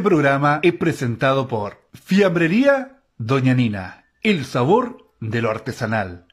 [0.00, 6.26] Este programa es presentado por Fiambrería Doña Nina, el sabor de lo artesanal.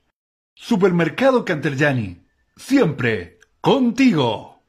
[0.55, 2.25] Supermercado Canterjani,
[2.55, 4.63] siempre contigo.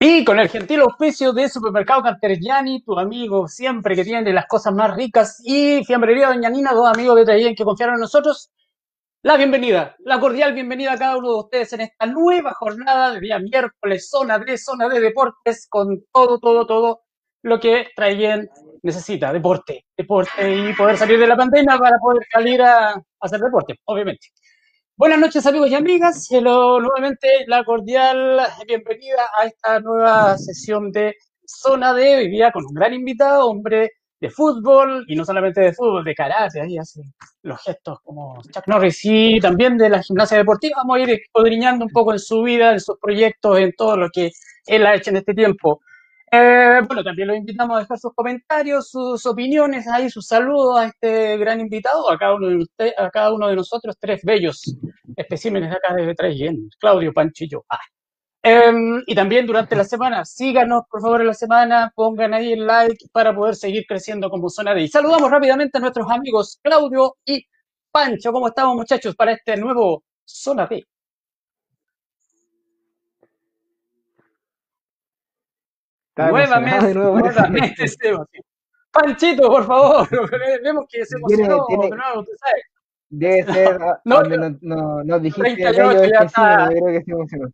[0.00, 4.72] Y con el gentil auspicio de Supermercado Canterjani, tu amigo siempre que tiene las cosas
[4.72, 8.50] más ricas, y Fiambrería Doña Nina, dos amigos de Trayen que confiaron en nosotros,
[9.24, 13.20] la bienvenida, la cordial bienvenida a cada uno de ustedes en esta nueva jornada de
[13.20, 17.02] día miércoles, zona de zona de deportes, con todo, todo, todo
[17.42, 18.50] lo que Trayen
[18.82, 23.38] necesita, deporte, deporte y poder salir de la pandemia para poder salir a, a hacer
[23.38, 24.26] deporte, obviamente.
[24.96, 31.14] Buenas noches amigos y amigas, Hello, nuevamente la cordial bienvenida a esta nueva sesión de
[31.46, 33.92] Zona de hoy día con un gran invitado, hombre
[34.22, 37.02] de fútbol y no solamente de fútbol, de karate, ahí hace
[37.42, 40.76] los gestos como Chuck Norris y también de la gimnasia deportiva.
[40.76, 44.08] Vamos a ir escudriñando un poco en su vida, en sus proyectos, en todo lo
[44.10, 44.30] que
[44.66, 45.80] él ha hecho en este tiempo.
[46.30, 50.86] Eh, bueno, también los invitamos a dejar sus comentarios, sus opiniones, ahí sus saludos a
[50.86, 54.62] este gran invitado, a cada uno de, usted, a cada uno de nosotros, tres bellos
[55.16, 57.64] especímenes acá de Trayen, Claudio Panchillo.
[57.68, 57.78] Ah.
[58.44, 58.72] Eh,
[59.06, 63.06] y también durante la semana, síganos por favor en la semana, pongan ahí el like
[63.12, 64.82] para poder seguir creciendo como zona de.
[64.82, 67.46] Y saludamos rápidamente a nuestros amigos Claudio y
[67.92, 68.32] Pancho.
[68.32, 70.84] ¿Cómo estamos muchachos para este nuevo Zona D?
[76.16, 77.18] Nuevamente, de nuevo.
[77.18, 77.84] nuevamente.
[78.90, 80.06] Panchito, por favor,
[80.62, 82.62] vemos que se emocionó tiene- de nuevo, usted sabe.
[83.08, 84.56] Debe ser a- No, no.
[84.60, 86.68] no, no, dijiste 38 gallo ya este está.
[86.68, 87.48] sí, creo que se emocionó.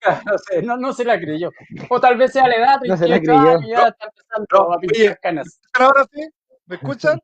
[0.26, 1.50] No sé, no, no se la creyó.
[1.90, 3.56] O tal vez sea la edad, No se la 38 creyó.
[3.58, 5.16] años, ya está empezando No, a pintar oye.
[5.22, 5.60] canas.
[5.74, 6.28] ahora sí?
[6.66, 7.20] ¿Me escuchan?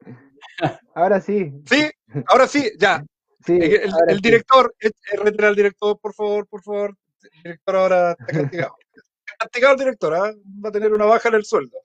[0.94, 1.88] Ahora sí, Sí,
[2.26, 3.04] ahora sí, ya.
[3.46, 3.52] sí.
[3.52, 4.22] Eh, El, ahora el sí.
[4.22, 6.96] director, eh, eh, retira al director, por favor, por favor.
[7.22, 8.74] El director ahora está castigado.
[8.92, 10.32] Está castigado el director, ¿ah?
[10.64, 11.76] va a tener una baja en el sueldo.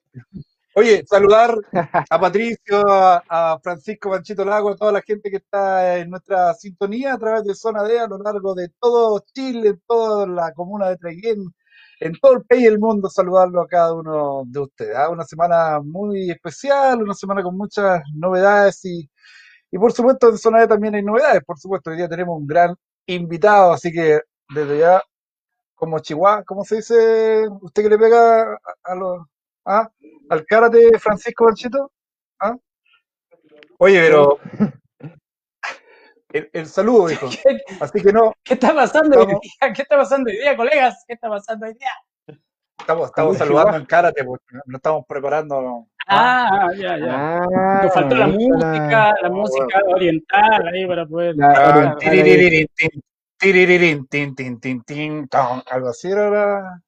[0.76, 1.56] Oye, saludar
[2.10, 7.14] a Patricio, a, Francisco Panchito Lago, a toda la gente que está en nuestra sintonía
[7.14, 10.88] a través de Zona D a lo largo de todo Chile, en toda la comuna
[10.88, 11.54] de Traiguén,
[12.00, 14.96] en todo el país y el mundo, saludarlo a cada uno de ustedes.
[14.96, 15.10] ¿ah?
[15.10, 19.08] Una semana muy especial, una semana con muchas novedades y,
[19.70, 21.44] y por supuesto en Zona D también hay novedades.
[21.44, 22.74] Por supuesto, hoy día tenemos un gran
[23.06, 24.20] invitado, así que
[24.54, 25.02] desde ya,
[25.76, 27.48] como Chihuahua, ¿cómo se dice?
[27.62, 29.26] ¿Usted que le pega a, a los...
[29.66, 29.90] ¿ah?
[30.28, 31.92] Al karate Francisco Panchito?
[32.40, 32.56] ¿Ah?
[33.78, 34.38] Oye, pero...
[36.32, 37.28] El, el saludo, dijo.
[37.30, 39.72] ¿Qué, Así que no, qué está pasando hoy día?
[39.72, 41.04] ¿Qué está pasando hoy día, colegas?
[41.06, 41.90] ¿Qué está pasando hoy día?
[42.76, 45.86] estamos, estamos saludando en karate, porque nos estamos preparando.
[46.08, 47.14] Ah, ya, ya.
[47.14, 51.36] Ah, Nos faltó la música, la Ah, música oriental ahí para poder.
[51.36, 52.22] La- Ah, oriental ahí.
[52.22, 52.90] tiriririn, tin,
[53.38, 56.82] tiriririn, tin, tin, tin, tin, ton, algo así era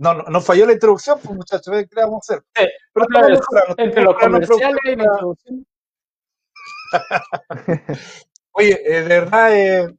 [0.00, 2.44] No, no, nos falló la introducción, pues muchachos, ¿qué le vamos a hacer?
[2.54, 5.66] Pero mejorando, entre los comerciales y la introducción.
[8.52, 9.96] Oye, eh, de verdad, eh,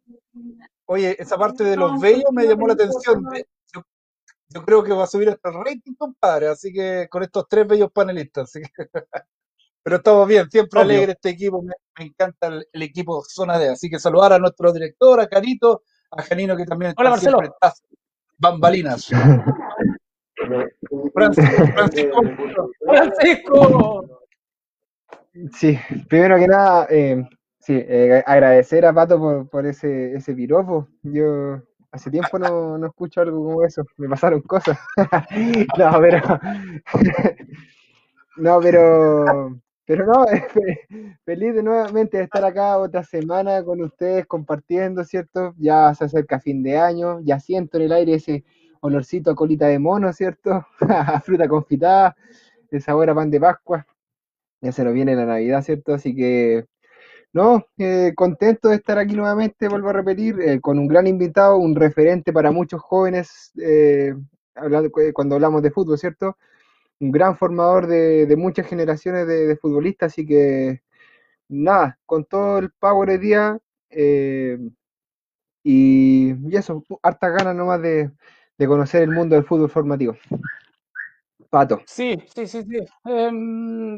[0.85, 3.23] oye, esa parte de los bellos me llamó la atención.
[3.31, 3.81] De- Yo,
[4.49, 7.67] yo creo que va a subir hasta el rating, compadre, así que con estos tres
[7.67, 8.49] bellos panelistas.
[8.49, 8.89] así que-
[9.83, 10.91] Pero estamos bien, siempre Obvio.
[10.95, 13.69] alegre este equipo, me, me encanta el, el equipo Zona D.
[13.69, 17.37] Así que saludar a nuestro director, a Carito, a Janino que también está Hola, Marcelo.
[17.37, 17.83] siempre tras
[18.37, 19.07] bambalinas.
[21.13, 22.21] Francisco, Francisco,
[22.85, 24.05] Francisco.
[25.53, 25.77] Sí,
[26.09, 27.23] primero que nada, eh,
[27.59, 30.87] sí, eh, agradecer a Pato por, por ese, ese piropo.
[31.03, 34.77] Yo hace tiempo no, no escucho algo como eso, me pasaron cosas.
[35.77, 36.19] No, pero.
[38.37, 39.57] No, pero.
[39.85, 45.53] Pero no, fe- feliz de nuevamente de estar acá otra semana con ustedes compartiendo, ¿cierto?
[45.57, 48.45] Ya se acerca fin de año, ya siento en el aire ese
[48.81, 50.65] olorcito a colita de mono, ¿cierto?
[50.81, 52.15] A fruta confitada,
[52.71, 53.85] el sabor a pan de Pascua.
[54.61, 55.93] Ya se nos viene la Navidad, ¿cierto?
[55.93, 56.65] Así que,
[57.33, 61.57] no, eh, contento de estar aquí nuevamente, vuelvo a repetir, eh, con un gran invitado,
[61.57, 64.15] un referente para muchos jóvenes, eh,
[64.55, 66.37] hablando, cu- cuando hablamos de fútbol, ¿cierto?
[66.99, 70.81] Un gran formador de, de muchas generaciones de, de futbolistas, así que,
[71.49, 73.59] nada, con todo el power hoy día,
[75.63, 78.11] y, y eso, hartas ganas nomás de,
[78.61, 80.15] de conocer el mundo del fútbol formativo.
[81.49, 81.81] Pato.
[81.85, 82.77] Sí, sí, sí, sí.
[83.05, 83.97] Em,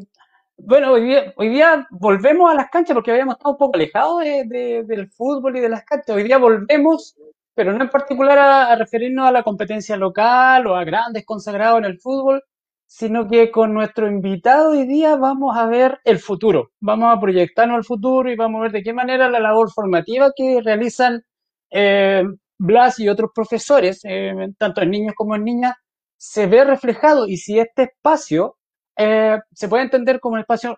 [0.57, 4.21] bueno, hoy día, hoy día volvemos a las canchas porque habíamos estado un poco alejados
[4.23, 6.15] de- de- del fútbol y de las canchas.
[6.15, 7.15] Hoy día volvemos,
[7.53, 11.79] pero no en particular a, a referirnos a la competencia local o a grandes consagrados
[11.79, 12.43] en el fútbol,
[12.87, 16.71] sino que con nuestro invitado hoy día vamos a ver el futuro.
[16.79, 20.31] Vamos a proyectarnos al futuro y vamos a ver de qué manera la labor formativa
[20.35, 21.23] que realizan
[21.71, 22.23] eh,
[22.57, 25.73] Blas y otros profesores, eh, tanto en niños como en niñas,
[26.17, 28.57] se ve reflejado y si este espacio
[28.97, 30.77] eh, se puede entender como un espacio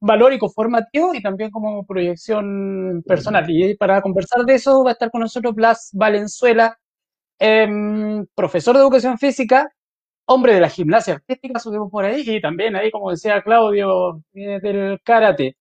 [0.00, 3.44] valórico formativo y también como proyección personal.
[3.48, 6.78] Y para conversar de eso va a estar con nosotros Blas Valenzuela,
[7.38, 9.72] em, profesor de educación física,
[10.26, 14.60] hombre de la gimnasia artística, subimos por ahí, y también ahí, como decía Claudio, eh,
[14.62, 15.56] del karate.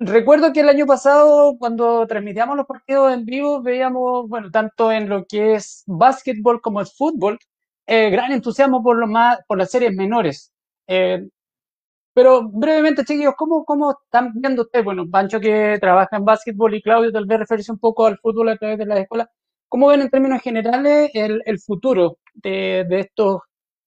[0.00, 5.08] Recuerdo que el año pasado, cuando transmitíamos los partidos en vivo, veíamos, bueno, tanto en
[5.08, 7.38] lo que es básquetbol como el fútbol,
[7.86, 10.52] eh, gran entusiasmo por, lo más, por las series menores.
[10.86, 11.28] Eh,
[12.14, 14.84] pero brevemente, chiquillos, ¿cómo, ¿cómo están viendo ustedes?
[14.84, 18.50] Bueno, Pancho que trabaja en básquetbol y Claudio tal vez referirse un poco al fútbol
[18.50, 19.30] a través de la escuela.
[19.68, 23.40] ¿Cómo ven en términos generales el, el futuro de, de estos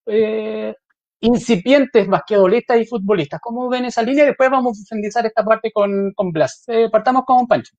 [0.06, 0.74] eh,
[1.22, 3.40] incipientes basquetbolistas y futbolistas.
[3.40, 4.26] ¿Cómo ven esa línea?
[4.26, 6.64] Después vamos a profundizar esta parte con, con Blas.
[6.66, 7.74] Eh, partamos con Pancho.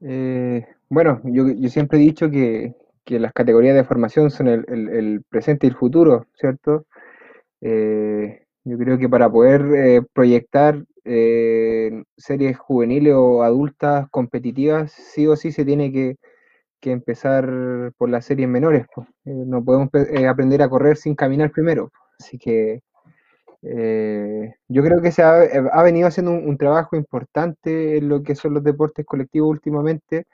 [0.00, 2.74] Eh, bueno, yo, siempre he dicho que,
[3.06, 6.86] las categorías de formación son el, presente y el futuro, ¿cierto?
[7.60, 15.64] yo creo que para poder proyectar series juveniles o adultas competitivas, sí o sí se
[15.64, 16.16] tiene que,
[16.80, 18.86] que empezar por las series menores.
[19.24, 21.90] Eh, no podemos eh, aprender a correr sin caminar primero.
[22.18, 22.80] Así que
[23.62, 28.54] eh, yo creo que se ha, venido haciendo un, trabajo importante en lo que son
[28.54, 30.26] los deportes colectivos últimamente,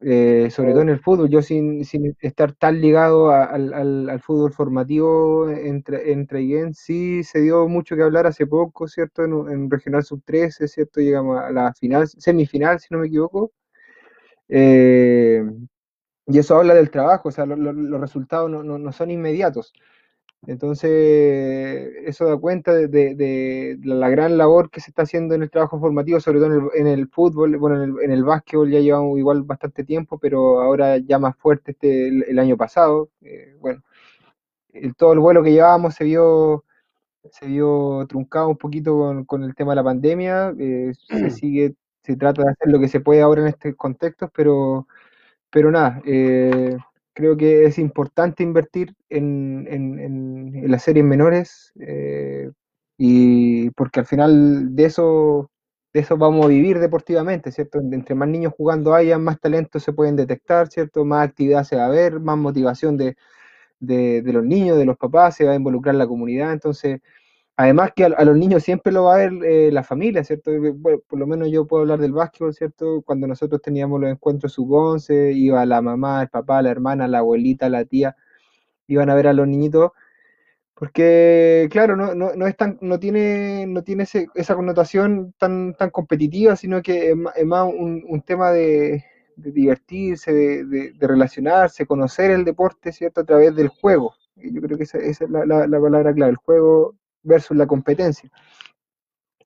[0.00, 1.28] sobre todo en el fútbol.
[1.28, 1.84] Yo sin,
[2.20, 8.46] estar tan ligado al, fútbol formativo entre, entre sí se dio mucho que hablar hace
[8.46, 9.24] poco, ¿cierto?
[9.24, 11.00] En, Regional Sub-13, ¿cierto?
[11.00, 13.52] Llegamos a la final, semifinal, si no me equivoco.
[14.50, 15.42] Eh,
[16.26, 19.72] y eso habla del trabajo, o sea, los resultados no, son inmediatos.
[20.46, 20.90] Entonces,
[22.06, 26.20] eso da cuenta de, la gran labor que se está haciendo en el trabajo formativo,
[26.20, 29.84] sobre todo en el, fútbol, bueno, en el, en el, básquetbol ya llevamos igual bastante
[29.84, 33.10] tiempo, pero ahora ya más fuerte este el, año pasado.
[33.22, 33.82] Eh, bueno,
[34.96, 36.64] todo el vuelo que llevábamos se vio
[37.32, 41.74] se vio truncado un poquito con, el tema de la pandemia, eh, se sigue
[42.10, 44.88] se trata de hacer lo que se puede ahora en este contexto, pero,
[45.50, 46.76] pero nada, eh,
[47.14, 52.50] creo que es importante invertir en, en, las series menores eh,
[52.98, 55.50] y porque al final de eso,
[55.92, 57.78] de eso vamos a vivir deportivamente, ¿cierto?
[57.80, 61.04] Entre más niños jugando haya, más talentos se pueden detectar, ¿cierto?
[61.04, 63.16] Más actividad se va a ver, más motivación de,
[63.78, 67.00] de los niños, de los papás, se va a involucrar la comunidad, entonces
[67.60, 70.50] Además que a, los niños siempre lo va a ver eh, la familia, ¿cierto?
[70.76, 73.02] Bueno, por lo menos yo puedo hablar del básquetbol, ¿cierto?
[73.02, 77.68] Cuando nosotros teníamos los encuentros sub-11, iba la mamá, el papá, la hermana, la abuelita,
[77.68, 78.16] la tía,
[78.86, 79.90] iban a ver a los niñitos,
[80.74, 85.90] porque claro, no, no, no es tan, no tiene, no tiene esa connotación tan, tan
[85.90, 89.04] competitiva, sino que es más, un, tema de,
[89.36, 93.20] divertirse, de, relacionarse, conocer el deporte, ¿cierto?
[93.20, 94.14] A través del juego.
[94.36, 98.30] Yo creo que esa, es la, la palabra clave, el juego versus la competencia.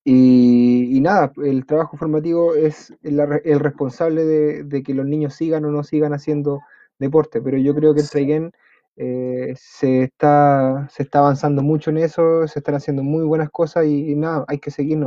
[0.06, 3.18] Y, nada, el trabajo formativo es el,
[3.58, 6.60] responsable de, que los niños sigan o no sigan haciendo
[6.98, 8.52] deporte, pero yo creo que el Traigen
[8.96, 13.86] eh, se, está, se está avanzando mucho en eso, se están haciendo muy buenas cosas
[13.86, 14.98] y, nada, hay que seguir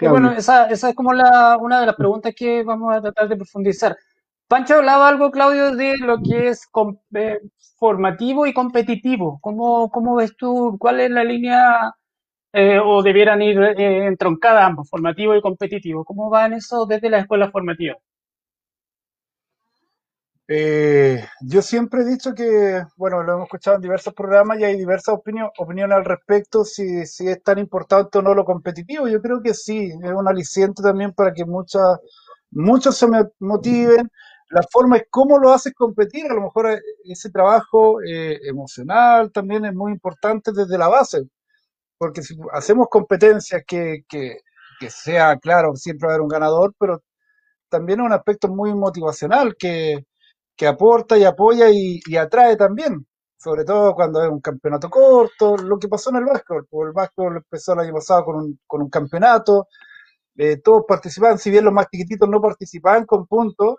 [0.00, 3.36] bueno, esa, esa es como la, una de las preguntas que vamos a tratar de
[3.36, 3.96] profundizar.
[4.52, 6.68] Pancho hablaba algo, Claudio, de lo que es
[7.14, 7.40] eh,
[7.78, 9.38] formativo y competitivo.
[9.40, 10.76] ¿Cómo, ¿Cómo, ves tú?
[10.78, 11.94] ¿Cuál es la línea
[12.52, 16.04] eh, o debieran ir eh, entroncadas ambos, formativo y competitivo?
[16.04, 17.96] ¿Cómo van eso desde la escuela formativa?
[21.40, 25.14] yo siempre he dicho que, bueno, lo hemos escuchado en diversos programas y hay diversas
[25.14, 29.08] opiniones al respecto, si, si es tan importante o no lo competitivo.
[29.08, 31.98] Yo creo que sí, es un aliciente también para que muchas,
[32.50, 33.06] muchos se
[33.38, 34.10] motiven,
[34.52, 36.26] la forma es cómo lo haces competir.
[36.30, 41.22] A lo mejor eh, ese trabajo eh, emocional también es muy importante desde la base,
[41.98, 44.40] porque si hacemos competencias que, que,
[44.90, 47.02] sea, claro, siempre va a haber un ganador, pero
[47.68, 50.06] también es un aspecto muy motivacional que,
[50.56, 53.06] que aporta y apoya y, atrae también,
[53.38, 57.36] sobre todo cuando es un campeonato corto, lo que pasó en el básquetbol, el básquetbol
[57.38, 59.68] empezó el año pasado con un, con un campeonato,
[60.36, 63.76] eh, todos participaban, si bien los más chiquititos no participaban con puntos,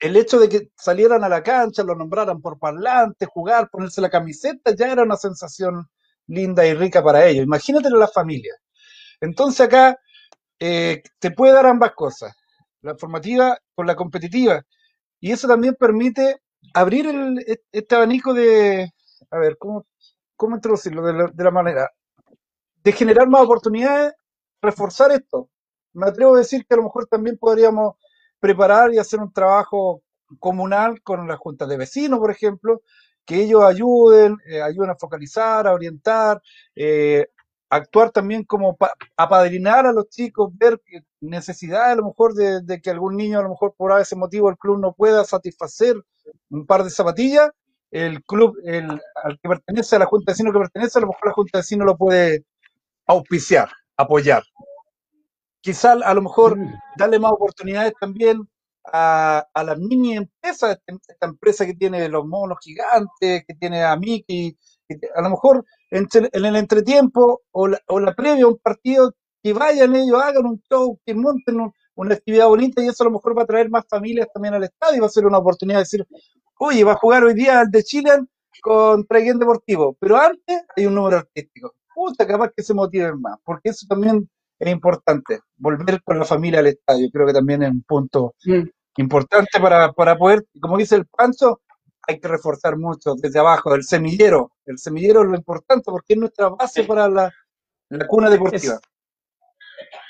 [0.00, 4.10] el hecho de que salieran a la cancha, lo nombraran por parlante, jugar, ponerse la
[4.10, 5.88] camiseta, ya era una sensación
[6.26, 7.44] linda y rica para ellos.
[7.44, 8.54] Imagínatelo la familia.
[9.20, 9.98] Entonces acá
[10.58, 12.34] eh, te puede dar ambas cosas,
[12.82, 14.62] la formativa con la competitiva.
[15.20, 16.40] Y eso también permite
[16.72, 17.06] abrir
[17.46, 18.90] e, este abanico de,
[19.30, 19.86] a ver, ¿cómo,
[20.36, 21.90] cómo introducirlo de la, de la manera?
[22.82, 24.14] De generar más oportunidades,
[24.62, 25.50] reforzar esto.
[25.92, 27.96] Me atrevo a decir que a lo mejor también podríamos
[28.40, 30.02] preparar y hacer un trabajo
[30.38, 32.82] comunal con la junta de vecinos, por ejemplo,
[33.24, 36.40] que ellos ayuden, eh, ayuden a focalizar, a orientar,
[36.74, 37.28] eh,
[37.68, 38.76] actuar también como
[39.16, 40.80] apadrinar a los chicos, ver
[41.20, 44.50] necesidades a lo mejor de, de, que algún niño a lo mejor por ese motivo
[44.50, 45.94] el club no pueda satisfacer
[46.48, 47.50] un par de zapatillas,
[47.90, 51.08] el club el, al que pertenece, a la Junta de Vecinos que pertenece, a lo
[51.08, 52.44] mejor la Junta de Vecinos lo puede
[53.06, 54.42] auspiciar, apoyar.
[55.60, 56.74] Quizá a lo mejor mm.
[56.96, 58.48] darle más oportunidades también
[58.92, 63.82] a, a las mini empresas, este, esta empresa que tiene los monos gigantes, que tiene
[63.82, 64.56] a Mickey,
[65.14, 69.12] a lo mejor en, el entretiempo o la, o la previa a un partido,
[69.42, 73.12] que vayan ellos, hagan un show, que monten una actividad bonita y eso a lo
[73.12, 75.84] mejor va a traer más familias también al estadio, va a ser una oportunidad de
[75.84, 76.06] decir,
[76.58, 78.10] oye, va a jugar hoy día el de Chile
[78.62, 81.74] contra Guillén Deportivo, pero antes hay un número artístico.
[81.94, 84.28] Puta, capaz que se motiven más, porque eso también
[84.60, 88.62] es importante, volver con la familia al estadio, creo que también es un punto mm.
[88.98, 91.62] importante para, para poder, como dice el Pancho,
[92.06, 96.18] hay que reforzar mucho desde abajo, el semillero, el semillero es lo importante porque es
[96.18, 97.32] nuestra base para la,
[97.88, 98.78] la cuna deportiva.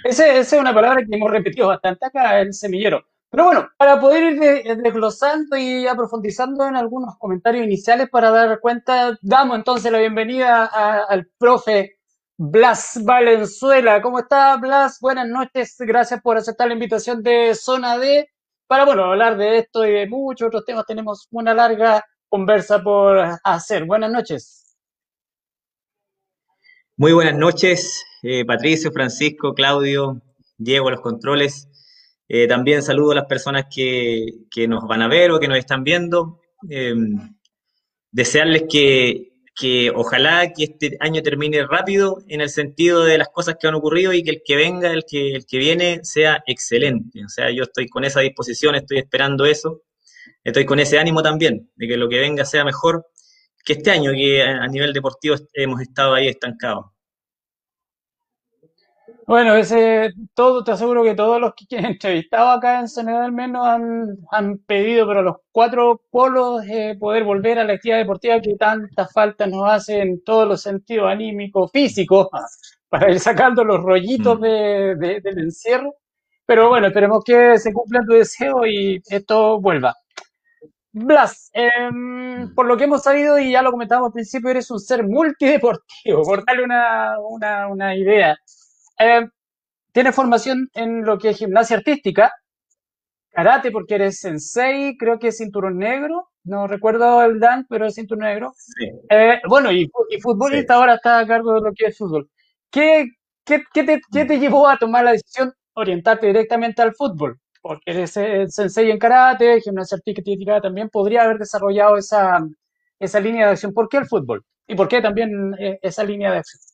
[0.04, 3.04] esa es una palabra que hemos repetido bastante acá, el semillero.
[3.30, 9.16] Pero bueno, para poder ir desglosando y aprofundizando en algunos comentarios iniciales para dar cuenta,
[9.23, 12.00] damos entonces la bienvenida al profe
[12.43, 14.01] Blas Valenzuela.
[14.01, 14.97] ¿Cómo está Blas?
[14.99, 18.31] Buenas noches, gracias por aceptar la invitación de Zona D.
[18.67, 23.23] Para, bueno, hablar de esto y de muchos otros temas, tenemos una larga conversa por
[23.45, 23.85] hacer.
[23.85, 24.75] Buenas noches.
[26.97, 30.23] Muy buenas noches, eh, Patricio, Francisco, Claudio,
[30.57, 31.69] Diego, los controles.
[32.27, 35.85] Eh, también saludo a las personas que, nos van a ver o que nos están
[35.85, 36.41] viendo.
[36.71, 36.95] Eh,
[38.11, 39.30] desearles que,
[39.95, 44.13] ojalá que este año termine rápido en el sentido de las cosas que han ocurrido
[44.13, 47.25] y que el que venga, el que, el que viene, sea excelente.
[47.25, 49.82] O sea, yo estoy con esa disposición, estoy esperando eso.
[50.43, 53.06] Estoy con ese ánimo también, de que lo que venga sea mejor
[53.65, 56.87] que este año, que a nivel deportivo hemos estado ahí estancados.
[59.30, 63.32] Bueno, ese, todo, te aseguro que todos los que he entrevistado acá en Senegal al
[63.32, 68.40] menos han, han pedido, pero los cuatro polos, eh, poder volver a la actividad deportiva
[68.40, 72.28] que tanta falta nos hace en todos los sentidos, anímico, físico,
[72.88, 74.43] para ir sacando los rollitos mm.
[74.43, 75.95] de, del encierro.
[76.45, 79.95] Pero bueno, esperemos que se cumpla tu deseo y esto vuelva.
[80.93, 82.52] Blas, mm.
[82.56, 86.23] por lo que hemos sabido y ya lo comentábamos al principio, eres un ser multideportivo,
[86.25, 88.36] por darle una, una, una idea.
[89.00, 89.26] Eh,
[89.93, 92.32] tienes formación en lo que es gimnasia artística,
[93.30, 97.95] karate porque eres sensei, creo que es cinturón negro, no recuerdo el dan, pero es
[97.95, 98.54] cinturón negro.
[99.10, 102.28] Eh, bueno, y, y futbolista ahora está a cargo de lo que es fútbol.
[102.71, 103.06] ¿Qué,
[103.45, 107.39] qué, qué, te, ¿Qué, te, llevó a tomar la decisión orientarte directamente al fútbol?
[107.63, 112.41] Porque eres eh, sensei en karate, gimnasia artística también podría haber desarrollado esa,
[112.99, 113.73] esa línea de acción.
[113.75, 114.45] ¿Por qué el fútbol?
[114.67, 116.70] ¿Y por qué también esa línea de acción?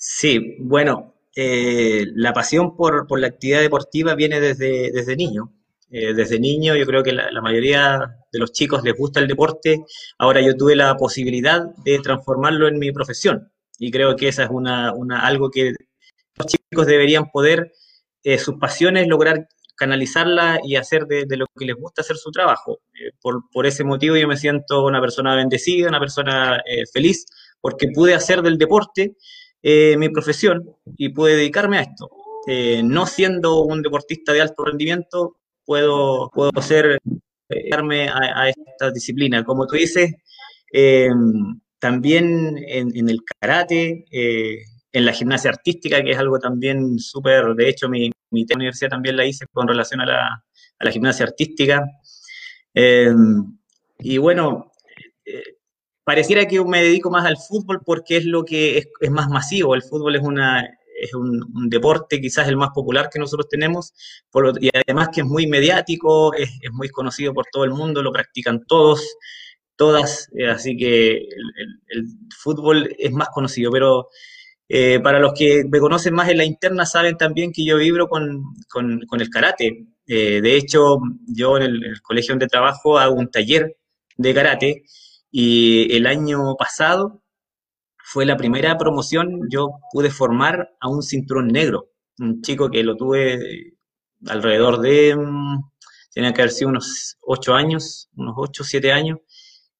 [0.00, 5.52] Sí, bueno, eh, la pasión por, por, la actividad deportiva viene desde, desde niño.
[5.90, 9.84] Eh, desde niño yo creo que la, mayoría de los chicos les gusta el deporte.
[10.18, 14.50] Ahora yo tuve la posibilidad de transformarlo en mi profesión y creo que esa es
[14.50, 15.74] una, una algo que
[16.36, 17.72] los chicos deberían poder,
[18.22, 22.30] eh, sus pasiones, lograr canalizarla y hacer de, de, lo que les gusta hacer su
[22.30, 22.80] trabajo.
[23.20, 27.26] por, por, ese motivo yo me siento una persona bendecida, una persona feliz,
[27.60, 29.16] porque pude hacer del deporte
[29.62, 32.10] eh, mi profesión y puedo dedicarme a esto.
[32.46, 36.98] Eh, no siendo un deportista de alto rendimiento, puedo, puedo ser,
[37.48, 39.44] dedicarme a, esta disciplina.
[39.44, 40.14] Como tú dices,
[40.72, 41.10] eh,
[41.78, 47.88] también en, el karate, en la gimnasia artística, que es algo también súper, de hecho
[47.88, 50.44] mi, mi universidad también la hice con relación a la,
[50.78, 51.84] a la gimnasia artística.
[54.00, 54.72] y bueno,
[56.08, 59.74] pareciera que me dedico más al fútbol porque es lo que es, más masivo.
[59.74, 60.66] El fútbol es, una,
[60.98, 63.92] es un, deporte quizás el más popular que nosotros tenemos
[64.58, 68.64] y además que es muy mediático, es, muy conocido por todo el mundo, lo practican
[68.64, 69.06] todos,
[69.76, 71.28] todas, eh, así que
[71.88, 74.08] el, fútbol es más conocido, pero
[74.66, 78.08] eh, para los que me conocen más en la interna saben también que yo vibro
[78.08, 79.88] con, el karate.
[80.06, 83.76] Eh, de hecho, yo en el, en el colegio donde trabajo hago un taller
[84.16, 84.84] de karate
[85.30, 87.22] y el año pasado
[87.98, 92.96] fue la primera promoción, yo pude formar a un cinturón negro, un chico que lo
[92.96, 93.76] tuve
[94.26, 95.60] alrededor de, mm,
[96.12, 99.18] tenía que haber sido unos 8 años, unos 8, 7 años,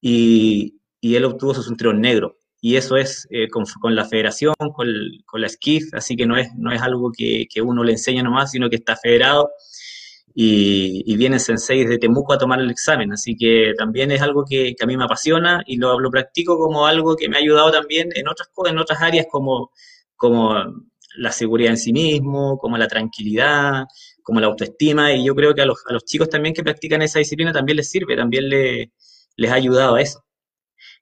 [0.01, 2.37] y, él obtuvo su cinturón negro.
[2.61, 6.73] Y eso es eh, con, la federación, con, la SKIF, así que no es, no
[6.73, 9.51] es algo que, que, uno le enseña nomás, sino que está federado
[10.41, 14.77] y, vienen senseis de Temuco a tomar el examen, así que también es algo que,
[14.81, 18.11] a mí me apasiona y lo, lo, practico como algo que me ha ayudado también
[18.15, 19.73] en otras, en otras áreas como,
[20.15, 20.55] como
[21.17, 23.87] la seguridad en sí mismo, como la tranquilidad,
[24.23, 27.03] como la autoestima, y yo creo que a los, a los chicos también que practican
[27.03, 30.25] esa disciplina también les sirve, también les ha ayudado a eso.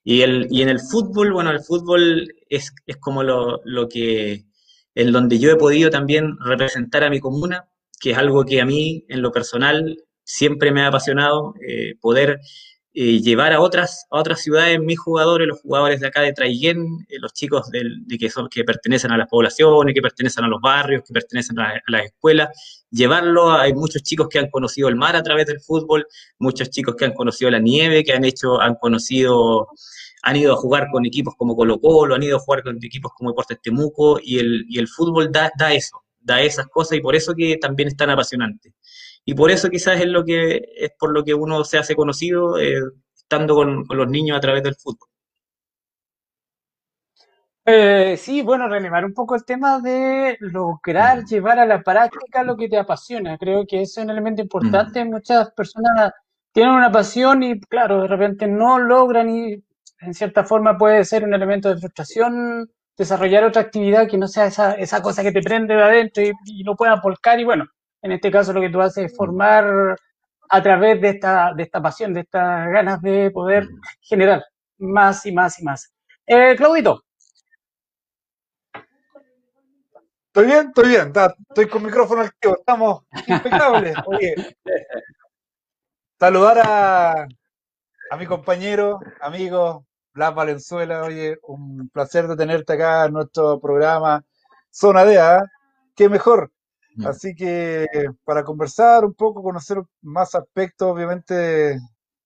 [0.03, 4.47] Y, el, y en el fútbol, bueno, el fútbol es, es como lo, lo que,
[4.95, 7.69] en donde yo he podido también representar a mi comuna,
[8.01, 12.41] que es algo que a mí, en lo personal, siempre me ha apasionado, eh, poder
[12.99, 16.79] eh, llevar a otras, a otras ciudades mis jugadores, los jugadores de acá de Traiguén,
[17.11, 20.63] eh, los chicos de que, son, que pertenecen a las poblaciones, que pertenecen a los
[20.63, 22.49] barrios, que pertenecen a, las escuelas,
[22.91, 26.07] llevarlo, hay muchos chicos que han conocido el mar a través del fútbol,
[26.39, 29.69] muchos chicos que han conocido la nieve, que han hecho, han conocido
[30.23, 33.13] han ido a jugar con equipos como Colo Colo, han ido a jugar con equipos
[33.15, 37.01] como Deportes Temuco, y el, y el fútbol da, da, eso, da esas cosas, y
[37.01, 38.75] por eso que también es tan apasionante.
[39.25, 42.59] Y por eso quizás es lo que es por lo que uno se hace conocido
[42.59, 42.81] eh,
[43.17, 45.09] estando con, los niños a través del fútbol.
[47.65, 51.27] Eh, sí, bueno, reanimar un poco el tema de lograr mm.
[51.27, 53.37] llevar a la práctica lo que te apasiona.
[53.39, 55.05] Creo que es un elemento importante.
[55.05, 55.11] Mm.
[55.11, 56.13] Muchas personas
[56.53, 59.65] tienen una pasión y, claro, de repente no logran y
[60.01, 64.47] en cierta forma puede ser un elemento de frustración desarrollar otra actividad que no sea
[64.47, 67.39] esa, esa cosa que te prende de adentro y, y no pueda volcar.
[67.41, 67.67] Y bueno,
[68.03, 69.97] en este caso lo que tú haces es formar
[70.49, 73.67] a través de esta, de esta pasión, de estas ganas de poder
[74.01, 74.45] generar
[74.79, 75.93] más y más y más.
[76.27, 77.03] Eh, Claudito.
[80.29, 81.13] Estoy bien, estoy bien,
[81.49, 83.97] estoy con micrófono activo, estamos impecables.
[84.07, 84.35] Oye,
[86.19, 87.27] saludar a,
[88.11, 89.86] a mi compañero, amigo
[90.17, 94.25] Blas Valenzuela, oye, un placer de tenerte acá en nuestro programa
[94.71, 95.45] Zona D, ¿ah?
[95.95, 96.51] qué mejor
[96.97, 97.07] Mm.
[97.07, 97.87] Así que
[98.25, 101.79] para conversar un poco, conocer más aspectos, obviamente,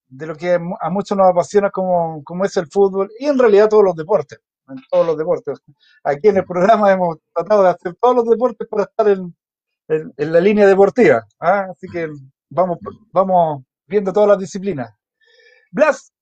[0.07, 3.69] de lo que a muchos nos apasiona como, como es el fútbol y en realidad
[3.69, 5.59] todos los deportes, en todos los deportes.
[6.03, 9.35] Aquí en el programa hemos tratado de hacer todos los deportes para estar en,
[9.87, 11.25] en, la línea deportiva.
[11.39, 11.67] ¿ah?
[11.71, 12.09] Así que
[12.49, 12.79] vamos,
[13.11, 14.89] vamos viendo todas las disciplinas.
[15.71, 16.13] Blas,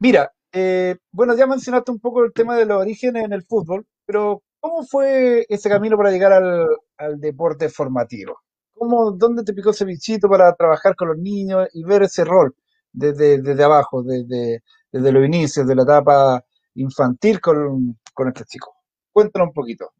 [0.00, 3.86] mira, eh, bueno, ya mencionaste un poco el tema de los orígenes en el fútbol,
[4.06, 8.40] pero ¿Cómo fue ese camino para llegar al, deporte formativo?
[8.74, 12.52] ¿Cómo, ¿Dónde te picó ese bichito para trabajar con los niños y ver ese rol
[12.92, 18.74] desde, abajo, desde, los inicios de la etapa infantil con, con este chico?
[19.12, 19.92] Cuéntanos un poquito.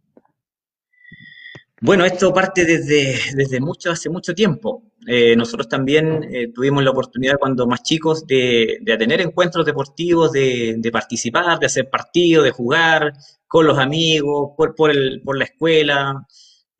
[1.81, 4.83] Bueno, esto parte desde, desde mucho, hace mucho tiempo.
[5.09, 10.33] Eh, nosotros también eh, tuvimos la oportunidad cuando más chicos de, de tener encuentros deportivos,
[10.33, 13.13] de, de, participar, de hacer partidos, de jugar,
[13.47, 16.27] con los amigos, por, por, el, por la escuela.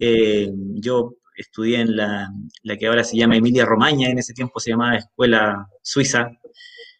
[0.01, 2.29] Eh, yo estudié en la,
[2.65, 6.29] la, que ahora se llama Emilia Romagna, en ese tiempo se llamaba Escuela Suiza,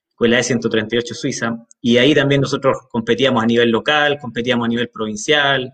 [0.09, 4.91] Escuela de 138 Suiza, y ahí también nosotros competíamos a nivel local, competíamos a nivel
[4.91, 5.73] provincial,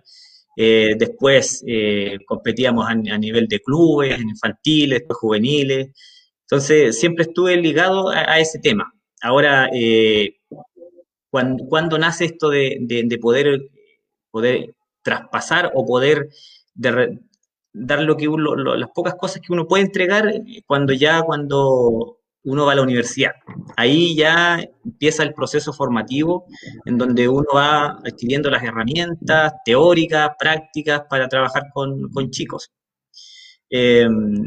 [0.57, 5.88] eh, después eh, competíamos a, nivel de clubes, infantiles, después juveniles,
[6.43, 8.93] entonces siempre estuve ligado a, ese tema.
[9.23, 9.71] Ahora,
[11.31, 13.71] cuando, cuando, nace esto de, de, de poder
[14.33, 16.29] poder traspasar o poder
[16.75, 20.33] dar lo que uno, las pocas cosas que uno puede entregar
[20.67, 23.33] cuando ya cuando uno va a la universidad.
[23.76, 26.46] Ahí ya empieza el proceso formativo
[26.85, 32.70] en donde uno va adquiriendo las herramientas teóricas, prácticas para trabajar con, chicos.
[33.70, 34.44] Em,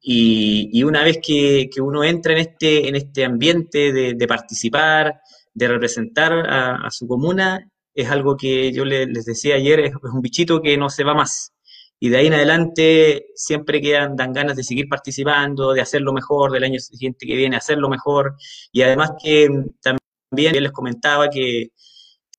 [0.00, 5.20] y, una vez que, uno entra en este, en este ambiente de, participar,
[5.54, 10.60] de representar a, su comuna, es algo que yo les, decía ayer, es, un bichito
[10.62, 11.52] que no se va más.
[12.00, 16.52] Y de ahí en adelante siempre quedan, dan ganas de seguir participando, de hacerlo mejor,
[16.52, 18.36] del año siguiente que viene hacerlo mejor.
[18.72, 19.48] Y además que
[19.82, 21.70] también les comentaba que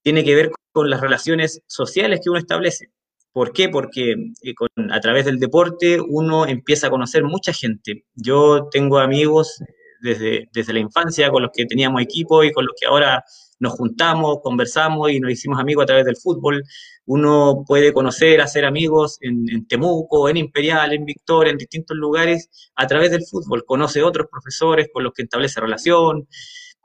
[0.01, 2.91] tiene que ver con las relaciones sociales que uno establece.
[3.31, 3.69] ¿Por qué?
[3.69, 4.11] Porque
[4.43, 4.53] eh,
[4.91, 8.05] a través del deporte uno empieza a conocer mucha gente.
[8.15, 9.61] Yo tengo amigos
[10.01, 13.23] desde, desde la infancia con los que teníamos equipo y con los que ahora
[13.59, 16.63] nos juntamos, conversamos y nos hicimos amigos a través del fútbol.
[17.09, 22.85] Uno puede conocer, hacer amigos en, Temuco, en Imperial, en Victoria, en distintos lugares a
[22.85, 23.65] través del fútbol.
[23.65, 26.27] Conoce otros profesores con los que establece relación,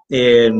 [0.09, 0.51] eh,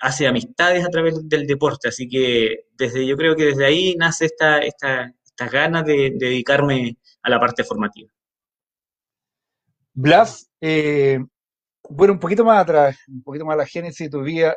[0.00, 1.86] hace amistades a través del deporte.
[1.86, 6.98] Así que desde, yo creo que desde ahí nace esta, esta, estas ganas de, dedicarme
[7.22, 8.10] a la parte formativa.
[9.94, 11.20] Blas, eh,
[11.88, 14.56] bueno, un poquito más atrás, un poquito más la génesis de tu vida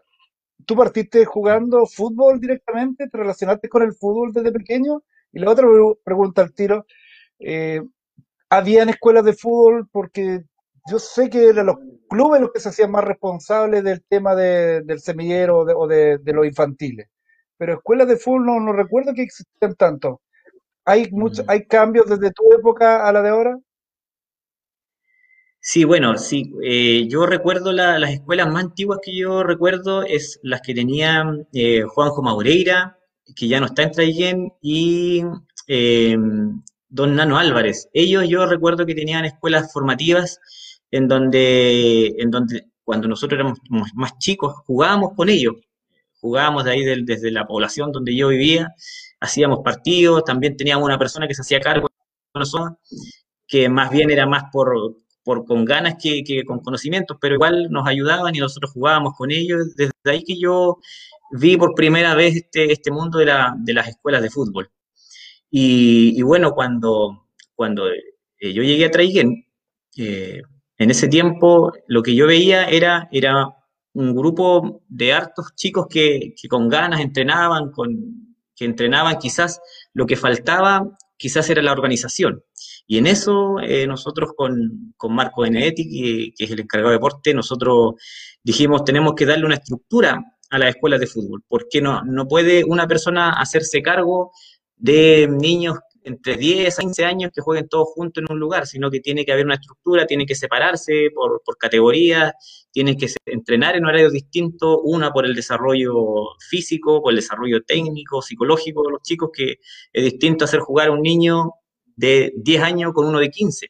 [0.66, 5.04] tú partiste jugando fútbol directamente, te relacionaste con el fútbol desde pequeño.
[5.32, 5.68] Y la otra
[6.04, 6.86] pregunta al tiro,
[7.40, 7.82] eh,
[8.50, 10.44] habían escuelas de fútbol porque
[10.90, 11.78] yo sé que eran los
[12.10, 16.34] clubes los que se hacían más responsables del tema de- del semillero o de, de
[16.34, 17.08] los infantiles.
[17.58, 20.22] Pero escuelas de fútbol no, no recuerdo que existían tanto.
[20.86, 21.48] ¿Hay, mucho, Mm.
[21.50, 23.58] ¿Hay cambios desde tu época a la de ahora?
[25.62, 26.54] Sí, bueno, sí.
[26.64, 31.24] eh, yo recuerdo la- las escuelas más antiguas que yo recuerdo es las que tenía
[31.54, 32.98] eh, Juanjo Maureira,
[33.36, 35.22] que ya no está en Traillén, y
[35.68, 36.18] eh,
[36.88, 37.90] Don Nano Álvarez.
[37.94, 40.40] Ellos yo recuerdo que tenían escuelas formativas
[40.92, 43.60] en donde, en donde cuando nosotros éramos
[43.94, 45.56] más chicos jugábamos con ellos.
[46.22, 48.74] Jugábamos de ahí desde la población donde yo vivía,
[49.22, 51.88] hacíamos partidos, también teníamos una persona que se hacía cargo
[52.34, 52.78] de nosotros
[53.48, 57.68] que más bien era más por, por con ganas que, que con conocimientos, pero igual
[57.72, 59.76] nos ayudaban y nosotros jugábamos con ellos.
[59.76, 60.78] Desde ahí que yo
[61.32, 64.70] vi por primera vez este, este mundo de, la- de las escuelas de fútbol.
[65.52, 69.46] Y, bueno, cuando, cuando eh, yo llegué a Traiguén,
[69.98, 70.42] eh,
[70.78, 73.48] en ese tiempo lo que yo veía era, era
[73.94, 79.60] un grupo de hartos chicos que, que con ganas entrenaban, con, que entrenaban quizás
[79.94, 82.44] lo que faltaba, quizás era la organización.
[82.92, 87.36] Y en eso eh, nosotros con, con Marco Benedetti, que, es el encargado de deporte,
[87.36, 87.94] nosotros
[88.44, 92.64] dijimos tenemos que darle una estructura a las escuelas de fútbol, porque no, no puede
[92.64, 94.32] una persona hacerse cargo
[94.76, 98.90] de niños entre 10 a 15 años que jueguen todos juntos en un lugar, sino
[98.90, 102.34] que tiene que haber una estructura, tiene que separarse por, por categorías,
[102.72, 105.94] tienen que entrenar en horarios distintos, una por el desarrollo
[106.40, 109.58] físico, por el desarrollo técnico, psicológico de los chicos, que
[109.94, 111.52] es distinto hacer jugar a un niño
[112.00, 113.68] de 10 años con uno de 15,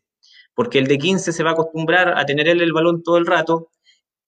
[0.54, 3.26] porque el de 15 se va a acostumbrar a tener él el balón todo el
[3.26, 3.70] rato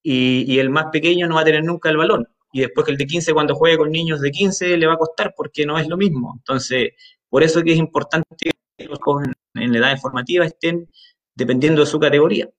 [0.03, 2.27] y, el más pequeño no va a tener nunca el balón.
[2.51, 4.97] Y después que el de 15 cuando juegue con niños de 15 le va a
[4.97, 6.33] costar porque no es lo mismo.
[6.37, 6.89] Entonces,
[7.29, 8.51] por eso que es importante que
[8.85, 10.89] los chicos en, la edad informativa estén
[11.35, 12.49] dependiendo de su categoría.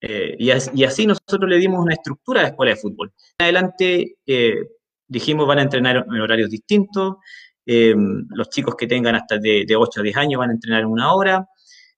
[0.00, 3.12] Eh, y, as- y así nosotros le dimos una estructura a la escuela de fútbol.
[3.38, 4.60] Adelante eh,
[5.06, 7.16] dijimos van a entrenar en horarios distintos,
[7.66, 7.94] eh,
[8.30, 10.86] los chicos que tengan hasta de, de 8 a 10 años van a entrenar en
[10.88, 11.46] una hora,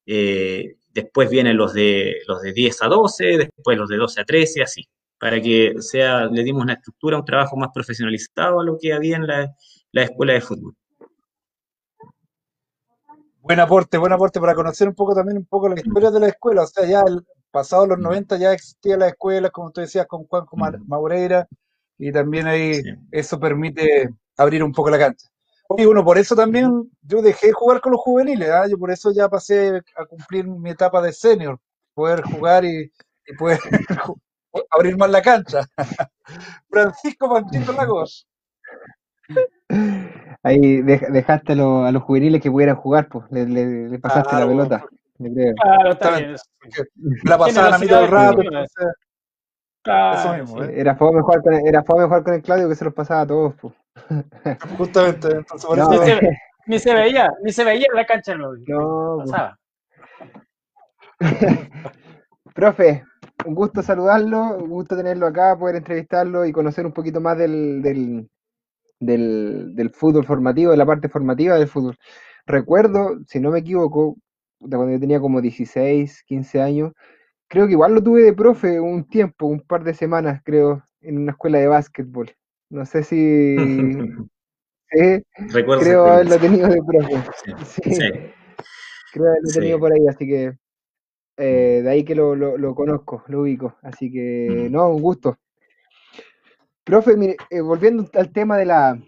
[0.07, 4.25] eh, después vienen los de, los de 10 a 12, después los de 12 a
[4.25, 8.79] 13, así, para que sea, le dimos una estructura, un trabajo más profesionalizado a lo
[8.81, 9.55] que había en la,
[9.93, 10.75] la escuela de fútbol.
[13.41, 16.29] Buen aporte, buen aporte para conocer un poco también un poco la historia de la
[16.29, 16.63] escuela.
[16.63, 20.25] O sea, ya el, pasado los 90 ya existía la escuela, como tú decías, con
[20.27, 20.87] Juanjo Ma- Mm.
[20.87, 21.49] Maureira,
[21.97, 22.91] y también ahí Sí.
[23.11, 25.29] eso permite abrir un poco la cancha.
[25.77, 28.67] Y bueno, por eso también yo dejé de jugar con los juveniles, ¿ah?
[28.67, 31.59] Yo por eso ya pasé a cumplir mi etapa de senior,
[31.95, 32.91] poder jugar y,
[33.27, 33.61] y poder
[34.71, 35.67] abrir más la cancha.
[36.71, 38.27] Francisco Panchito Lagos.
[40.43, 43.27] Ahí dej- dejaste a, los- a los juveniles que pudieran jugar, pues.
[43.31, 44.85] Le, le- le pasaste la Claro, pelota.
[45.57, 46.37] Claro, está bien.
[47.25, 48.95] La pasaban a mitad del rato, entonces, eso
[49.83, 50.81] Claro, mismo, Sí, ¿eh?
[50.81, 53.27] Era fome jugar con, era fome jugar con el Claudio que se los pasaba a
[53.27, 53.75] todos, pues.
[54.79, 56.21] Justamente, entonces por No, eso Ni se,
[56.67, 59.59] ni se veía, ni se veía en la cancha lo No, pasaba.
[62.55, 63.05] Profe,
[63.45, 67.83] un gusto saludarlo, un gusto tenerlo acá, poder entrevistarlo y conocer un poquito más del,
[67.83, 68.29] del,
[69.01, 71.97] del, del fútbol formativo, de la parte formativa del fútbol.
[72.47, 74.17] Recuerdo, si no me equivoco,
[74.61, 76.93] de cuando yo tenía como 16, 15 años,
[77.49, 81.19] creo que igual lo tuve de profe un tiempo, un par de semanas, creo, en
[81.19, 82.31] una escuela de básquetbol.
[82.71, 83.17] No sé si...
[84.91, 87.25] sí, Recuerdo creo haberlo tenido de profe.
[87.45, 87.53] Sí,
[87.85, 88.03] Sí, sí,
[89.13, 89.59] creo haberlo sí.
[89.59, 90.53] tenido por ahí, así que
[91.39, 93.77] eh, de ahí que lo, lo, lo conozco, lo ubico.
[93.83, 94.73] Así que, Mm.
[94.73, 95.39] no, un gusto.
[96.85, 98.99] Profe, mire, eh, volviendo al tema de la,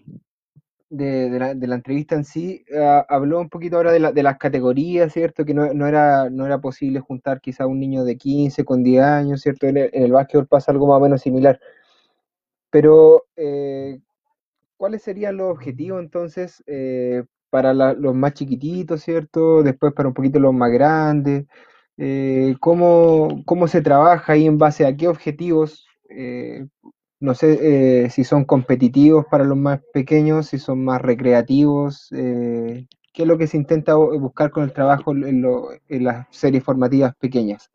[0.90, 4.12] de, de la, de la entrevista en sí, ah, habló un poquito ahora de, la-
[4.12, 5.44] de las categorías, ¿cierto?
[5.44, 9.02] Que no, no era, no era posible juntar quizá un niño de 15 con 10
[9.02, 9.66] años, ¿cierto?
[9.66, 11.58] En el, en el básquetbol pasa algo más o menos similar.
[12.70, 14.00] Pero, eh,
[14.76, 19.62] ¿cuáles serían los objetivos entonces eh, para los más chiquititos, ¿cierto?
[19.62, 21.46] Después para un poquito los más grandes.
[21.98, 25.86] Eh, ¿cómo, cómo se trabaja ahí en base a qué objetivos?
[26.10, 26.66] Eh,
[27.20, 32.08] no sé si son competitivos para los más pequeños, si son más recreativos.
[33.12, 36.26] ¿qué es lo que se intenta bu- buscar con el trabajo en, lo- en las
[36.30, 37.70] series formativas pequeñas?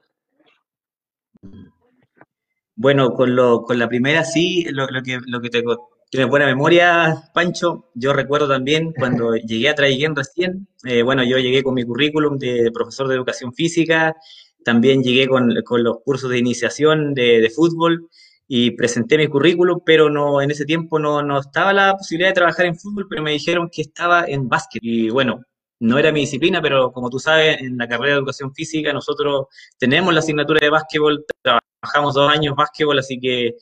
[2.75, 6.45] Bueno, con, lo, con la primera sí, lo, lo que, lo que tengo, tienes buena
[6.45, 7.89] memoria, Pancho.
[7.93, 12.37] Yo recuerdo también cuando llegué a Traiguén recién, eh, bueno, yo llegué con mi currículum
[12.37, 14.15] de profesor de educación física,
[14.63, 18.09] también llegué con, con los cursos de iniciación de, de fútbol
[18.47, 22.35] y presenté mi currículum, pero no, en ese tiempo no, no estaba la posibilidad de
[22.35, 24.81] trabajar en fútbol, pero me dijeron que estaba en básquet.
[24.83, 25.41] Y bueno,
[25.79, 29.47] no era mi disciplina, pero como tú sabes, en la carrera de educación física nosotros
[29.77, 33.55] tenemos la asignatura de básquetbol, trabajamos dos años básquetbol, así que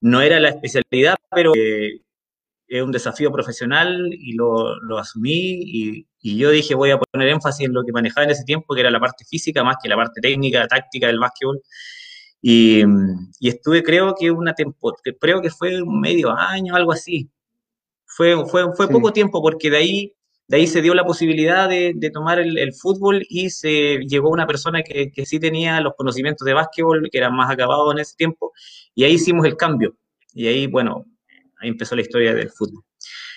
[0.00, 2.00] no era la especialidad, pero eh,
[2.68, 7.28] es un desafío profesional y lo, lo asumí y, y, yo dije voy a poner
[7.28, 9.88] énfasis en lo que manejaba en ese tiempo, que era la parte física más que
[9.88, 11.60] la parte técnica, táctica del básquetbol.
[12.40, 12.82] Y,
[13.40, 17.30] y estuve creo que una temporada, creo que fue un medio año, algo así.
[18.06, 18.92] Fue, fue, fue sí.
[18.92, 20.14] poco tiempo porque de ahí
[20.48, 24.82] de ahí se dio la posibilidad de, tomar el, fútbol y se llegó una persona
[24.82, 28.52] que, que, sí tenía los conocimientos de básquetbol, que eran más acabados en ese tiempo,
[28.94, 29.94] y ahí hicimos el cambio.
[30.32, 31.04] Y ahí, bueno,
[31.60, 32.82] ahí empezó la historia del fútbol.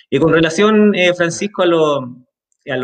[0.10, 2.76] Y con relación, eh, Francisco, a, a,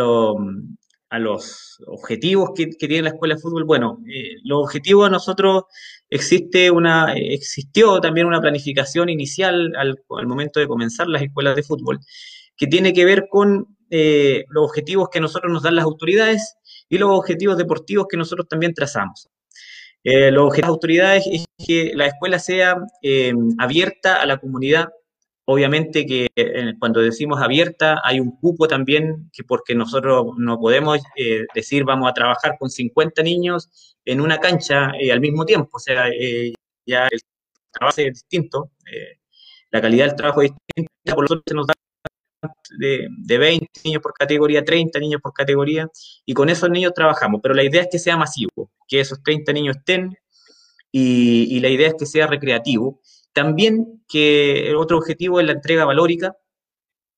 [1.10, 5.10] a, los objetivos que, que, tiene la escuela de fútbol, bueno, eh, los objetivos a
[5.10, 5.64] nosotros
[6.10, 11.64] existe una, existió también una planificación inicial al, al momento de comenzar las escuelas de
[11.64, 12.00] fútbol,
[12.58, 16.58] que tiene que ver con eh, los objetivos que nosotros nos dan las autoridades
[16.90, 19.30] y los objetivos deportivos que nosotros también trazamos.
[20.04, 24.38] Eh, los objetivos de las autoridades es que la escuela sea eh, abierta a la
[24.38, 24.90] comunidad.
[25.46, 26.28] Obviamente que
[26.78, 31.00] cuando decimos abierta hay un cupo también, que porque nosotros no podemos
[31.56, 35.70] decir vamos a trabajar con 50 niños en una cancha al mismo tiempo.
[35.78, 36.08] O sea,
[36.86, 37.22] ya el
[37.72, 38.72] trabajo es distinto,
[39.72, 41.74] la calidad del trabajo es distinta, por lo tanto se nos da
[42.78, 45.90] de, de, 20 niños por categoría, 30 niños por categoría,
[46.26, 49.54] y con esos niños trabajamos, pero la idea es que sea masivo, que esos 30
[49.54, 50.18] niños estén,
[50.92, 53.02] y, y la idea es que sea recreativo.
[53.34, 56.36] También que el otro objetivo es la entrega valórica,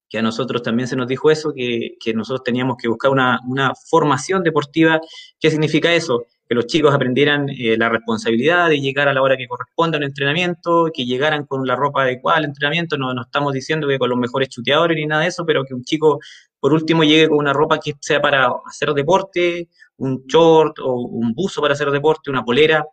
[0.09, 3.39] que a nosotros también se nos dijo eso, que, que nosotros teníamos que buscar una,
[3.47, 4.99] una, formación deportiva.
[5.39, 6.25] ¿Qué significa eso?
[6.47, 10.03] Que los chicos aprendieran eh, la responsabilidad de llegar a la hora que corresponda al
[10.03, 12.97] entrenamiento, que llegaran con la ropa adecuada al entrenamiento.
[12.97, 15.75] No, no estamos diciendo que con los mejores chuteadores ni nada de eso, pero que
[15.75, 16.19] un chico,
[16.59, 21.33] por último, llegue con una ropa que sea para hacer deporte, un short o un
[21.33, 22.83] buzo para hacer deporte, una polera.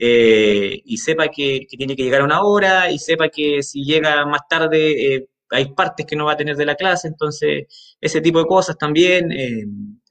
[0.00, 3.84] Eh, y sepa que, que, tiene que llegar a una hora y sepa que si
[3.84, 7.66] llega más tarde eh, hay partes que no va a tener de la clase, entonces
[8.00, 9.64] ese tipo de cosas también, eh,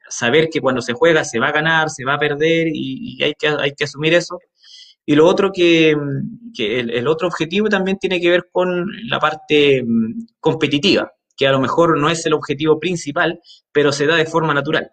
[0.10, 3.34] saber que cuando se juega se va a ganar, se va a perder y, hay,
[3.34, 4.40] que, hay que asumir eso.
[5.06, 5.96] Y lo otro que,
[6.58, 11.60] el, otro objetivo también tiene que ver con la parte mm, competitiva, que a lo
[11.60, 13.40] mejor no es el objetivo principal,
[13.72, 14.92] pero se da de forma natural.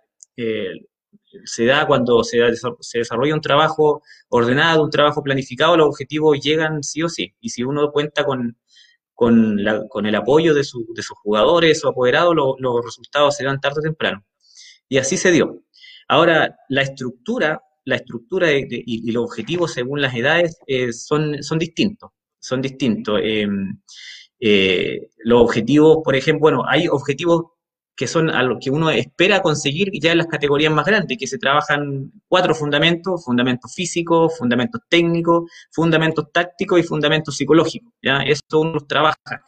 [1.45, 2.49] Se da cuando se, da,
[2.81, 7.35] se, desarrolla un trabajo ordenado, un trabajo planificado, los objetivos llegan sí o sí.
[7.41, 8.57] Y si uno cuenta con,
[9.15, 13.37] con, la, con el apoyo de, su, de, sus jugadores o apoderados, lo, los resultados
[13.37, 14.25] se dan tarde o temprano.
[14.89, 15.63] Y así se dio.
[16.09, 21.59] Ahora, la estructura, la estructura de, y, los objetivos según las edades eh, son, son
[21.59, 22.11] distintos.
[22.39, 23.21] Son distintos.
[23.23, 23.49] Eh,
[24.41, 27.54] eh, los objetivos, por ejemplo, bueno, hay objetivos
[27.97, 31.27] que son a lo que uno espera conseguir ya en las categorías más grandes, que
[31.27, 38.23] se trabajan cuatro fundamentos, fundamentos físicos, fundamentos técnicos, fundamentos tácticos y fundamentos psicológicos, ¿ya?
[38.23, 39.45] Eso uno los trabaja.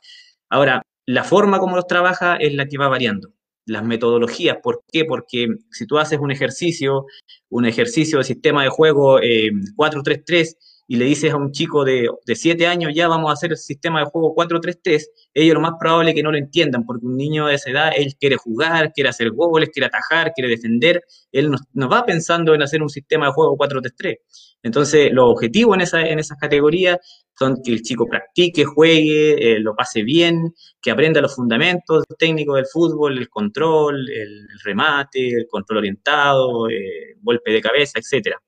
[0.49, 3.31] Ahora, la forma como los trabaja es la que va variando.
[3.65, 5.05] Las metodologías, ¿por qué?
[5.05, 7.07] Porque si tú haces un ejercicio,
[7.49, 10.57] un ejercicio de sistema de juego eh, 4-3-3,
[10.88, 13.57] y le dices a un chico de, de 7 años, ya vamos a hacer el
[13.57, 17.16] sistema de juego 4-3-3, ellos lo más probable es que no lo entiendan, porque un
[17.16, 21.51] niño de esa edad, él quiere jugar, quiere hacer goles, quiere atajar, quiere defender, él
[21.72, 24.16] no, va pensando en hacer un sistema de juego 4-3-3.
[24.62, 26.99] Entonces, los objetivos en, esa, en esas categorías
[27.38, 32.57] son que el chico practique, juegue, eh, lo pase bien, que aprenda los fundamentos técnicos
[32.57, 38.40] del fútbol, el control, el remate, el control orientado, eh, golpe de cabeza, etcétera.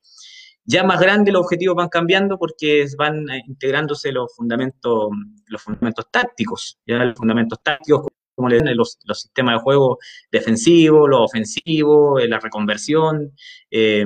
[0.71, 5.09] Ya más grande los objetivos van cambiando porque van integrándose los fundamentos,
[5.47, 9.99] los fundamentos tácticos, ya los fundamentos tácticos, como le dan los, los sistemas de juego
[10.31, 13.33] defensivos, los ofensivos, la reconversión,
[13.71, 14.05] eh,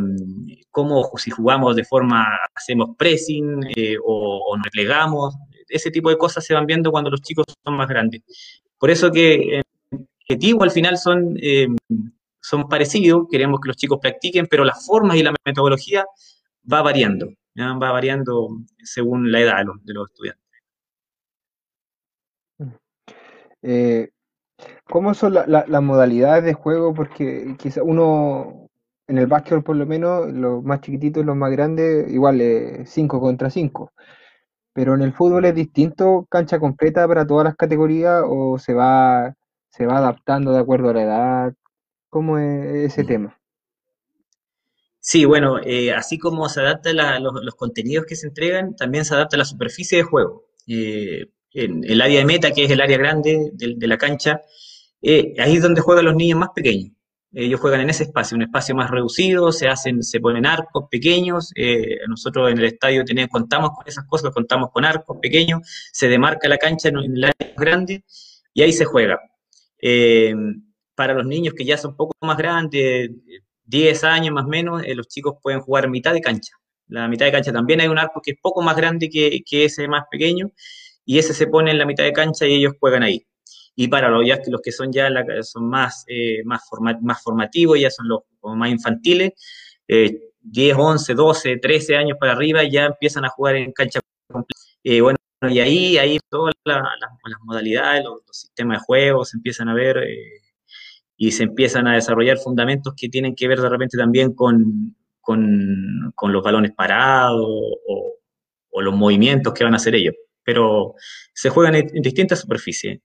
[0.71, 5.35] cómo si jugamos de forma, hacemos pressing eh, o, o nos replegamos,
[5.69, 8.23] ese tipo de cosas se van viendo cuando los chicos son más grandes.
[8.79, 9.63] Por eso que eh,
[10.23, 11.67] objetivos al final son, eh,
[12.41, 16.07] son parecidos, queremos que los chicos practiquen, pero las formas y la metodología
[16.71, 17.73] va variando, ¿ya?
[17.75, 18.49] va variando
[18.83, 20.43] según la edad de los, de los estudiantes.
[23.63, 24.11] Eh,
[24.85, 26.95] ¿Cómo son las la, la modalidades de juego?
[26.95, 28.69] Porque quizá uno,
[29.09, 32.41] en el básquetbol por lo menos, los más chiquititos, los más grandes, igual
[32.87, 33.93] 5 contra 5.
[34.75, 39.35] Pero en el fútbol es distinto, cancha completa para todas las categorías o se va,
[39.71, 41.55] se va adaptando de acuerdo a la edad.
[42.11, 43.39] ¿Cómo es ese tema?
[45.05, 49.15] Sí, bueno, eh, así como se adaptan los, los, contenidos que se entregan, también se
[49.15, 50.45] adapta la superficie de juego.
[50.69, 54.43] Eh, en el área de meta, que es el área grande de, de la cancha,
[55.03, 56.93] eh, ahí es donde juegan los niños más pequeños.
[57.33, 61.51] ellos juegan en ese espacio, un espacio más reducido, se hacen, se ponen arcos pequeños,
[61.57, 66.09] eh, nosotros en el estadio tenemos, contamos con esas cosas, contamos con arcos pequeños, se
[66.09, 68.05] demarca la cancha en el área grande
[68.55, 69.19] y ahí se juega.
[70.95, 73.11] Para los niños que ya son un poco más grandes,
[73.65, 76.55] 10 años más o menos, eh, los chicos pueden jugar mitad de cancha.
[76.89, 79.65] La mitad de cancha también hay un arco que es poco más grande que, que
[79.65, 80.51] ese más pequeño
[81.05, 83.27] y ese se pone en la mitad de cancha y ellos juegan ahí
[83.75, 85.09] y para los, ya, los que son ya
[85.43, 86.63] son más, eh, más,
[87.01, 89.33] más formativos, ya son los más infantiles,
[89.89, 94.61] eh, 10, 11, 12, 13 años para arriba ya empiezan a jugar en cancha completa.
[94.85, 96.81] Eh, bueno, y ahí, ahí todas las
[97.43, 100.42] modalidades, los, sistemas de juego se empiezan a ver eh,
[101.27, 106.13] y se empiezan a desarrollar fundamentos que tienen que ver de repente también con, con,
[106.15, 108.19] con los balones parados o,
[108.71, 110.15] o, los movimientos que van a hacer ellos.
[110.43, 110.95] Pero
[111.33, 113.01] se juegan en distintas superficies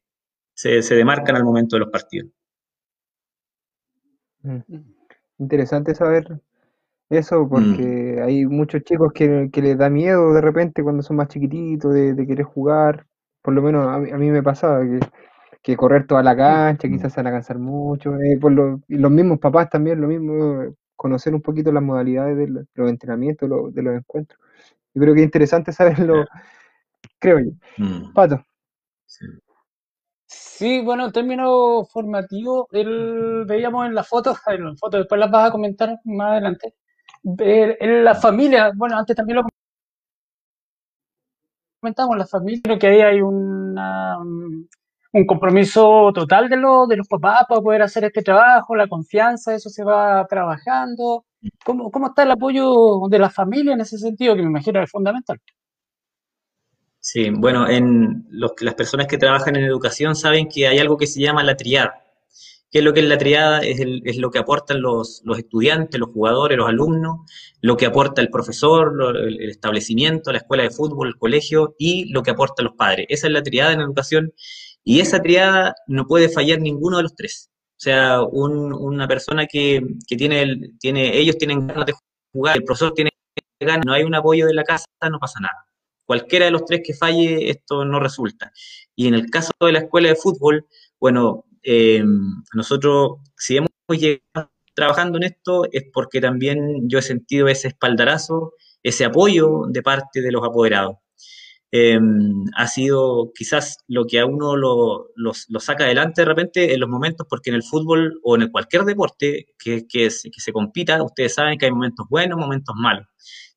[0.57, 2.31] se, demarcan al momento de los partidos.
[4.41, 4.61] Mm.
[5.39, 6.41] Interesante saber
[7.09, 8.23] eso, porque mm.
[8.23, 12.45] hay muchos chicos que, les da miedo de repente cuando son más chiquititos de, querer
[12.45, 13.05] jugar.
[13.43, 14.99] Por lo menos a mí, me pasaba que,
[15.75, 16.91] correr toda la cancha, mm.
[16.91, 18.15] quizás se van a cansar mucho.
[18.15, 18.53] Eh, por
[18.87, 23.73] y los mismos papás también, lo mismo, conocer un poquito las modalidades de los, entrenamientos,
[23.73, 24.39] de los encuentros.
[24.93, 26.25] Yo creo que es interesante saberlo,
[27.19, 27.51] creo yo.
[28.13, 28.43] Pato.
[30.25, 35.31] Sí, bueno, en términos formativos, él, veíamos en la foto, en la foto después las
[35.31, 36.75] vas a comentar más adelante,
[37.23, 39.47] en la familia, bueno, antes también lo
[41.79, 44.17] comentamos, la familia, creo que ahí hay una,
[45.17, 49.55] un compromiso total de, los de los papás para poder hacer este trabajo, la confianza,
[49.55, 51.25] eso se va trabajando.
[51.65, 54.91] ¿Cómo, cómo está el apoyo de la familia en ese sentido, que me imagino es
[54.91, 55.39] fundamental?
[56.99, 61.21] Sí, bueno, en las personas que trabajan en educación saben que hay algo que se
[61.21, 62.03] llama la triada.
[62.69, 63.61] ¿Qué es lo que es la triada?
[63.61, 67.19] Es, es lo que aportan los, estudiantes, los jugadores, los alumnos,
[67.61, 68.93] lo que aporta el profesor,
[69.25, 73.05] el, establecimiento, la escuela de fútbol, el colegio y lo que aportan los padres.
[73.09, 74.33] Esa es la triada en educación
[74.87, 77.49] y esa triada no puede fallar ninguno de los tres.
[77.77, 81.93] O sea, una persona que, tiene, tiene, ellos tienen ganas de
[82.31, 83.11] jugar, el profesor tiene
[83.59, 85.67] ganas, no hay un apoyo de la casa, no pasa nada
[86.07, 88.51] cualquiera de los tres que falle, esto no resulta.
[88.95, 90.65] Y en el caso de la escuela de fútbol,
[90.99, 92.03] bueno, eh,
[92.53, 98.53] nosotros, si hemos llegado trabajando en esto, es porque también yo he sentido ese espaldarazo,
[98.81, 100.95] ese apoyo de parte de los apoderados.
[101.71, 101.99] Eh,
[102.55, 105.09] ha sido quizás lo que a uno lo,
[105.59, 109.47] saca adelante de repente en los momentos, porque en el fútbol o en cualquier deporte
[109.59, 113.05] que, se compita, ustedes saben que hay momentos buenos, momentos malos.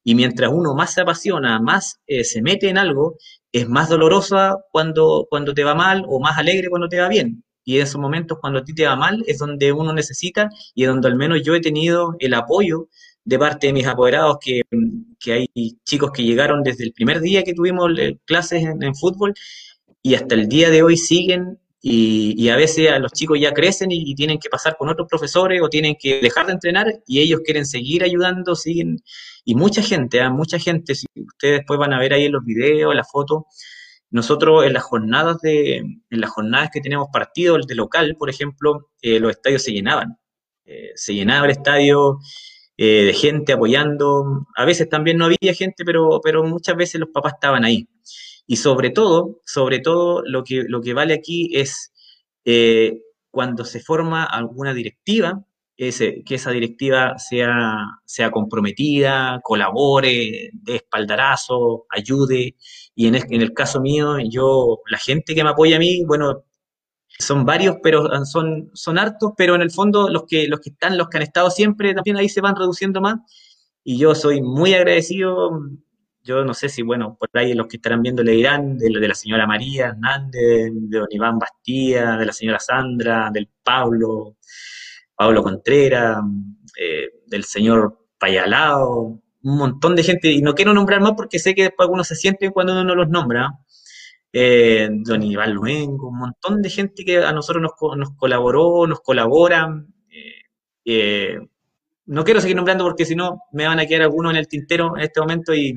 [0.03, 3.17] Y mientras uno más se apasiona, más eh, se mete en algo,
[3.53, 7.45] es más dolorosa cuando, te va mal o más alegre cuando te va bien.
[7.65, 10.85] Y en esos momentos cuando a ti te va mal es donde uno necesita y
[10.85, 12.89] donde al menos yo he tenido el apoyo
[13.25, 14.63] de parte de mis apoderados, que,
[15.21, 15.49] que hay
[15.85, 19.35] chicos que llegaron desde el primer día que tuvimos eh, clases en fútbol
[20.03, 23.91] y hasta el día de hoy siguen y, a veces a los chicos ya crecen
[23.91, 27.41] y, tienen que pasar con otros profesores o tienen que dejar de entrenar y ellos
[27.45, 28.99] quieren seguir ayudando, siguen.
[29.45, 30.31] Y mucha gente, ¿ah?
[30.31, 33.45] mucha gente, si ustedes después van a ver ahí en los videos, en las fotos,
[34.11, 38.91] nosotros en las jornadas de, en las jornadas que tenemos partidos de local, por ejemplo,
[39.01, 40.19] eh, los estadios se llenaban.
[40.67, 42.19] Eh, se llenaba el estadio
[42.83, 44.47] eh, de gente apoyando.
[44.57, 47.87] A veces también no había gente, pero, pero muchas veces los papás estaban ahí.
[48.47, 51.93] Y sobre todo, sobre todo, lo que, lo que vale aquí es
[52.47, 55.45] eh, cuando se forma alguna directiva,
[55.77, 62.57] ese, que esa directiva sea, sea comprometida, colabore, dé espaldarazo, ayude.
[62.95, 66.45] Y en en el caso mío, yo, la gente que me apoya a mí, bueno,
[67.21, 70.99] son varios, pero son, son hartos, pero en el fondo los que, los que están,
[70.99, 73.19] los que han estado siempre, también ahí se van reduciendo más.
[73.85, 75.51] Y yo soy muy agradecido,
[76.23, 79.09] yo no sé si, bueno, por ahí los que estarán viendo le dirán de, de
[79.09, 84.37] la señora María Hernández, de don Iván Bastía, de la señora Sandra, del Pablo,
[85.15, 86.19] Pablo Contreras,
[86.79, 91.55] eh, del señor Payalao, un montón de gente, y no quiero nombrar más porque sé
[91.55, 93.51] que después algunos se sienten cuando uno los nombra,
[94.33, 99.85] eh, don Iván Luengo, un montón de gente que a nosotros nos, colaboró, nos colabora.
[100.85, 101.39] Eh,
[102.07, 104.97] no quiero seguir nombrando porque si no me van a quedar algunos en el tintero
[104.97, 105.75] en este momento y,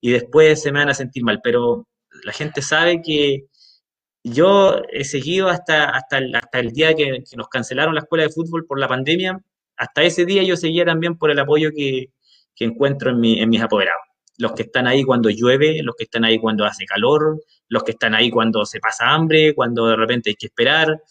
[0.00, 1.86] después se me van a sentir mal, pero
[2.24, 3.46] la gente sabe que
[4.24, 8.78] yo he seguido hasta, hasta, el, día que, nos cancelaron la escuela de fútbol por
[8.80, 9.38] la pandemia,
[9.76, 12.10] hasta ese día yo seguía también por el apoyo que,
[12.60, 14.02] encuentro en mis apoderados.
[14.36, 17.92] Los que están ahí cuando llueve, los que están ahí cuando hace calor, los que
[17.92, 21.02] están ahí cuando se pasa hambre, cuando de repente hay que esperar.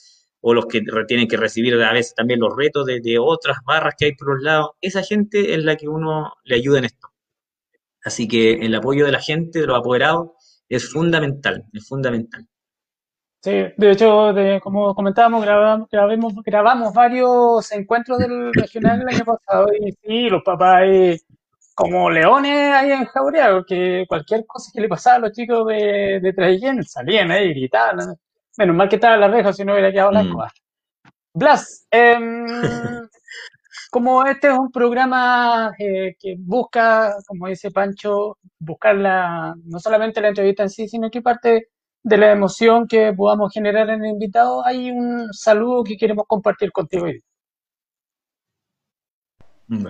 [0.41, 4.05] o los que tienen que recibir a veces también los retos de, otras barras que
[4.05, 7.09] hay por los lados, esa gente es la que uno le ayuda en esto.
[8.03, 10.31] Así que el apoyo de la gente, de los apoderados,
[10.69, 12.47] es fundamental, es fundamental.
[13.41, 19.67] Sí, de hecho, como comentábamos, grabamos, grabamos, grabamos varios encuentros del regional el año pasado
[19.79, 21.17] y sí, los papás ahí,
[21.77, 26.19] como leones ahí en Jauría, porque cualquier cosa que le pasaba a los chicos de,
[26.21, 27.99] de Traillén salían ahí, gritaban.
[28.57, 30.33] Menos mal que estaba la reja, si no hubiera quedado la Mm.
[30.33, 30.51] cosa.
[31.33, 32.47] Blas, em,
[33.91, 40.21] como este es un programa eh, que busca, como dice Pancho, buscar la, no solamente
[40.21, 41.69] la entrevista en sí, sino que parte
[42.03, 46.71] de la emoción que podamos generar en el invitado, hay un saludo que queremos compartir
[46.71, 47.05] contigo.
[47.05, 47.21] hoy.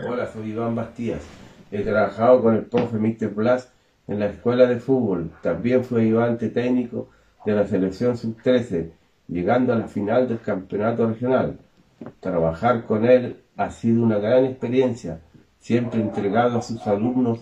[0.08, 1.24] Hola, soy Iván Bastías.
[1.72, 3.34] He trabajado con el profe Mr.
[3.34, 3.72] Blas
[4.08, 5.32] en la escuela de fútbol.
[5.42, 7.10] También fue ayudante técnico
[7.46, 8.92] de la selección sub-13,
[9.28, 11.60] llegando a la final del campeonato regional.
[12.20, 15.20] Trabajar con él ha sido una gran experiencia,
[15.60, 17.40] siempre entregado a sus alumnos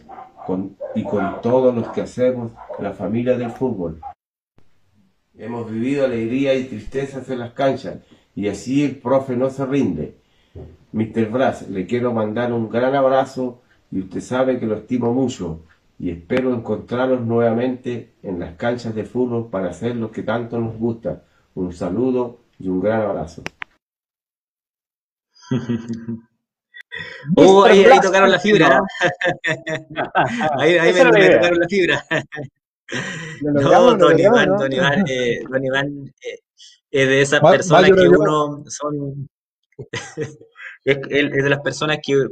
[0.95, 3.99] y con todos los que hacemos la familia del fútbol.
[5.37, 7.97] Hemos vivido alegría y tristezas en las canchas
[8.35, 10.17] y así el profe no se rinde.
[10.93, 11.29] Mr.
[11.29, 13.61] Brass, le quiero mandar un gran abrazo
[13.91, 15.61] y usted sabe que lo estimo mucho
[15.97, 20.77] y espero encontrarlos nuevamente en las canchas de fútbol para hacer lo que tanto nos
[20.77, 21.23] gusta.
[21.53, 23.43] Un saludo y un gran abrazo.
[27.35, 28.81] Oh, ahí, tocaron la fibra.
[30.57, 32.05] Ahí, ahí me, tocaron la fibra.
[33.41, 34.57] No, Don Iván.
[34.57, 36.39] Don Iván, eh, Don Iván eh,
[36.91, 39.29] es de esas personas que uno son
[40.85, 42.27] es de las personas que,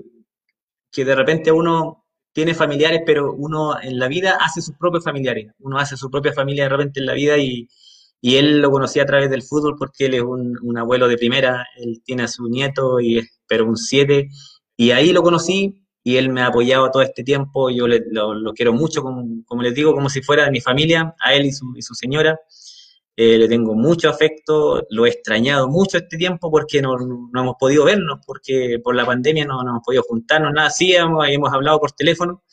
[0.93, 5.51] que de repente uno tiene familiares, pero uno en la vida hace sus propios familiares.
[5.59, 7.67] Uno hace su propia familia de repente en la vida y,
[8.21, 11.17] y él lo conocí a través del fútbol porque él es un, un abuelo de
[11.17, 14.29] primera, él tiene a su nieto y es pero un 7
[14.77, 18.33] y ahí lo conocí y él me ha apoyado todo este tiempo, yo le- lo,
[18.33, 21.45] lo quiero mucho, como, como les digo, como si fuera de mi familia, a él
[21.45, 22.37] y su, y su señora.
[23.15, 27.55] Eh, le tengo mucho afecto, lo he extrañado mucho este tiempo porque no, no hemos
[27.59, 31.53] podido vernos, porque por la pandemia no, no hemos podido juntarnos, nada, sí hemos, hemos
[31.53, 32.43] hablado por teléfono,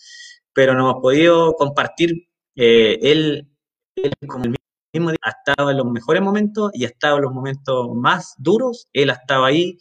[0.52, 2.12] pero no hemos podido compartir.
[2.56, 3.48] Eh, él,
[3.96, 4.54] él, como el
[4.92, 8.34] mismo día, ha estado en los mejores momentos y ha estado en los momentos más
[8.38, 9.78] duros, él ha estado ahí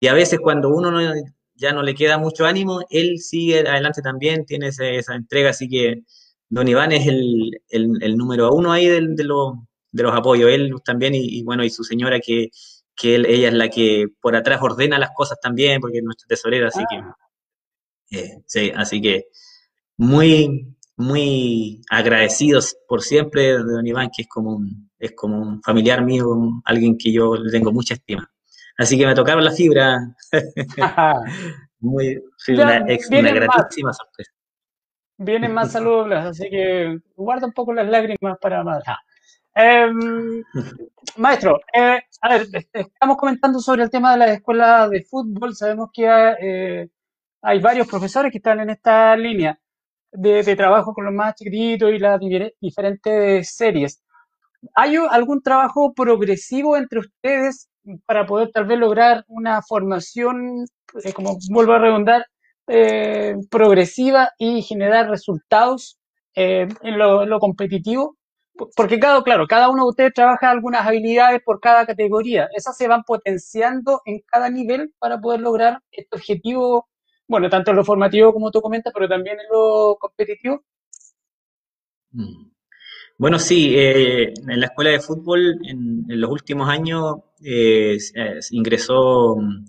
[0.00, 1.14] y a veces cuando uno no-
[1.54, 5.68] ya no le queda mucho ánimo, él sigue adelante también, tiene ese- esa entrega, así
[5.68, 6.02] que
[6.48, 9.54] Don Iván es el, el- número uno ahí del- de, los,
[9.92, 12.50] de los apoyos, él también y, y bueno, y su señora que,
[12.96, 16.26] que él- ella es la que por atrás ordena las cosas también, porque es nuestra
[16.28, 17.00] tesorera, así que,
[18.10, 19.26] eh, sí, así que
[19.98, 25.62] muy, muy agradecidos por siempre de Don Iván, que es como un, es como un
[25.62, 26.26] familiar mío,
[26.64, 28.30] alguien que yo le tengo mucha estima.
[28.78, 29.98] Así que me tocaron la fibra,
[31.80, 33.56] muy, Ya, una, ex- una vienen más.
[33.56, 34.32] gratísima sorpresa.
[35.16, 38.84] Vienen más saludos, así que guarda un poco las lágrimas para más.
[39.54, 40.42] Em,
[41.18, 45.54] maestro, eh, a ver, estamos comentando sobre el tema de la escuela de fútbol.
[45.54, 46.06] Sabemos que
[46.40, 46.88] eh,
[47.42, 49.58] hay varios profesores que están en esta línea
[50.12, 52.20] de, de trabajo con los más chiquititos y las
[52.60, 54.02] diferentes series.
[54.74, 57.68] ¿Hay algún trabajo progresivo entre ustedes
[58.06, 60.64] para poder tal vez lograr una formación,
[61.04, 62.26] eh, como vuelvo a redundar,
[62.68, 65.98] eh, progresiva y generar resultados
[66.34, 68.16] en lo, en lo competitivo?
[68.54, 72.48] Porque cada, claro, cada uno de ustedes trabaja algunas habilidades por cada categoría.
[72.54, 76.88] Esas se van potenciando en cada nivel para poder lograr este objetivo,
[77.26, 80.62] bueno, tanto en lo formativo como tú comentas, pero también en lo competitivo.
[82.12, 82.52] Mm.
[83.18, 88.40] Bueno, sí, eh, en la escuela de fútbol en, en los últimos años eh, eh,
[88.50, 89.64] ingresó mm,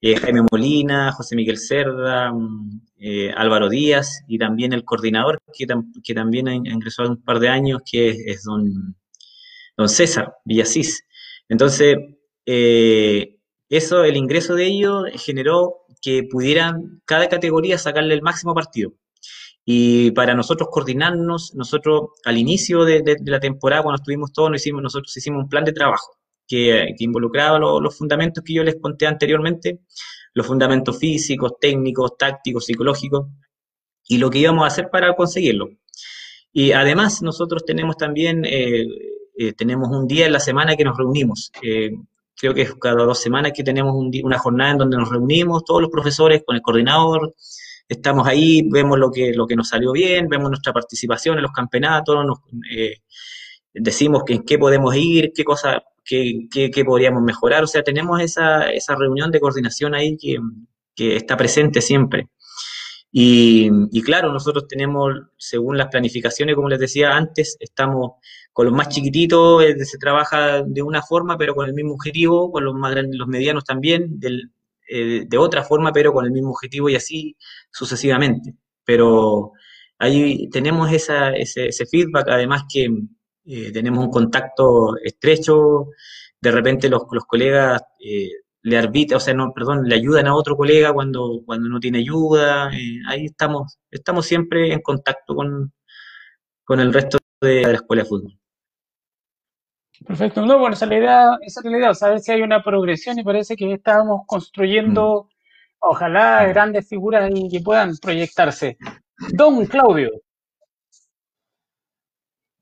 [0.00, 5.66] eh, Jaime Molina, José Miguel Cerda, mm, eh, Álvaro Díaz y también el coordinador que,
[5.66, 8.96] tam- que también in- ingresó hace un par de años, que es, don,
[9.76, 11.04] don César Villasís.
[11.48, 11.96] Entonces,
[12.46, 13.36] eh,
[13.68, 18.92] eso, el ingreso de ellos generó que pudieran cada categoría sacarle el máximo partido.
[19.64, 24.50] Y para nosotros coordinarnos, nosotros al inicio de, de- de la temporada, cuando estuvimos todos,
[24.50, 26.17] nos hicimos, nosotros hicimos un plan de trabajo
[26.48, 29.80] que, involucraba lo- los fundamentos que yo les conté anteriormente,
[30.34, 33.28] los fundamentos físicos, técnicos, tácticos, psicológicos,
[34.08, 35.68] y lo que íbamos a hacer para conseguirlo.
[36.52, 38.86] Y además nosotros tenemos también, eh,
[39.36, 41.52] eh, tenemos un día en la semana que nos reunimos.
[41.62, 41.90] Eh,
[42.34, 45.82] creo que es cada dos semanas que tenemos una jornada en donde nos reunimos todos
[45.82, 47.34] los profesores con el coordinador,
[47.88, 51.52] estamos ahí, vemos lo que, lo que nos salió bien, vemos nuestra participación en los
[51.52, 52.38] campeonatos, nos,
[53.72, 55.78] decimos en qué podemos ir, qué cosas
[56.08, 57.64] qué, qué, podríamos mejorar.
[57.64, 60.38] O sea, tenemos esa, esa reunión de coordinación ahí que,
[60.94, 62.28] que está presente siempre.
[63.10, 68.12] Y, y, claro, nosotros tenemos, según las planificaciones, como les decía antes, estamos
[68.52, 72.50] con los más chiquititos, eh, se trabaja de una forma, pero con el mismo objetivo,
[72.52, 74.52] con los más grandes, los medianos también, del,
[74.88, 77.36] eh, de otra forma, pero con el mismo objetivo y así
[77.70, 78.54] sucesivamente.
[78.84, 79.52] Pero
[79.98, 82.88] ahí tenemos esa, ese, ese feedback, además que
[83.50, 85.86] eh, tenemos un contacto estrecho,
[86.38, 88.28] de repente los, los colegas eh,
[88.62, 92.00] le arbitran, o sea, no, perdón, le ayudan a otro colega cuando, cuando no tiene
[92.00, 95.72] ayuda, eh, ahí estamos, estamos siempre en contacto con,
[96.62, 98.38] con el resto de la escuela de fútbol.
[100.06, 102.62] Perfecto, no, bueno, esa es la idea, esa es la idea, saber si hay una
[102.62, 105.28] progresión y parece que estamos construyendo, mm.
[105.80, 108.76] ojalá, grandes figuras y que puedan proyectarse.
[109.32, 110.10] Don Claudio,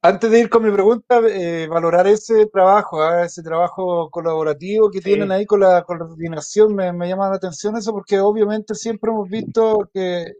[0.07, 3.25] antes de ir con mi pregunta, eh, valorar ese trabajo, ¿ah?
[3.25, 7.93] ese trabajo colaborativo que tienen ahí con la coordinación, me, me, llama la atención eso,
[7.93, 10.35] porque obviamente siempre hemos visto que,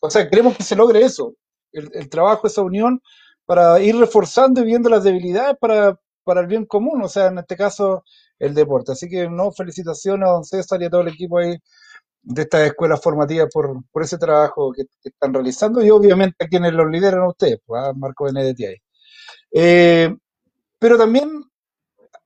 [0.00, 1.34] o sea, queremos que se logre eso,
[1.72, 3.02] el, trabajo, esa unión,
[3.44, 7.38] para ir reforzando y viendo las debilidades para, para el bien común, o sea, en
[7.38, 8.04] este caso,
[8.38, 8.92] el deporte.
[8.92, 11.56] Así que, no, felicitaciones a don César y a todo el equipo ahí
[12.24, 16.72] de estas escuelas formativas por, por ese trabajo que, están realizando y obviamente a quienes
[16.72, 18.76] los lideran a ustedes, pues, a Marco Benedetti ahí.
[19.52, 20.14] Eh,
[20.78, 21.44] pero también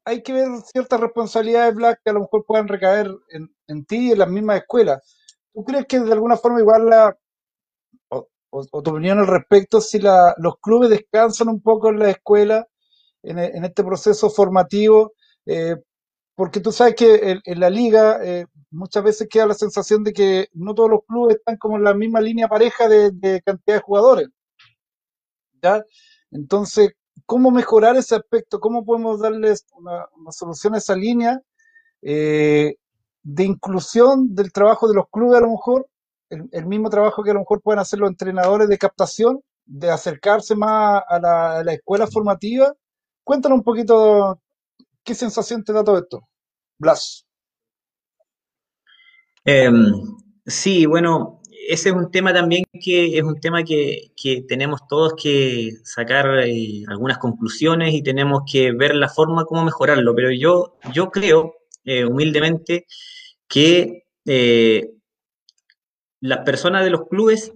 [0.05, 4.09] hay que ver ciertas responsabilidades, Black, que a lo mejor puedan recaer en, en ti
[4.09, 5.17] y en las mismas escuelas.
[5.53, 7.17] ¿Tú crees que de alguna forma igual la,
[8.51, 12.67] o, tu opinión al respecto, si los clubes descansan un poco en la escuela,
[13.23, 15.13] en, en este proceso formativo,
[15.47, 15.77] eh,
[16.35, 20.49] porque tú sabes que en, la liga eh, muchas veces queda la sensación de que
[20.53, 24.29] no todos los clubes están como en la misma línea pareja de, cantidad de jugadores.
[25.63, 25.85] ¿ya?
[26.31, 26.93] Entonces,
[27.27, 28.61] ¿cómo mejorar ese aspecto?
[28.61, 31.41] ¿Cómo podemos darles una, solución a esa línea
[32.03, 32.77] eh,
[33.23, 35.89] de inclusión del trabajo de los clubes a lo mejor?
[36.31, 40.55] El, mismo trabajo que a lo mejor pueden hacer los entrenadores de captación, de acercarse
[40.55, 42.75] más a la, a la escuela formativa.
[43.25, 44.39] Cuéntanos un poquito
[45.09, 46.29] ¿Qué sensación te da todo esto?
[46.79, 47.25] Blas.
[49.51, 49.95] Em,
[50.45, 54.13] sí, bueno, ese es un tema también que es un tema que,
[54.47, 60.15] tenemos todos que sacar eh, algunas conclusiones y tenemos que ver la forma como mejorarlo.
[60.15, 61.55] Pero yo, yo creo,
[61.87, 62.87] eh, humildemente,
[63.49, 64.91] que eh,
[66.21, 67.51] las personas de los clubes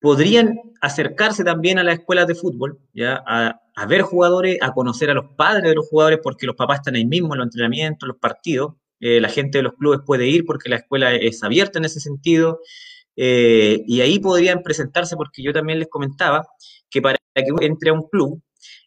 [0.00, 5.10] podrían acercarse también a las escuelas de fútbol, ya a, a ver jugadores, a conocer
[5.10, 8.06] a los padres de los jugadores, porque los papás están ahí mismo en los entrenamientos,
[8.06, 8.74] en los partidos.
[9.00, 12.00] Eh, la gente de los clubes puede ir porque la escuela es abierta en ese
[12.00, 12.60] sentido.
[13.16, 16.46] Eh, y ahí podrían presentarse, porque yo también les comentaba
[16.90, 18.42] que para que uno entre a un club,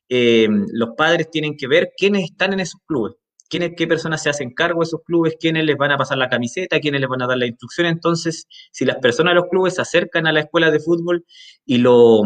[0.09, 3.15] eh, los padres tienen que ver quiénes están en esos clubes,
[3.49, 6.29] quiénes, qué personas se hacen cargo de esos clubes, quiénes les van a pasar la
[6.29, 7.87] camiseta, quiénes les van a dar la instrucción.
[7.87, 11.25] Entonces, si las personas de los clubes se acercan a la escuela de fútbol
[11.65, 12.23] y lo,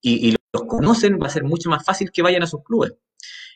[0.00, 2.92] y, los conocen, va a ser mucho más fácil que vayan a sus clubes.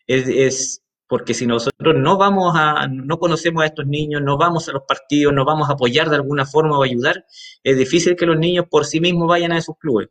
[0.06, 4.72] Es, porque si nosotros no vamos a, no conocemos a estos niños, no vamos a
[4.72, 7.24] los partidos, no vamos a apoyar de alguna forma o ayudar,
[7.62, 10.08] es difícil que los niños por sí mismos vayan a esos clubes.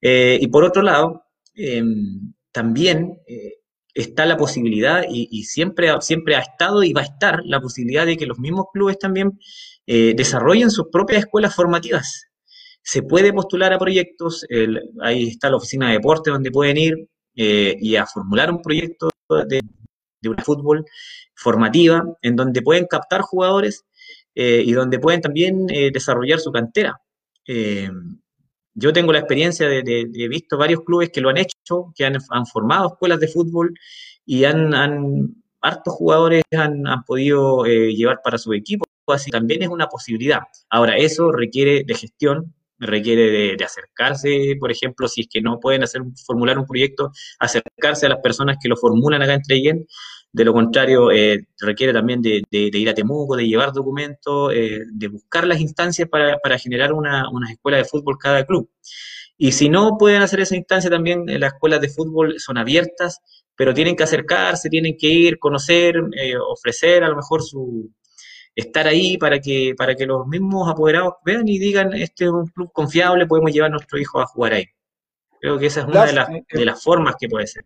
[0.00, 1.24] Eh, y por otro lado,
[1.54, 3.54] em, también eh,
[3.94, 8.16] está la posibilidad, y, siempre, siempre ha estado y va a estar la posibilidad de
[8.16, 9.38] que los mismos clubes también
[9.86, 12.24] eh, desarrollen sus propias escuelas formativas
[12.82, 14.46] se puede postular a proyectos,
[15.02, 17.08] ahí está la oficina de deporte donde pueden ir
[17.38, 19.60] eh, y a formular un proyecto de,
[20.20, 20.84] de una fútbol
[21.34, 23.84] formativa en donde pueden captar jugadores
[24.34, 27.00] eh, y donde pueden también eh, desarrollar su cantera.
[28.74, 32.46] yo tengo la experiencia de, he visto varios clubes que lo han hecho, que han,
[32.46, 33.74] formado escuelas de fútbol
[34.24, 39.68] y han, han hartos jugadores han, han podido llevar para su equipo, así también es
[39.68, 40.40] una posibilidad.
[40.68, 45.82] Ahora, eso requiere de gestión, requiere de, acercarse, por ejemplo, si es que no pueden
[45.82, 49.86] hacer formular un proyecto, acercarse a las personas que lo formulan acá en Treyen.
[50.32, 55.08] De lo contrario, eh, requiere también de, ir a Temuco, de llevar documentos, eh, de
[55.08, 58.68] buscar las instancias para, generar una, una, escuela de fútbol cada club.
[59.38, 63.20] Y si no pueden hacer esa instancia, también eh, las escuelas de fútbol son abiertas,
[63.56, 65.96] pero tienen que acercarse, tienen que ir, conocer,
[66.50, 67.90] ofrecer a lo mejor su,
[68.56, 72.46] estar ahí para que, para que los mismos apoderados vean y digan, este es un
[72.46, 74.64] club confiable, podemos llevar a nuestro hijo a jugar ahí.
[75.40, 77.64] Creo que esa es una de las, de las formas que puede ser.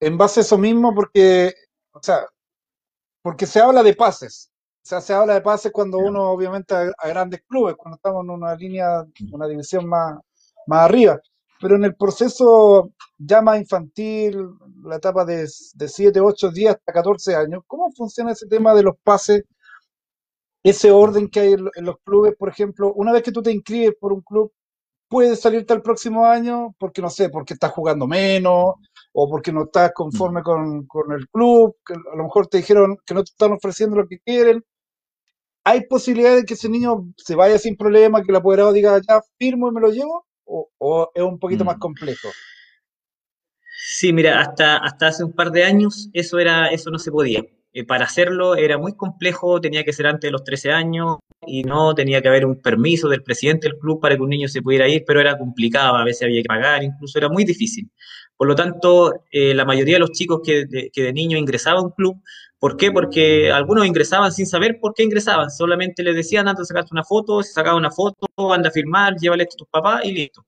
[0.00, 1.52] En base a eso mismo, porque,
[1.92, 2.26] o sea,
[3.20, 4.50] porque se habla de pases.
[4.82, 8.30] O sea, se habla de pases cuando uno, obviamente, a, grandes clubes, cuando estamos en
[8.30, 10.18] una línea, una división más,
[10.66, 11.20] más arriba.
[11.60, 14.48] Pero en el proceso ya más infantil,
[14.82, 18.82] la etapa de, de 7, 8, 10 hasta 14 años, ¿cómo funciona ese tema de
[18.82, 19.44] los pases?
[20.62, 23.94] Ese orden que hay en, los clubes, por ejemplo, una vez que tú te inscribes
[23.98, 24.52] por un club,
[25.08, 28.74] puedes salirte el próximo año porque, no sé, porque estás jugando menos
[29.12, 32.96] o porque no estás conforme con, con el club, que a lo mejor te dijeron
[33.04, 34.64] que no te están ofreciendo lo que quieren.
[35.64, 39.20] ¿Hay posibilidad de que ese niño se vaya sin problema, que el apoderado diga, ya
[39.38, 40.26] firmo y me lo llevo?
[40.44, 41.80] ¿O, o es un poquito más Mm.
[41.80, 42.28] complejo?
[43.84, 47.42] Sí, mira, hasta, hasta hace un par de años eso era, eso no se podía.
[47.74, 51.62] Eh, para hacerlo era muy complejo, tenía que ser antes de los 13 años y
[51.62, 54.60] no tenía que haber un permiso del presidente del club para que un niño se
[54.60, 57.90] pudiera ir, pero era complicado, a veces había que pagar, incluso era muy difícil.
[58.36, 61.80] Por lo tanto, eh, la mayoría de los chicos que de, que de niño ingresaban
[61.80, 62.20] a un club,
[62.58, 62.92] ¿por qué?
[62.92, 67.04] Porque algunos ingresaban sin saber por qué ingresaban, solamente les decían, anda a sacarte una
[67.04, 70.44] foto, se sacaba una foto, anda a firmar, llévale esto a tus papás y listo.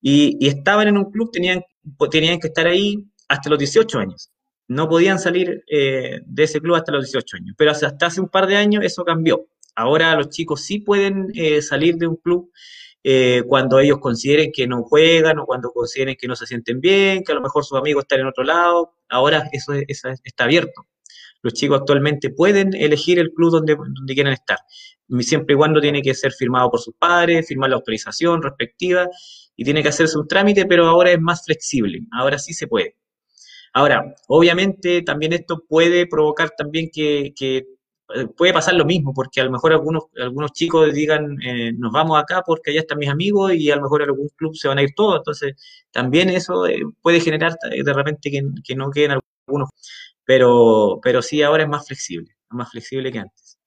[0.00, 1.62] Y, y estaban en un club, tenían,
[2.10, 2.96] tenían que estar ahí
[3.28, 4.31] hasta los 18 años.
[4.74, 7.54] No podían salir eh, de ese club hasta los 18 años.
[7.58, 9.46] Pero hasta, hasta hace un par de años eso cambió.
[9.74, 12.50] Ahora los chicos sí pueden eh, salir de un club
[13.04, 17.24] eh, cuando ellos consideren que no juegan o cuando consideren que no se sienten bien,
[17.24, 18.94] que a lo mejor sus amigos están en otro lado.
[19.08, 20.86] Ahora eso, es- eso es- está abierto.
[21.42, 24.58] Los chicos actualmente pueden elegir el club donde, donde quieran estar,
[25.20, 29.08] siempre y cuando tiene que ser firmado por sus padres, firmar la autorización respectiva
[29.56, 32.96] y tiene que hacerse un trámite, pero ahora es más flexible, ahora sí se puede.
[33.74, 37.58] Ahora, obviamente también esto puede provocar también que, que,
[38.14, 41.90] eh, puede pasar lo mismo, porque a lo mejor algunos, algunos chicos digan, eh, nos
[41.92, 44.78] vamos acá porque allá están mis amigos y a lo mejor algún club se van
[44.78, 45.54] a ir todos, entonces
[45.90, 48.42] también eso eh, puede generar eh, de repente que,
[48.76, 49.12] no queden
[49.46, 49.70] algunos,
[50.24, 53.58] pero, pero sí ahora es más flexible, más flexible que antes.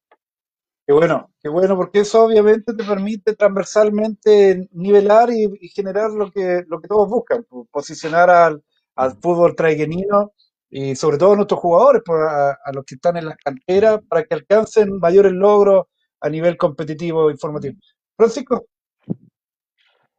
[0.87, 6.31] Qué bueno, qué bueno, porque eso obviamente te permite transversalmente nivelar y, y generar lo
[6.31, 8.63] que, lo que todos buscan, po- posicionar al,
[8.95, 10.31] al fútbol traiguenino
[10.69, 14.23] y sobre todo a nuestros jugadores, a, a los que están en las canteras, para
[14.23, 15.85] que alcancen mayores logros
[16.21, 17.75] a nivel competitivo e informativo.
[18.17, 18.65] Francisco,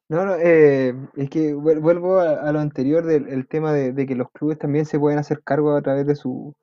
[0.08, 3.92] No, no, eh, es que vuel- vuelvo a, a lo anterior del el tema de,
[3.92, 6.54] de que los clubes también se pueden hacer cargo a través de su,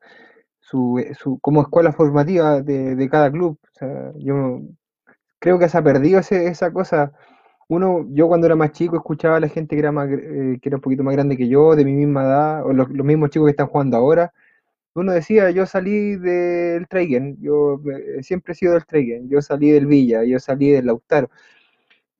[0.61, 3.59] su, su como escuela formativa de, de cada club.
[3.63, 4.61] O sea, yo
[5.39, 7.13] creo que se ha perdido ese- esa cosa.
[7.73, 10.69] Uno, yo cuando era más chico escuchaba a la gente que era más, eh, que
[10.69, 13.29] era un poquito más grande que yo, de mi misma edad, o los, los mismos
[13.31, 14.33] chicos que están jugando ahora.
[14.95, 19.71] Uno decía, yo salí del Traigen, yo eh, siempre he sido del Traigen, yo salí
[19.71, 21.29] del Villa, yo salí del Lautaro.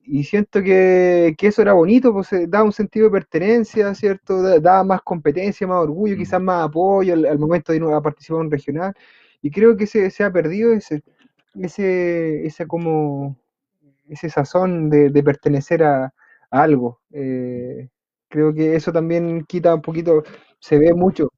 [0.06, 4.41] Y siento que, que eso era bonito, pues eh, daba un sentido de pertenencia, ¿cierto?
[4.41, 8.01] Da- Daba más competencia, más orgullo, quizás más apoyo al, al momento de ir a
[8.01, 8.93] participar en un regional.
[9.41, 11.04] Y creo que se, se ha perdido ese,
[11.56, 13.38] ese, ese como,
[14.14, 17.01] ese sazón de, pertenecer a, a algo.
[17.11, 17.89] Eh,
[18.30, 20.24] creo que eso también quita un poquito,
[20.59, 21.30] se ve mucho,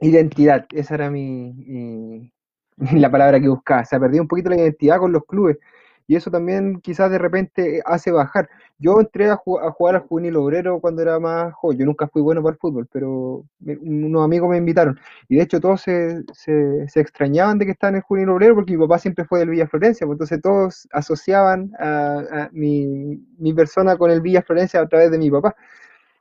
[0.00, 0.66] identidad.
[0.72, 2.32] Esa era mi, mi-
[3.00, 3.84] la palabra que buscaba.
[3.84, 5.58] Se ha perdido un poquito la identidad con los clubes.
[6.06, 8.48] Y eso también quizás de repente hace bajar.
[8.82, 11.78] Yo entré a, ju- a jugar al juvenil obrero cuando era más joven.
[11.78, 13.44] Yo nunca fui bueno para el fútbol, pero
[13.80, 14.98] unos amigos me invitaron.
[15.28, 18.72] Y de hecho todos se, se, extrañaban de que estaba en el juvenil obrero porque
[18.76, 20.06] mi papá siempre fue del Villa Florencia.
[20.06, 23.18] pues entonces todos asociaban a, mi,
[23.54, 25.54] persona con el Villa Florencia a través de mi papá.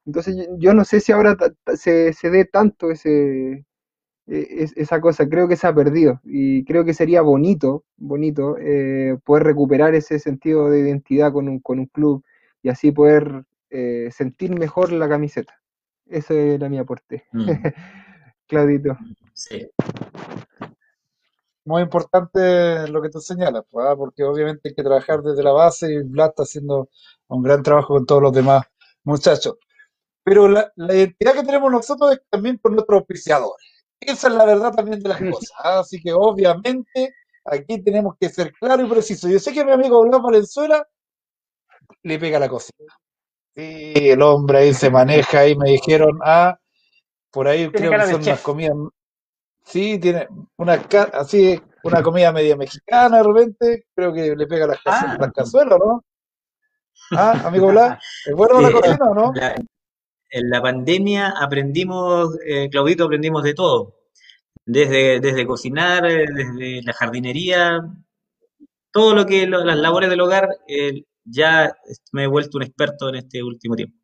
[0.05, 1.37] Entonces yo, no sé si ahora
[1.75, 3.65] se, se dé tanto ese,
[4.27, 9.17] es- esa cosa, creo que se ha perdido y creo que sería bonito, bonito eh,
[9.25, 12.23] poder recuperar ese sentido de identidad con un, con un club
[12.63, 15.59] y así poder eh, sentir mejor la camiseta.
[16.05, 17.25] Ese era mi aporte.
[17.31, 17.49] Mm,
[18.47, 18.97] Claudito.
[19.33, 19.69] sí.
[21.63, 23.95] muy importante lo que tú señalas, pues, ¿ah?
[23.95, 26.89] porque obviamente hay que trabajar desde la base y Vlad está haciendo
[27.27, 28.65] un gran trabajo con todos los demás
[29.03, 29.55] muchachos.
[30.23, 33.65] Pero la, la identidad que tenemos nosotros es también con nuestros auspiciadores.
[34.01, 35.51] Esa es la verdad también de las cosas.
[35.63, 35.79] ¿ah?
[35.79, 37.13] Así que obviamente
[37.45, 39.29] aquí tenemos que ser claros y precisos.
[39.29, 40.87] Yo sé que mi amigo Blas Valenzuela
[42.03, 42.83] le pega la cosita.
[43.53, 46.57] Sí, el hombre ahí se maneja ahí, me dijeron, ah,
[47.31, 48.75] por ahí Tiene creo que de son unas comidas,
[49.65, 50.27] sí, tiene
[50.57, 50.73] una,
[51.13, 55.17] así, una comida media mexicana de repente, creo que le pega las, Ah.
[55.19, 56.03] las cazuelas, ¿no?
[57.11, 59.33] Ah, amigo Blas, ¿es bueno la Eh, cocina o no?
[59.33, 59.55] la-
[60.33, 63.95] en la pandemia aprendimos, eh, Claudito, aprendimos de todo.
[64.65, 67.81] Desde, desde cocinar, eh, desde la jardinería,
[68.93, 71.73] todo lo que lo- las labores del hogar, eh, ya
[72.13, 73.97] me he vuelto un experto en este último tiempo.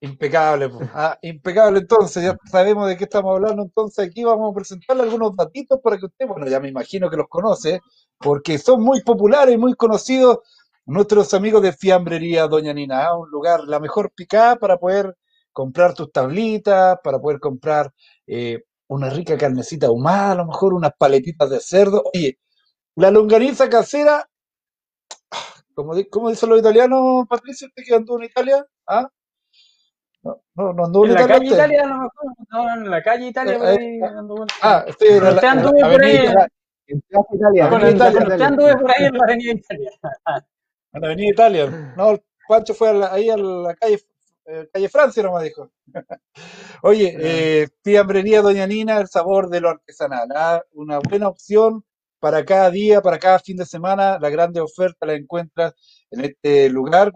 [0.00, 0.70] Impecable.
[0.94, 1.80] Ah, impecable.
[1.80, 3.62] Entonces, ya sabemos de qué estamos hablando.
[3.64, 7.16] Entonces, aquí vamos a presentarle algunos datitos para que usted, bueno, ya me imagino que
[7.16, 7.80] los conoce,
[8.18, 10.38] porque son muy populares y muy conocidos
[10.86, 13.18] nuestros amigos de Fiambrería Doña Nina, ¿ah?
[13.18, 15.16] un lugar, la mejor picada para poder
[15.52, 17.92] comprar tus tablitas, para poder comprar
[18.26, 22.04] eh, una rica carnecita ahumada, a lo mejor unas paletitas de cerdo.
[22.14, 22.38] Oye,
[22.96, 24.28] la longaniza casera,
[25.78, 27.68] como, ¿cómo dicen los italianos, Patricio?
[27.68, 28.66] ¿Usted que anduvo en Italia?
[28.86, 29.08] ¿Ah?
[30.22, 31.46] No, no, no anduvo en En la calle.
[31.46, 34.58] Italia, a lo mejor, no, en la calle Italia, Eh, por eh, ahí dando vueltas.
[34.62, 36.16] Ah, estoy en la, usted en la anduvo por ahí,
[36.88, 37.66] En Plaza Italia.
[37.68, 37.74] en
[38.26, 39.90] usted anduvo por ahí en la avenida Italia.
[40.92, 41.94] en la avenida Italia.
[41.96, 44.00] No, el Pancho fue a la- ahí a la calle,
[44.46, 45.70] eh, calle Francia, nomás dijo.
[46.82, 50.28] Oye, eh, fiambrería Doña Nina, el sabor de lo artesanal.
[50.34, 50.62] ¿ah?
[50.72, 51.84] Una buena opción
[52.20, 54.18] para cada día, para cada fin de semana.
[54.20, 55.74] La grande oferta la encuentras
[56.10, 57.12] en este lugar,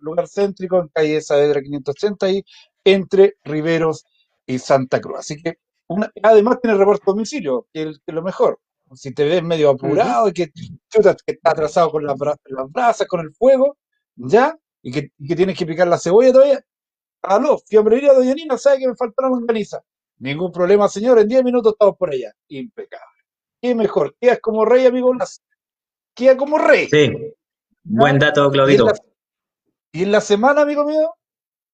[0.00, 2.42] lugar céntrico, en calle Saavedra 580, ahí,
[2.84, 4.04] entre Riveros
[4.46, 5.18] y Santa Cruz.
[5.20, 5.54] Así que,
[5.88, 8.58] una- además tiene reparto a domicilio, que es lo mejor.
[8.94, 10.50] Si te ves medio apurado y que,
[10.88, 12.16] chuta, que está atrasado con las,
[12.46, 13.76] las brasas, con el fuego,
[14.16, 14.56] ¿ya?
[14.82, 16.60] Y que, y que tienes que picar la cebolla todavía,
[17.22, 19.80] Aló, fiambrería Doña Nina, ¿sabe que me faltó la longaniza?
[20.18, 22.32] Ningún problema, señor, en 10 minutos estamos por allá.
[22.48, 23.19] Impecable.
[23.60, 24.14] ¿Qué mejor?
[24.20, 25.42] Quedas como rey, amigo Blas.
[26.14, 26.88] Queda como rey.
[26.88, 27.12] Sí,
[27.84, 28.26] buen ¿ya?
[28.26, 28.86] dato, Y en, Claudito.
[28.86, 28.92] la,
[29.92, 31.14] y en la semana, amigo mío,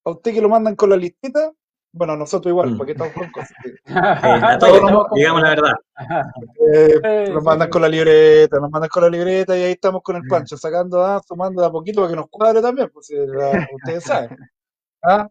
[0.05, 1.53] a usted que lo mandan con la listita,
[1.93, 2.77] bueno, a nosotros igual, Mm.
[2.77, 3.53] porque estamos con cosas.
[3.65, 5.73] Sí, a Todos digamos la verdad.
[6.75, 10.03] eh, Eh, nos mandan con la libreta, nos mandan con la libreta y ahí estamos
[10.03, 13.11] con el pancho, sacando, ah, sumando de a poquito para que nos cuadre también, pues
[13.11, 14.37] eh, la- ustedes saben.
[15.03, 15.29] ¿ah?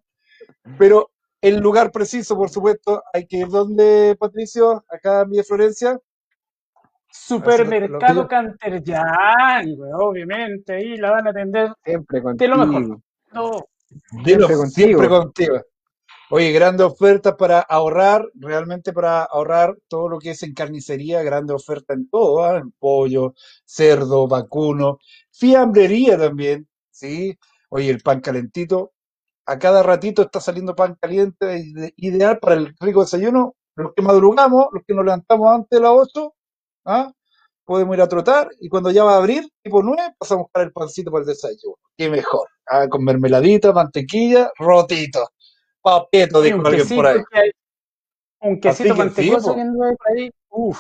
[0.80, 6.00] Pero el lugar preciso, por supuesto, hay que ir donde, Patricio, acá en Villa Florencia.
[7.30, 8.28] Lo, lo Supermercado
[9.78, 12.74] pues, obviamente, ahí la van a atender Siempre de lo mejor.
[12.74, 13.02] contigo.
[13.34, 13.68] Todo.
[14.24, 15.24] Dilo, Siempre siempre contigo.
[15.24, 15.62] contigo.
[16.32, 21.54] Oye, grandes ofertas para ahorrar, realmente para ahorrar todo lo que es en carnicería, grande
[21.54, 22.58] oferta en todo, ¿ah?
[22.58, 24.98] En pollo, cerdo, vacuno,
[25.32, 27.38] fiambrería también, ¿sí?
[27.70, 28.94] Oye, el pan calentito,
[29.46, 33.56] a cada ratito está saliendo pan caliente, ide- ideal para el rico desayuno.
[33.76, 36.34] Los que madrugamos, los que nos levantamos antes de las 8,
[36.86, 37.12] ¿ah?
[37.66, 40.64] Podemos ir a trotar y cuando ya va a abrir, tipo 9, pasamos a buscar
[40.64, 41.78] el pancito para el desayuno.
[41.98, 42.88] Qué mejor, ¿ah?
[42.88, 45.28] Con mermeladita, mantequilla, rotito,
[45.82, 47.20] papeto, Y dijo un alguien por ahí.
[47.32, 47.52] hay,
[48.42, 49.64] un quesito que sí, mantecoso que
[49.98, 50.32] por ahí.
[50.50, 50.80] Uf.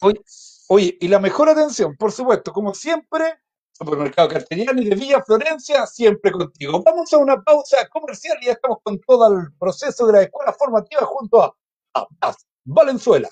[0.00, 0.20] Oye,
[0.68, 6.30] oye, y la mejor atención, por supuesto, como siempre, Supermercado Carteriani de Villa Florencia, siempre
[6.30, 6.82] contigo.
[6.82, 10.52] Vamos a una pausa comercial y ya estamos con todo el proceso de la escuela
[10.52, 11.56] formativa junto a,
[11.94, 13.30] a Paz Valenzuela.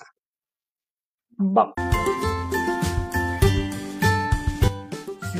[1.37, 1.90] Vamos.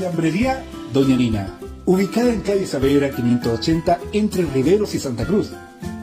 [0.02, 5.52] Fiambrería Doña Nina, ubicada en calle Saavedra 580 entre Riveros y Santa Cruz.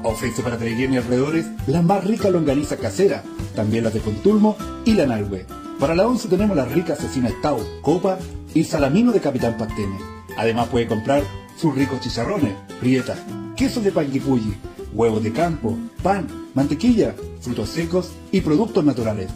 [0.04, 3.24] Ofrece para Treguén y alrededores la más rica longaniza casera,
[3.56, 5.46] también las de Contulmo y la Nalhue.
[5.80, 8.20] Para la once tenemos la rica asesina Tau, Copa
[8.54, 9.98] y Salamino de Capitán Pastene.
[10.36, 11.24] Además puede comprar
[11.56, 13.18] sus ricos chicharrones, prietas,
[13.56, 14.54] quesos de panguipulli,
[14.94, 19.28] huevos de campo, pan, mantequilla, frutos secos y productos naturales.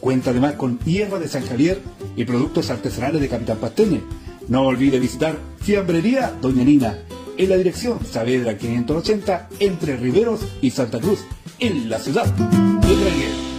[0.00, 1.82] Cuenta además con hierba de San Javier
[2.16, 4.00] y productos artesanales de Capitán Pastene.
[4.48, 6.98] No olvide visitar Fiambrería Doña Nina
[7.36, 11.24] en la dirección Saavedra 580 entre Riveros y Santa Cruz,
[11.58, 13.50] en la ciudad de Traiguén.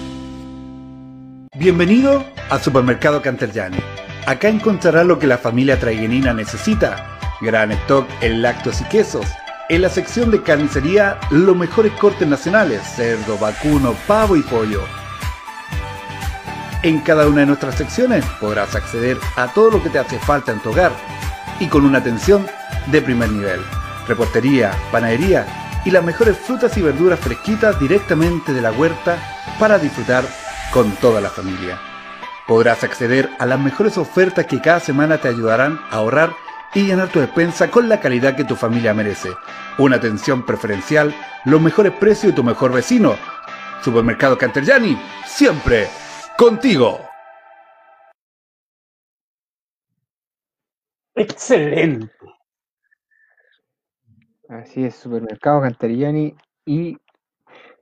[1.57, 3.77] Bienvenido a Supermercado Canterjani.
[4.27, 7.17] Acá encontrará lo que la familia traiguenina necesita.
[7.41, 9.25] Gran stock en lácteos y quesos.
[9.69, 14.81] En la sección de carnicería, los mejores cortes nacionales, cerdo, vacuno, pavo y pollo.
[16.83, 20.51] En cada una de nuestras secciones podrás acceder a todo lo que te hace falta
[20.51, 20.91] en tu hogar
[21.59, 22.47] y con una atención
[22.87, 23.61] de primer nivel.
[24.07, 25.45] Repostería, panadería
[25.85, 29.17] y las mejores frutas y verduras fresquitas directamente de la huerta
[29.59, 30.23] para disfrutar
[30.73, 31.79] con toda la familia.
[32.47, 36.33] Podrás acceder a las mejores ofertas que cada semana te ayudarán a ahorrar
[36.73, 39.29] y llenar tu despensa con la calidad que tu familia merece.
[39.77, 41.13] Una atención preferencial,
[41.45, 43.15] los mejores precios y tu mejor vecino.
[43.83, 45.87] Supermercado Canterjani, siempre
[46.41, 46.97] contigo.
[51.13, 52.09] Excelente.
[54.49, 56.35] Así es, Supermercado Cantarillani
[56.65, 56.97] y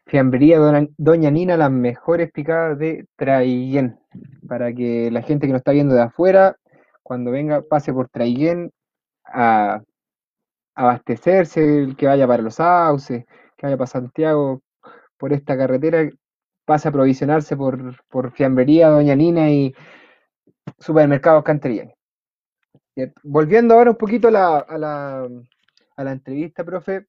[0.07, 0.59] Fiambrería
[0.97, 3.97] Doña Nina, las mejores picadas de Traiguén.
[4.45, 6.57] Para que la gente que nos está viendo de afuera,
[7.01, 8.73] cuando venga, pase por Traiguén
[9.23, 9.81] a
[10.75, 13.23] abastecerse, el que vaya para Los Sauces,
[13.55, 14.61] que vaya para Santiago
[15.17, 16.09] por esta carretera,
[16.69, 19.73] pase a provisionarse por, por Fiambrería Doña Nina y
[20.77, 21.95] Supermercados Cantarillani.
[22.93, 23.19] ¿Cierto?
[23.23, 25.27] Volviendo ahora un poquito a la, a la,
[25.97, 27.07] a la entrevista, profe,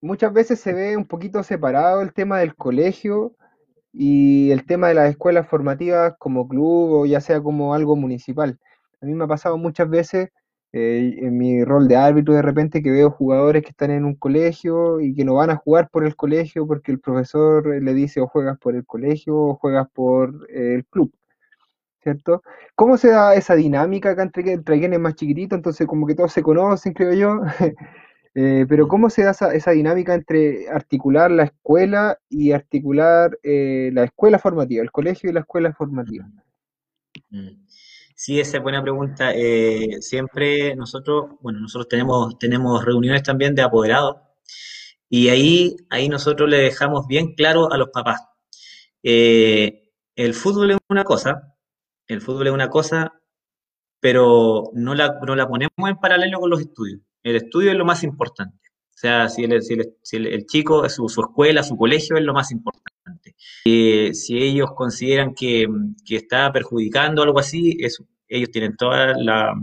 [0.00, 3.36] muchas veces se ve un poquito separado el tema del colegio
[3.92, 8.58] y el tema de las escuelas formativas como club o ya sea como algo municipal.
[9.00, 10.30] A mí me ha pasado muchas veces
[10.72, 14.14] eh, en mi rol de árbitro de repente que veo jugadores que están en un
[14.14, 18.20] colegio y que no van a jugar por el colegio porque el profesor le dice
[18.20, 21.12] o juegas por el colegio o juegas por el club,
[22.02, 22.42] ¿cierto?
[22.74, 25.56] ¿Cómo se da esa dinámica acá entre, entre quienes más chiquitito?
[25.56, 27.40] Entonces como que todos se conocen, creo yo.
[28.34, 33.90] Eh, pero ¿cómo se da esa, esa, dinámica entre articular la escuela y articular eh,
[33.92, 36.26] la escuela formativa, el colegio y la escuela formativa?
[37.28, 37.66] Mm.
[38.24, 39.32] Sí, esa es buena pregunta.
[39.34, 44.18] Eh, siempre nosotros, bueno, nosotros tenemos, tenemos reuniones también de apoderados
[45.08, 48.20] y ahí, ahí nosotros le dejamos bien claro a los papás.
[49.02, 51.56] el fútbol es una cosa,
[52.06, 53.12] el fútbol es una cosa,
[54.00, 57.00] pero no la, no la ponemos en paralelo con los estudios.
[57.24, 58.68] El estudio es lo más importante.
[58.94, 62.52] O sea, si el, si el, chico, su, su, escuela, su colegio es lo más
[62.52, 62.91] importante.
[63.64, 65.66] Eh, si ellos consideran que,
[66.04, 67.78] que, está perjudicando algo así,
[68.28, 69.54] ellos tienen toda la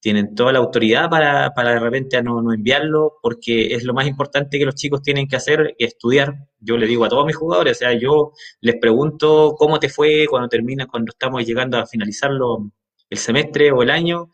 [0.00, 4.06] tienen toda la autoridad para, para de repente no, no, enviarlo, porque es lo más
[4.06, 6.34] importante que los chicos tienen que hacer, estudiar.
[6.60, 10.26] Yo le digo a todos mis jugadores, o sea, yo les pregunto cómo te fue
[10.28, 12.70] cuando termina, cuando estamos llegando a finalizarlo
[13.10, 14.30] el semestre o el año,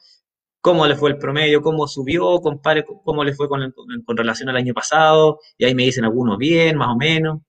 [0.60, 3.72] cómo le fue el promedio, cómo subió, compare cómo le fue con,
[4.04, 7.40] con, relación al año pasado, y ahí me dicen algunos bien, más o menos.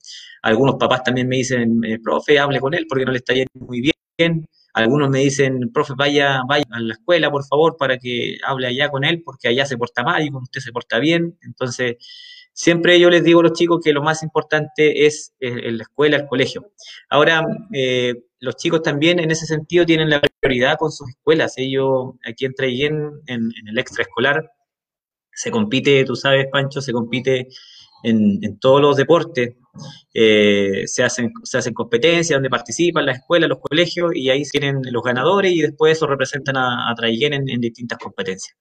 [0.46, 3.50] Algunos papás también me dicen, eh, profe, hable con él porque no le está yendo
[3.56, 4.48] muy bien.
[4.76, 8.90] Algunos me dicen, profe, vaya, vaya a la escuela, por favor, para que hable allá
[8.90, 11.36] con él, porque allá se porta mal y con usted se porta bien.
[11.42, 11.96] Entonces,
[12.54, 16.18] siempre yo les digo a los chicos que lo más importante es eh, la escuela,
[16.18, 16.74] el colegio.
[17.10, 17.44] Ahora,
[17.74, 21.56] eh, los chicos también en ese sentido tienen la prioridad con sus escuelas.
[21.58, 22.94] Ellos, aquí en Traiguén,
[23.26, 24.52] en, en el extraescolar,
[25.34, 27.48] se compite, tú sabes, Pancho, se compite
[28.04, 29.56] en, todos los deportes.
[30.14, 34.82] Eh, se, hacen, se hacen competencias donde participan las escuelas, los colegios, y ahí tienen
[34.90, 38.56] los ganadores y después eso representan a, a Traiguén en, distintas competencias.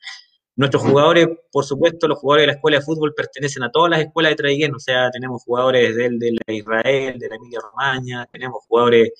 [0.56, 4.00] Nuestros jugadores, por supuesto, los jugadores de la escuela de fútbol pertenecen a todas las
[4.00, 8.28] escuelas de Traiguén, o sea, tenemos jugadores del, de la Israel, de la Emilia Romagna,
[8.32, 9.10] tenemos jugadores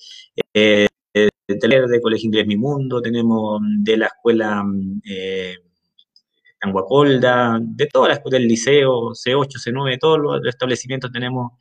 [0.53, 4.63] eh, de, de Colegio Inglés Mi Mundo, tenemos de la escuela
[5.03, 5.55] eh,
[6.61, 11.53] Anguacolda, de todas las del liceo, C8, C9, todos los establecimientos tenemos,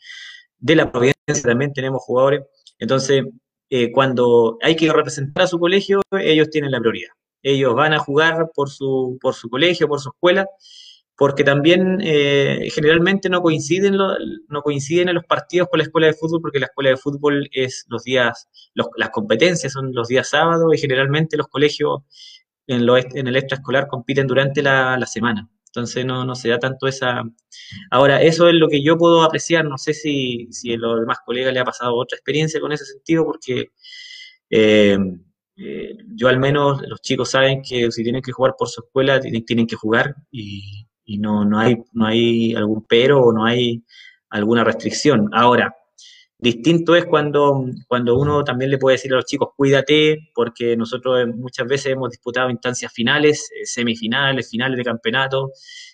[0.58, 2.42] de la provincia también tenemos jugadores.
[2.78, 3.24] Entonces,
[3.70, 7.10] eh, cuando hay que representar a su colegio, ellos tienen la prioridad
[7.44, 10.48] ellos van a jugar por su, por su colegio, por su escuela,
[11.16, 16.14] porque también eh, generalmente no coinciden, no coinciden en los partidos con la escuela de
[16.14, 20.74] fútbol, porque la escuela de fútbol es los días, las competencias son los días sábados
[20.74, 22.00] y generalmente los colegios
[22.66, 25.48] en, lo, en el extraescolar compiten durante la, la semana.
[25.66, 27.22] Entonces no, no, se da tanto esa...
[27.90, 31.18] Ahora, eso es lo que yo puedo apreciar, no sé si, si a los demás
[31.24, 33.70] colegas le ha pasado otra experiencia con ese sentido, porque...
[34.50, 34.98] Eh,
[35.56, 39.20] eh, yo al menos, los chicos saben que si tienen que jugar por su escuela,
[39.20, 40.86] tienen, tienen que jugar y,
[41.18, 43.84] no, no, hay, no hay algún pero o no hay
[44.30, 45.30] alguna restricción.
[45.32, 45.74] Ahora,
[46.44, 51.26] distinto es cuando, cuando uno también le puede decir a los chicos, cuídate, porque nosotros
[51.34, 55.52] muchas veces hemos disputado instancias finales, eh, semifinales, finales de campeonato.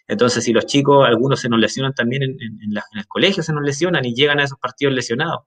[0.09, 4.05] Entonces, si los chicos, algunos se nos lesionan también en, el colegio, se nos lesionan
[4.05, 5.45] y llegan a esos partidos lesionados.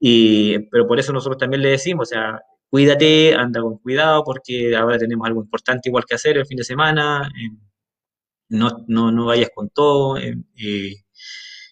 [0.00, 4.76] Y, pero por eso nosotros también le decimos, o sea, cuídate, anda con cuidado porque
[4.76, 7.56] ahora tenemos algo importante igual que hacer el fin de semana, eh,
[8.50, 10.94] no, no, no, vayas con todo eh, eh,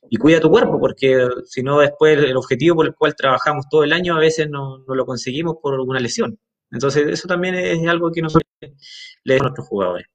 [0.09, 3.85] y cuida tu cuerpo porque si no después el objetivo por el cual trabajamos todo
[3.85, 6.39] el año a veces no, no lo conseguimos por alguna lesión.
[6.71, 10.07] Entonces eso también es algo que nosotros le damos a nuestros jugadores.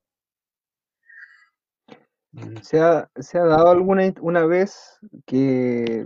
[2.62, 6.06] ¿Se ha, ¿Se ha dado alguna una vez que,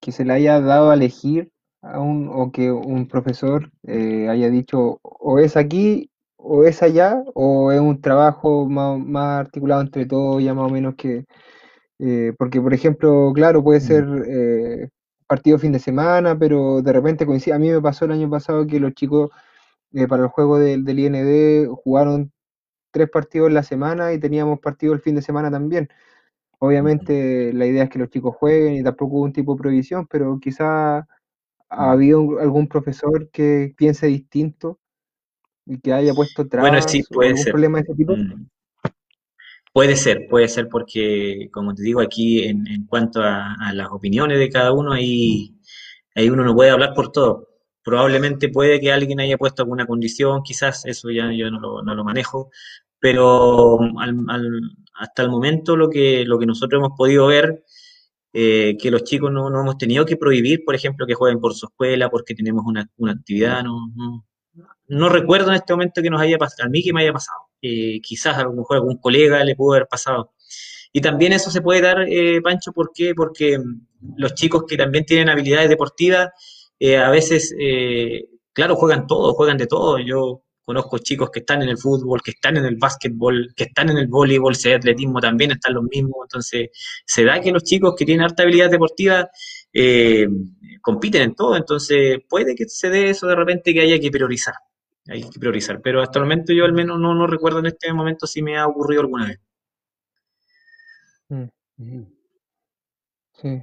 [0.00, 1.52] que se le haya dado a elegir
[1.82, 7.72] un, o que un profesor eh, haya dicho o es aquí o es allá o
[7.72, 11.24] es un trabajo más, articulado entre todos ya más o menos que
[12.04, 13.82] eh, porque por ejemplo claro puede mm.
[13.82, 14.88] ser eh,
[15.26, 18.66] partido fin de semana pero de repente coincide a mí me pasó el año pasado
[18.66, 19.30] que los chicos
[20.08, 22.32] para el juego del, del IND jugaron
[22.90, 25.88] tres partidos en la semana y teníamos partido el fin de semana también
[26.58, 30.06] obviamente la idea es que los chicos jueguen y tampoco hubo un tipo de prohibición
[30.06, 31.06] pero quizá
[31.76, 34.78] ¿Ha habido algún profesor que piense distinto
[35.66, 37.52] y que haya puesto trabas bueno, sí, puede algún ser.
[37.52, 38.16] problema de ese tipo?
[38.16, 38.48] Mm.
[39.74, 44.38] Puede ser, puede ser porque, como te digo, aquí en, en cuanto a, las opiniones
[44.38, 45.56] de cada uno, ahí,
[46.14, 47.48] ahí uno no puede hablar por todo.
[47.82, 52.50] Probablemente puede que alguien haya puesto alguna condición, quizás eso ya yo no lo, manejo,
[53.00, 53.80] pero
[54.94, 57.64] hasta el momento lo que, lo que nosotros hemos podido ver
[58.32, 61.52] eh, que los chicos no, no, hemos tenido que prohibir, por ejemplo, que jueguen por
[61.54, 63.64] su escuela porque tenemos una, una actividad.
[63.64, 64.24] No, no,
[64.86, 67.40] no, recuerdo en este momento que nos haya pasado, a mí que me haya pasado.
[67.64, 70.32] Eh, quizás a lo mejor algún colega le pudo haber pasado.
[70.92, 73.14] Y también eso se puede dar, eh, Pancho, ¿por qué?
[73.14, 73.58] Porque
[74.16, 76.30] los chicos que también tienen habilidades deportivas,
[76.78, 77.54] eh, a veces,
[78.52, 79.98] claro, juegan todo, juegan de todo.
[79.98, 83.90] Yo conozco chicos que están en el fútbol, que están en el básquetbol, que están
[83.90, 86.16] en el voleibol, si hay atletismo también están los mismos.
[86.24, 86.70] Entonces,
[87.06, 89.30] se da que los chicos que tienen harta habilidad deportiva
[89.72, 90.26] eh,
[90.80, 91.56] compiten en todo.
[91.56, 94.54] Entonces, puede que se dé eso de repente que haya que priorizar.
[95.08, 95.80] Hay que priorizar.
[95.82, 98.58] Pero hasta el momento yo al menos no, no recuerdo en este momento si me
[98.58, 99.40] ha ocurrido alguna vez.
[101.28, 102.04] Mm.
[103.32, 103.62] Sí.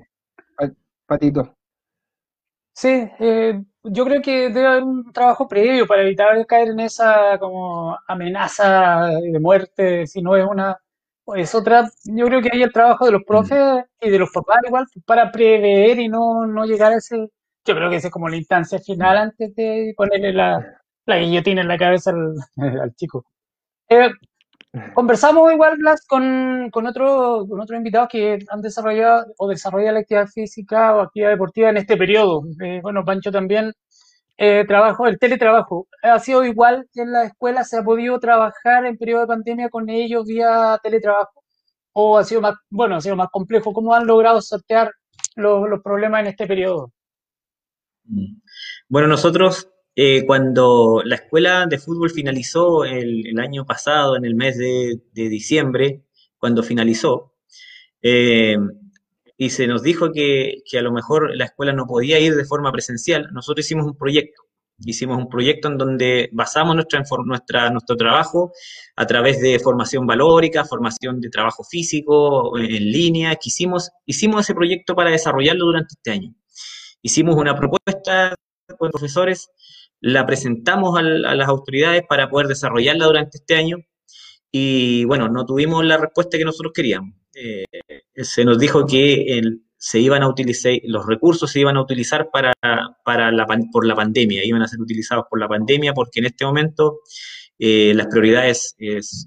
[1.06, 1.56] Patito.
[2.74, 2.88] Sí,
[3.20, 7.98] eh, yo creo que debe haber un trabajo previo para evitar caer en esa como
[8.08, 10.78] amenaza de muerte, si no es una
[11.36, 11.90] es otra.
[12.06, 15.32] Yo creo que hay el trabajo de los profes y de los papás igual para
[15.32, 17.30] prever y no, no llegar a ese.
[17.66, 20.81] Yo creo que esa es como la instancia final antes de ponerle la,
[21.12, 23.26] la guillotina en la cabeza al, chico.
[23.90, 24.12] Eh,
[24.94, 30.28] Conversamos igual, con, con, otro, con otros invitados que han desarrollado o desarrollan la actividad
[30.28, 32.44] física o actividad deportiva en este periodo.
[32.64, 33.74] Eh, bueno, Pancho también
[34.38, 35.88] eh, trabajo, el teletrabajo.
[36.02, 37.66] ¿Ha sido igual en la escuela?
[37.66, 41.44] ¿Se ha podido trabajar en periodo de pandemia con ellos vía teletrabajo?
[41.92, 43.74] ¿O ha sido más, bueno, ha sido más complejo?
[43.74, 44.94] ¿Cómo han logrado sortear
[45.36, 46.94] los, los problemas en este periodo?
[48.88, 54.58] Bueno, nosotros eh, cuando la escuela de fútbol finalizó el, año pasado, en el mes
[54.58, 56.04] de, diciembre,
[56.38, 57.34] cuando finalizó,
[58.02, 58.58] eh,
[59.38, 62.72] y se nos dijo que, a lo mejor la escuela no podía ir de forma
[62.72, 64.44] presencial, nosotros hicimos un proyecto.
[64.84, 68.52] Hicimos un proyecto en donde basamos nuestra, nuestra, nuestro trabajo
[68.96, 73.36] a través de formación valórica, formación de trabajo físico, en línea.
[73.36, 76.34] Quisimos, hicimos ese proyecto para desarrollarlo durante este año.
[77.02, 78.36] Hicimos una propuesta
[78.78, 79.50] con profesores
[80.02, 83.78] la presentamos a, las autoridades para poder desarrollarla durante este año.
[84.52, 87.16] Y bueno, no tuvimos la respuesta que nosotros queríamos.
[87.34, 87.64] Eh,
[88.16, 89.42] se nos dijo que
[89.78, 92.54] se iban a utilizar, los recursos se iban a utilizar para,
[93.06, 96.44] para la, por la pandemia, iban a ser utilizados por la pandemia porque en este
[96.44, 97.00] momento
[97.58, 98.76] eh, las prioridades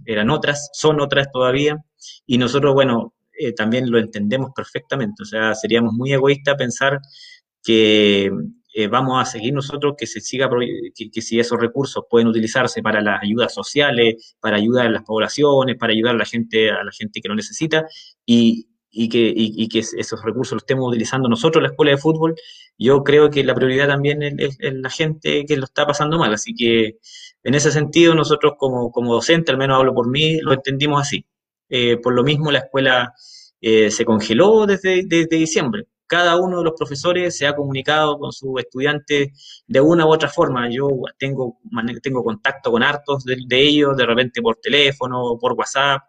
[0.04, 1.78] eran otras, son otras todavía.
[2.26, 7.00] Y nosotros, bueno, eh, también lo entendemos perfectamente, o sea, seríamos muy egoístas pensar
[7.64, 8.30] que
[8.76, 10.50] eh, vamos a seguir nosotros que se siga,
[10.96, 15.76] que, si esos recursos pueden utilizarse para las ayudas sociales, para ayudar a las poblaciones,
[15.78, 17.86] para ayudar a la gente, a la gente que lo necesita,
[18.26, 18.66] y,
[19.08, 22.34] que, y, que esos recursos los estemos utilizando nosotros, la escuela de fútbol,
[22.76, 26.34] yo creo que la prioridad también es, la gente que lo está pasando mal.
[26.34, 26.98] Así que
[27.44, 31.24] en ese sentido, nosotros como, como docente, al menos hablo por mí, lo entendimos así.
[31.68, 33.14] Eh, por lo mismo, la escuela
[33.60, 38.60] eh, se congeló desde diciembre cada uno de los profesores se ha comunicado con sus
[38.60, 40.70] estudiantes de una u otra forma.
[40.70, 40.88] Yo
[41.18, 41.58] tengo,
[42.00, 46.02] tengo contacto con hartos de, ellos, de repente por teléfono, por WhatsApp.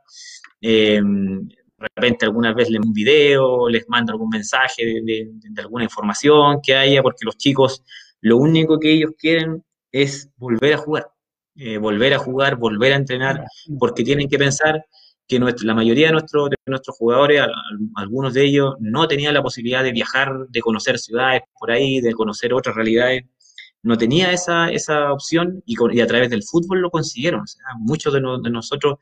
[0.62, 5.28] Eh, de repente algunas veces les un video, les mando algún mensaje de,
[5.58, 7.84] alguna información que haya, porque los chicos
[8.22, 11.08] lo único que ellos quieren es volver a jugar,
[11.56, 13.44] eh, volver a jugar, volver a entrenar,
[13.80, 14.86] porque tienen que pensar
[15.28, 17.42] que la mayoría de, nuestros de nuestros jugadores,
[17.96, 22.14] algunos de ellos, no tenían la posibilidad de viajar, de conocer ciudades por ahí, de
[22.14, 23.24] conocer otras realidades.
[23.82, 27.42] No tenía esa, esa opción y, y a través del fútbol lo consiguieron.
[27.42, 28.98] O sea, muchos de, nosotros,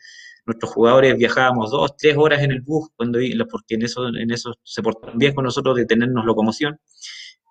[0.46, 3.20] nuestros jugadores, viajábamos dos, tres horas en el bus, cuando,
[3.50, 6.80] porque en eso, en eso se portaron bien con nosotros de tenernos locomoción.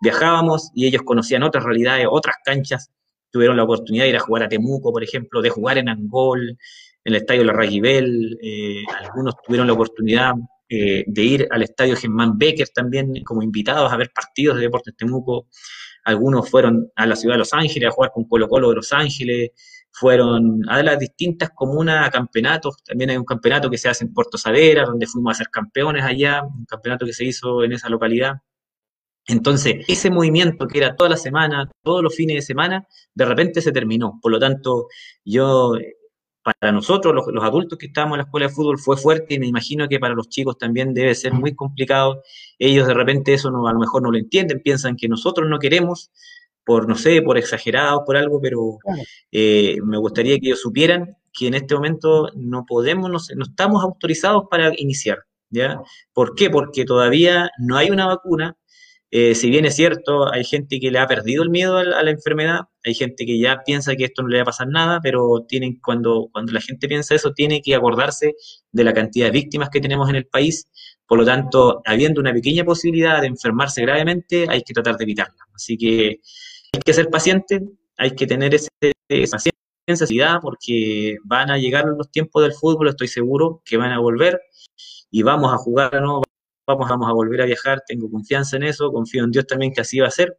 [0.00, 2.90] Viajábamos y ellos conocían otras realidades, otras canchas.
[3.30, 6.58] Tuvieron la oportunidad de ir a jugar a Temuco, por ejemplo, de jugar en Angol,
[7.04, 10.34] el estadio La Rajibel, eh, algunos tuvieron la oportunidad
[10.68, 14.96] eh, de ir al estadio Germán Becker también como invitados a ver partidos de Deportes
[14.96, 15.48] Temuco,
[16.04, 18.92] algunos fueron a la ciudad de Los Ángeles a jugar con Colo Colo de Los
[18.92, 19.50] Ángeles,
[19.90, 24.14] fueron a las distintas comunas a campeonatos, también hay un campeonato que se hace en
[24.14, 27.88] Puerto Sadera, donde fuimos a ser campeones allá, un campeonato que se hizo en esa
[27.88, 28.36] localidad.
[29.26, 33.60] Entonces, ese movimiento que era toda la semana, todos los fines de semana, de repente
[33.60, 34.18] se terminó.
[34.20, 34.88] Por lo tanto,
[35.24, 35.74] yo
[36.42, 39.46] para nosotros, los, adultos que estábamos en la escuela de fútbol, fue fuerte y me
[39.46, 42.22] imagino que para los chicos también debe ser muy complicado.
[42.58, 45.58] Ellos de repente eso no, a lo mejor no lo entienden, piensan que nosotros no
[45.58, 46.10] queremos,
[46.64, 48.78] por, no sé, por exagerados, por algo, pero
[49.30, 53.82] eh, me gustaría que ellos supieran que en este momento no podemos, no, no estamos
[53.82, 55.18] autorizados para iniciar.
[55.52, 55.80] ¿ya?
[56.12, 56.50] ¿Por qué?
[56.50, 58.56] Porque todavía no hay una vacuna,
[59.14, 62.10] eh, si bien es cierto, hay gente que le ha perdido el miedo a la,
[62.10, 65.44] enfermedad, hay gente que ya piensa que esto no le va a pasar nada, pero
[65.46, 68.32] tienen, cuando, cuando la gente piensa eso, tiene que acordarse
[68.72, 70.66] de la cantidad de víctimas que tenemos en el país.
[71.06, 75.44] Por lo tanto, habiendo una pequeña posibilidad de enfermarse gravemente, hay que tratar de evitarla.
[75.54, 76.20] Así que
[76.72, 77.60] hay que ser paciente,
[77.98, 78.70] hay que tener ese,
[79.08, 79.52] paciencia
[79.86, 84.40] sensibilidad porque van a llegar los tiempos del fútbol, estoy seguro que van a volver
[85.10, 86.22] y vamos a jugar, ¿no?
[86.66, 89.80] Vamos, vamos a volver a viajar, tengo confianza en eso, confío en Dios también que
[89.80, 90.38] así va a ser.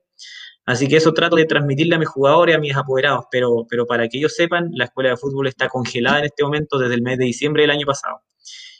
[0.65, 4.07] Así que eso trato de transmitirle a mis jugadores, a mis apoderados, pero, pero para
[4.07, 7.17] que ellos sepan, la escuela de fútbol está congelada en este momento desde el mes
[7.17, 8.21] de diciembre del año pasado.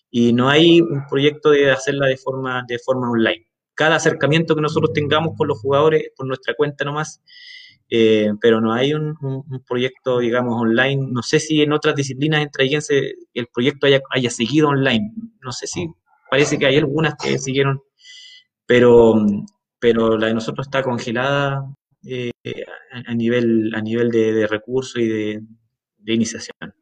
[0.10, 3.48] Y no hay un proyecto de hacerla de forma, de forma online.
[3.74, 7.22] Cada acercamiento que nosotros tengamos con los jugadores, por nuestra cuenta nomás,
[7.90, 9.15] eh, pero no hay un,
[9.68, 11.07] proyecto, digamos, online.
[11.11, 12.70] No sé si en otras disciplinas entre
[13.34, 15.11] el proyecto haya, haya seguido online.
[15.41, 15.88] No sé si
[16.34, 17.84] parece que hay algunas que siguieron,
[18.65, 19.14] pero,
[19.77, 21.64] pero la de nosotros está congelada
[22.10, 22.31] eh,
[23.05, 25.43] a, nivel, a nivel de, recursos y de,
[26.07, 26.73] iniciación.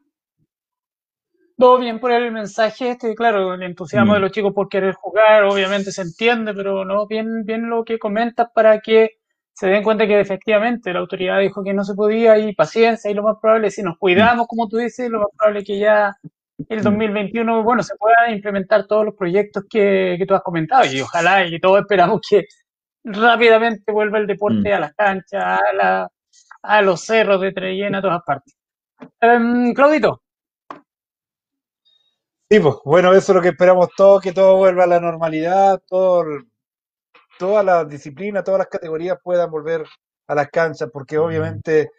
[1.57, 4.21] Todo bien por el mensaje, este, claro, el entusiasmo de mm.
[4.21, 8.47] los chicos por querer jugar, obviamente se entiende, pero no bien, bien lo que comentas
[8.55, 9.17] para que
[9.51, 13.15] se den cuenta que efectivamente la autoridad dijo que no se podía y paciencia y
[13.15, 16.15] lo más probable, si nos cuidamos, como tú dices, lo más probable que ya
[16.69, 21.01] el 2021, bueno, se puedan implementar todos los proyectos que, que tú has comentado y
[21.01, 22.45] ojalá y todos esperamos que
[23.03, 24.73] rápidamente vuelva el deporte mm.
[24.73, 26.09] a las canchas, a, la,
[26.61, 28.55] a los cerros de Trellena, a todas partes.
[29.21, 30.21] Um, Claudito.
[32.49, 35.81] Sí, pues, bueno, eso es lo que esperamos todos, que todo vuelva a la normalidad,
[35.87, 36.25] todo,
[37.39, 39.85] todas las disciplinas, todas las categorías puedan volver
[40.27, 41.21] a las canchas, porque mm.
[41.21, 41.91] obviamente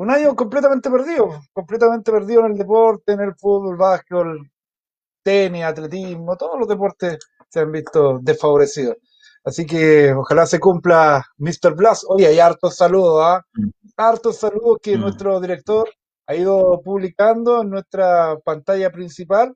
[0.00, 4.50] un año completamente perdido, completamente perdido en el deporte, en el fútbol, básquetbol,
[5.22, 7.18] tenis, atletismo, todos los deportes
[7.50, 8.96] se han visto desfavorecidos.
[9.44, 11.74] Así que ojalá se cumpla Mr.
[11.74, 12.06] Blas.
[12.08, 13.42] Oye, hay hartos saludos, ¿ah?
[13.52, 13.68] Mm.
[13.94, 15.00] Hartos saludos que mm.
[15.02, 15.86] nuestro director
[16.26, 19.54] ha ido publicando en nuestra pantalla principal.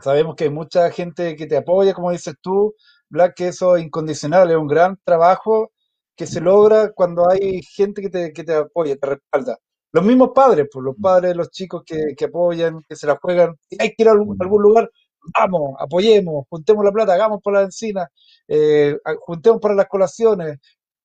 [0.00, 2.76] Sabemos que hay mucha gente que te apoya, como dices tú,
[3.08, 5.72] Black, que eso es incondicional, es un gran trabajo
[6.18, 9.56] que se logra cuando hay gente que te, que te apoya, te respalda.
[9.92, 13.54] Los mismos padres, pues los padres, los chicos que, que apoyan, que se la juegan,
[13.78, 14.90] hay que ir a algún, lugar,
[15.38, 18.08] vamos, apoyemos, juntemos la plata, hagamos por la encina,
[18.48, 20.58] eh, juntemos para las colaciones,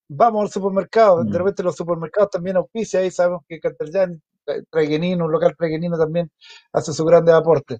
[0.10, 1.34] vamos al supermercado, de mm.
[1.34, 6.30] repente los supermercados también auspician, ahí sabemos que Canterjan, eh, Traiguenino, un local Traiguenino también
[6.74, 7.78] hace su grande aporte.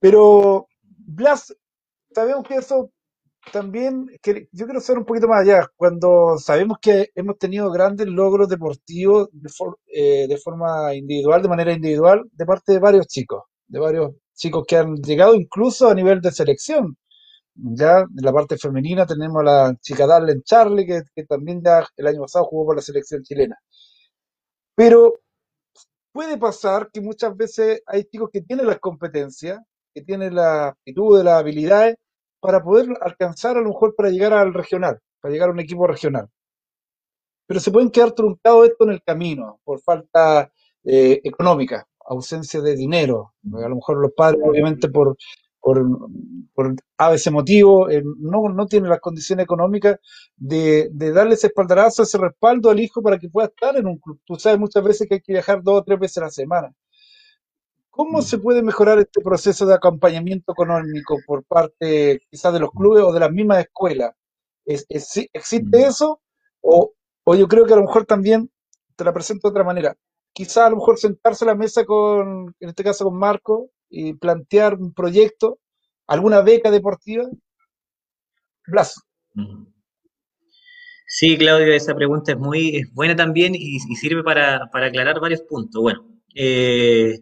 [0.00, 1.54] Pero Blas,
[2.12, 2.90] sabemos que eso
[3.50, 4.08] también
[4.52, 5.66] yo quiero ser un poquito más allá.
[5.76, 9.28] Cuando sabemos que hemos tenido grandes logros deportivos
[9.86, 14.64] eh, de, forma individual, de manera individual, de parte de varios chicos, de varios chicos
[14.66, 16.96] que han llegado incluso a nivel de selección.
[17.54, 21.86] Ya en la parte femenina tenemos a la chica Darlene Charlie, que, que también ya
[21.96, 23.58] el año pasado jugó por la selección chilena.
[24.74, 25.14] Pero
[26.12, 29.58] puede pasar que muchas veces hay chicos que tienen las competencias,
[29.94, 31.96] que tienen la actitud, las habilidades,
[32.42, 35.86] para poder alcanzar a lo mejor para llegar al regional, para llegar a un equipo
[35.86, 36.28] regional.
[37.46, 40.50] Pero se pueden quedar truncados esto en el camino por falta
[40.82, 43.34] eh, económica, ausencia de dinero.
[43.54, 45.16] A lo mejor los padres, obviamente, por,
[45.60, 45.86] por,
[46.52, 50.00] por a veces motivo, eh, no, no tienen las condiciones económicas
[50.36, 53.98] de, de darle ese espaldarazo, ese respaldo al hijo para que pueda estar en un
[53.98, 54.20] club.
[54.24, 56.74] Tú sabes muchas veces que hay que viajar dos o tres veces a la semana.
[58.02, 58.22] ¿Cómo mm.
[58.22, 63.12] se puede mejorar este proceso de acompañamiento económico por parte quizás de los clubes o
[63.12, 64.12] de las mismas escuelas?
[64.64, 65.84] ¿Existe mm.
[65.88, 66.20] eso?
[66.60, 66.94] O,
[67.26, 68.50] yo creo que a lo mejor también
[68.96, 69.96] te la presento de otra manera.
[70.32, 74.14] Quizás a lo mejor sentarse a la mesa con, en este caso con Marco, y
[74.14, 75.60] plantear un proyecto,
[76.08, 77.24] alguna beca deportiva.
[78.66, 79.00] Blas.
[79.34, 79.66] Mm.
[81.06, 85.80] Sí, Claudio, esa pregunta es muy buena también y, sirve para, para, aclarar varios puntos.
[85.80, 86.04] Bueno,
[86.34, 87.20] eh,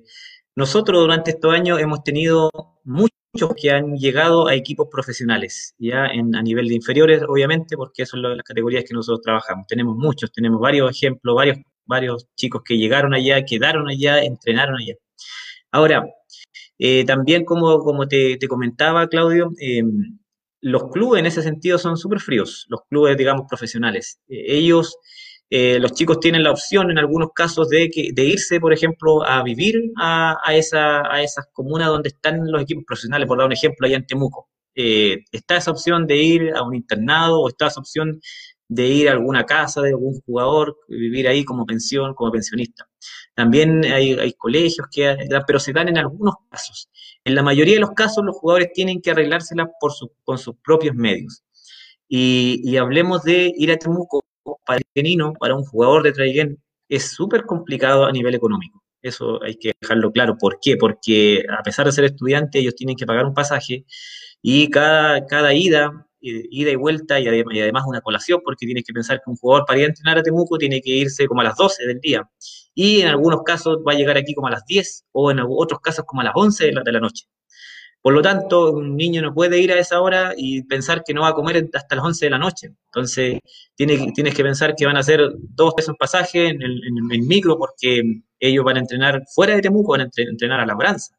[0.56, 2.50] nosotros durante estos años hemos tenido
[2.84, 3.10] muchos
[3.56, 8.22] que han llegado a equipos profesionales, ya en, a nivel de inferiores, obviamente, porque son
[8.22, 9.66] las categorías que nosotros trabajamos.
[9.66, 14.94] Tenemos muchos, tenemos varios ejemplos, varios, varios chicos que llegaron allá, quedaron allá, entrenaron allá.
[15.72, 16.04] Ahora,
[16.78, 20.18] eh, también como, como te, comentaba, Claudio, em,
[20.60, 24.20] los clubes en ese sentido son súper fríos, los clubes, digamos, profesionales.
[24.28, 24.96] Eh, ellos
[25.52, 29.24] eh, los chicos tienen la opción en algunos casos de, que, de irse, por ejemplo,
[29.26, 33.52] a vivir a, esa, a esas comunas donde están los equipos profesionales, por dar un
[33.52, 34.48] ejemplo, allá en Temuco.
[34.76, 38.20] Eh, está esa opción de ir a un internado o está esa opción
[38.68, 42.88] de ir a alguna casa de algún jugador, vivir ahí como pensión, como pensionista.
[43.34, 46.88] También hay, colegios que, pero se dan en algunos casos.
[47.24, 50.94] En la mayoría de los casos los jugadores tienen que arreglársela por con sus propios
[50.94, 51.42] medios.
[52.08, 54.22] Y, y hablemos de ir a Temuco
[54.66, 58.82] para el para un jugador de Traiguén, es súper complicado a nivel económico.
[59.02, 60.36] Eso hay que dejarlo claro.
[60.38, 60.76] ¿Por qué?
[60.76, 63.84] Porque a pesar de ser estudiante, ellos tienen que pagar un pasaje
[64.42, 68.92] y cada, cada ida, eh, ida y vuelta, y además una colación, porque tienes que
[68.92, 71.44] pensar que un jugador para ir a entrenar a Temuco tiene que irse como a
[71.44, 72.28] las 12 del día.
[72.74, 75.80] y en algunos casos va a llegar aquí como a las 10 o en otros
[75.80, 77.26] casos como a las 11 de la, de la noche.
[78.02, 81.22] Por lo tanto, un niño no puede ir a esa hora y pensar que no
[81.22, 82.68] va a comer hasta las 11 de la noche.
[82.86, 83.40] Entonces,
[83.86, 88.02] tienes, que pensar que van a hacer dos pesos pasaje en el, en micro porque
[88.38, 91.16] ellos van a entrenar fuera de Temuco, van a entrenar a Labranza.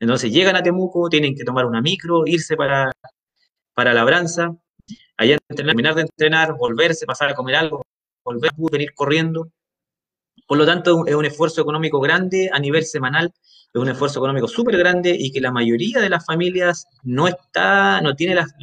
[0.00, 2.92] Entonces, llegan a Temuco, tienen que tomar una micro, irse para,
[3.74, 4.56] para Labranza,
[5.16, 7.82] allá terminar de entrenar, volverse, pasar a comer algo,
[8.24, 9.50] volver venir corriendo.
[10.46, 13.34] Por lo tanto, es un esfuerzo económico grande a nivel semanal,
[13.72, 18.00] es un esfuerzo económico súper grande y que la mayoría de las familias no está,
[18.00, 18.54] no tiene las,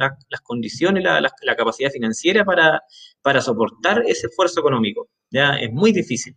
[0.42, 2.82] condiciones, la, capacidad financiera para,
[3.26, 5.08] para soportar ese esfuerzo económico.
[5.32, 5.56] ¿ya?
[5.56, 6.36] Es muy difícil.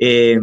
[0.00, 0.36] Eh,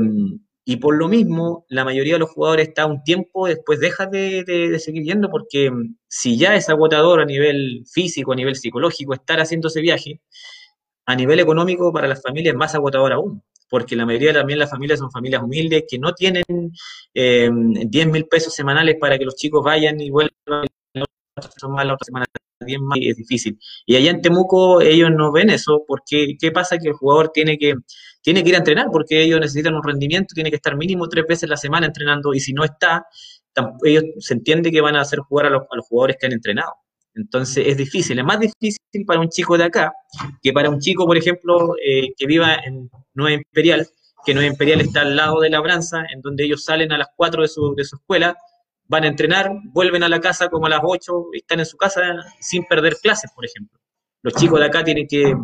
[0.64, 4.80] y por lo mismo, la mayoría de los jugadores está un tiempo, después deja de,
[4.80, 5.70] seguir yendo, porque
[6.08, 10.22] si ya es agotador a nivel físico, a nivel psicológico, estar haciendo ese viaje,
[11.06, 14.70] a nivel económico para las familias es más agotador aún porque la mayoría también las
[14.70, 16.46] familias son familias humildes que no tienen
[17.14, 20.32] eh, 10 mil pesos semanales para que los chicos vayan y vuelvan
[21.58, 22.26] son la otra semana
[22.60, 23.60] 10 más es difícil.
[23.86, 26.78] Y allá en Temuco ellos no ven eso, porque ¿qué pasa?
[26.78, 27.76] Que el jugador tiene que,
[28.22, 31.26] tiene que ir a entrenar, porque ellos necesitan un rendimiento, tiene que estar mínimo tres
[31.28, 33.06] veces la semana entrenando, y si no está,
[33.84, 36.34] ellos se entiende que van a hacer jugar a los, a los jugadores que han
[36.34, 36.74] entrenado.
[37.16, 39.94] Entonces es difícil, es más difícil para un chico de acá
[40.42, 43.88] que para un chico, por ejemplo, eh, que viva en Nueva Imperial,
[44.26, 47.44] que Nueva Imperial está al lado de Labranza, en donde ellos salen a las 4
[47.44, 48.36] de su, de su escuela,
[48.88, 52.02] van a entrenar, vuelven a la casa como a las 8, están en su casa
[52.40, 53.80] sin perder clases, por ejemplo.
[54.22, 55.36] Los chicos de acá tienen que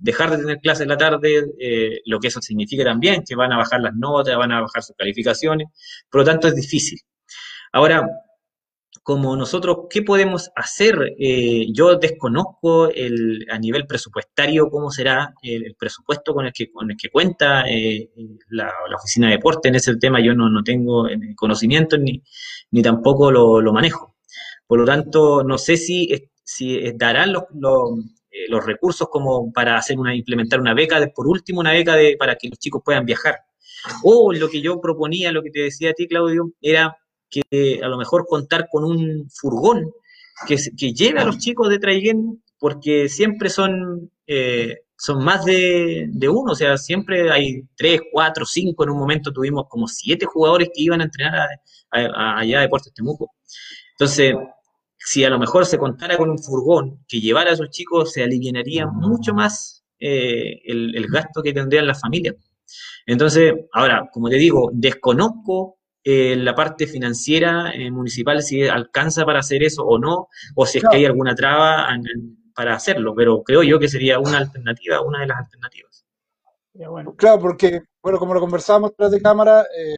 [0.00, 3.52] dejar de tener clases en la tarde, eh, lo que eso significa también, que van
[3.52, 5.68] a bajar las notas, van a bajar sus calificaciones,
[6.10, 6.98] por lo tanto es difícil.
[7.72, 8.06] Ahora,
[9.04, 11.14] como nosotros, ¿qué podemos hacer?
[11.18, 16.70] Eh, yo desconozco el, a nivel presupuestario cómo será el, presupuesto con el que,
[17.12, 18.08] cuenta eh,
[18.48, 19.68] la, oficina de deporte.
[19.68, 22.22] En ese tema yo no, no tengo eh, conocimiento ni,
[22.70, 24.16] ni tampoco lo, lo, manejo.
[24.66, 26.08] Por lo tanto, no sé si,
[26.42, 27.90] si darán los, los,
[28.48, 32.36] los, recursos como para hacer una, implementar una beca, por último una beca de, para
[32.36, 33.34] que los chicos puedan viajar.
[34.02, 36.96] O lo que yo proponía, lo que te decía a ti, Claudio, era
[37.50, 39.90] que a lo mejor contar con un furgón
[40.46, 46.08] que, que lleve a los chicos de Traiguén, porque siempre son, eh, son más de,
[46.28, 50.68] uno, o sea, siempre hay tres, cuatro, cinco, en un momento tuvimos como siete jugadores
[50.74, 51.48] que iban a entrenar
[51.90, 53.32] allá a Deportes Temuco.
[53.92, 54.34] Entonces,
[54.96, 58.22] si a lo mejor se contara con un furgón que llevara a esos chicos, se
[58.22, 62.36] aliviaría mucho más eh, el, el, gasto que tendrían las familias.
[63.06, 65.73] Entonces, ahora, como te digo, desconozco
[66.06, 70.76] eh, la parte financiera eh, municipal si alcanza para hacer eso o no, o si
[70.76, 71.88] es que hay alguna traba
[72.54, 76.04] para hacerlo, pero creo yo que sería una alternativa, una de las alternativas.
[77.16, 79.96] Claro, porque, bueno, como lo conversábamos tras de cámara, eh,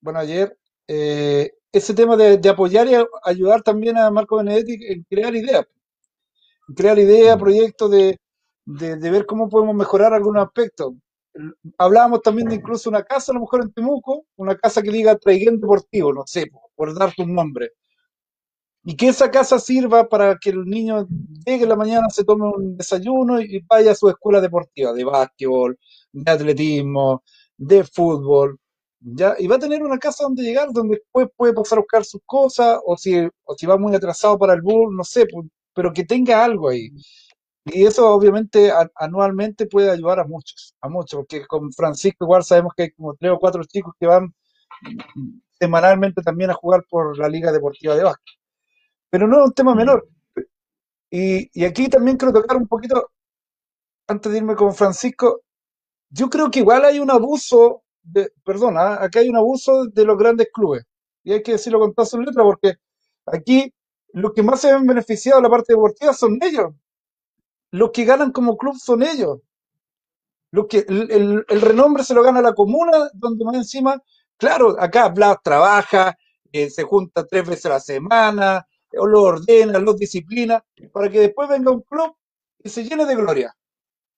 [0.00, 5.66] bueno, ayer, ese tema de, apoyar y ayudar también a Marco Benedetti en crear ideas,
[6.74, 7.40] crear ideas, mm.
[7.40, 8.18] proyectos de,
[8.64, 10.94] de, de ver cómo podemos mejorar algunos aspectos
[11.78, 15.16] hablábamos también de incluso una casa, a lo mejor en Temuco, una casa que diga
[15.16, 17.72] Traiguén Deportivo, no sé, por darte un nombre.
[18.84, 21.06] Y que esa casa sirva para que el niño
[21.44, 25.04] llegue en la mañana, se tome un desayuno y vaya a su escuela deportiva de
[25.04, 25.78] básquetbol,
[26.12, 27.22] de atletismo,
[27.56, 28.58] de fútbol.
[29.00, 29.34] ¿ya?
[29.38, 32.22] Y va a tener una casa donde llegar, donde después puede pasar a buscar sus
[32.24, 35.26] cosas, o si, o si va muy atrasado para el bus, no sé,
[35.74, 36.90] pero que tenga algo ahí.
[37.72, 42.72] Y eso obviamente anualmente puede ayudar a muchos, a muchos, porque con Francisco igual sabemos
[42.74, 44.34] que hay como tres o cuatro chicos que van
[45.58, 48.34] semanalmente también a jugar por la Liga Deportiva de Básquet.
[49.10, 50.08] Pero no es un tema menor.
[51.10, 53.10] Y, y aquí también quiero tocar un poquito,
[54.06, 55.42] antes de irme con Francisco,
[56.10, 59.04] yo creo que igual hay un abuso, de, perdona, ¿ah?
[59.04, 60.84] aquí hay un abuso de los grandes clubes.
[61.24, 62.74] Y hay que decirlo con todas sus letras, porque
[63.26, 63.74] aquí
[64.12, 66.72] los que más se ven beneficiados de la parte deportiva son ellos
[67.70, 69.40] los que ganan como club son ellos.
[70.50, 74.02] Los que, el, renombre se lo gana la comuna, donde más encima,
[74.38, 76.16] claro, acá Blas trabaja,
[76.52, 78.66] eh, se junta tres veces a la semana,
[78.96, 82.16] o lo ordena, lo disciplina, para que después venga un club
[82.64, 83.54] y se llene de gloria.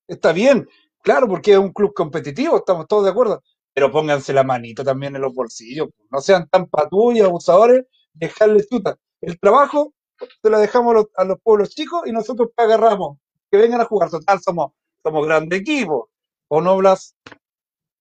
[0.07, 0.69] Está bien,
[1.03, 3.43] claro, porque es un club competitivo, estamos todos de acuerdo,
[3.75, 8.97] pero pónganse la manita también en los bolsillos, no sean tan patullas, abusadores, dejarles tuta.
[9.21, 9.95] El trabajo
[10.43, 13.19] se lo dejamos a los, a los pueblos chicos y nosotros agarramos
[13.51, 14.11] que vengan a jugar.
[14.11, 14.73] Total, somos,
[15.03, 16.11] somos grande equipo.
[16.49, 17.15] O no Blas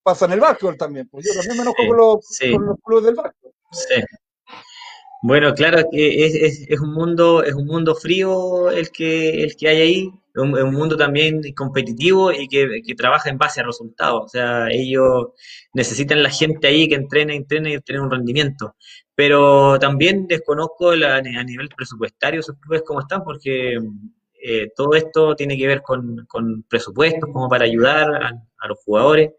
[0.04, 1.08] pasa en el básquetbol también.
[1.10, 3.54] Pues yo también me enojo con, los, clubes del básquetbol.
[3.72, 4.02] Sí.
[5.22, 9.56] Bueno, claro que es, es, es, un mundo, es un mundo frío el que, el
[9.58, 10.10] que hay ahí.
[10.36, 14.24] un, un mundo también competitivo y que, que, trabaja en base a resultados.
[14.26, 15.28] O sea, ellos
[15.74, 18.76] necesitan la gente ahí que entrene, entrene y tener un rendimiento.
[19.14, 23.78] Pero también desconozco la, a nivel presupuestario sus clubes cómo están, porque
[24.42, 28.80] eh, todo esto tiene que ver con, con presupuestos como para ayudar a, a, los
[28.84, 29.32] jugadores.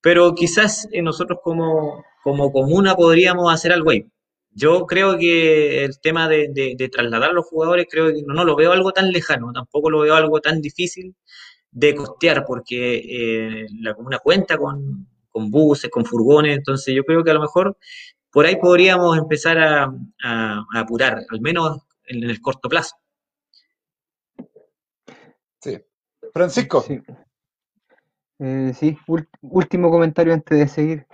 [0.00, 4.06] Pero quizás nosotros como, como comuna podríamos hacer algo ahí.
[4.58, 8.56] Yo creo que el tema de, de, trasladar a los jugadores, creo que no, lo
[8.56, 11.14] veo algo tan lejano, tampoco lo veo algo tan difícil
[11.70, 17.22] de costear, porque eh, la comuna cuenta con, con, buses, con furgones, entonces yo creo
[17.22, 17.76] que a lo mejor
[18.32, 19.92] por ahí podríamos empezar a,
[20.24, 22.96] a, apurar, al menos en, el corto plazo.
[25.66, 25.78] Sí.
[26.32, 26.80] Francisco.
[26.82, 27.00] Sí,
[28.38, 28.96] eh, sí.
[29.42, 31.06] último comentario antes de seguir.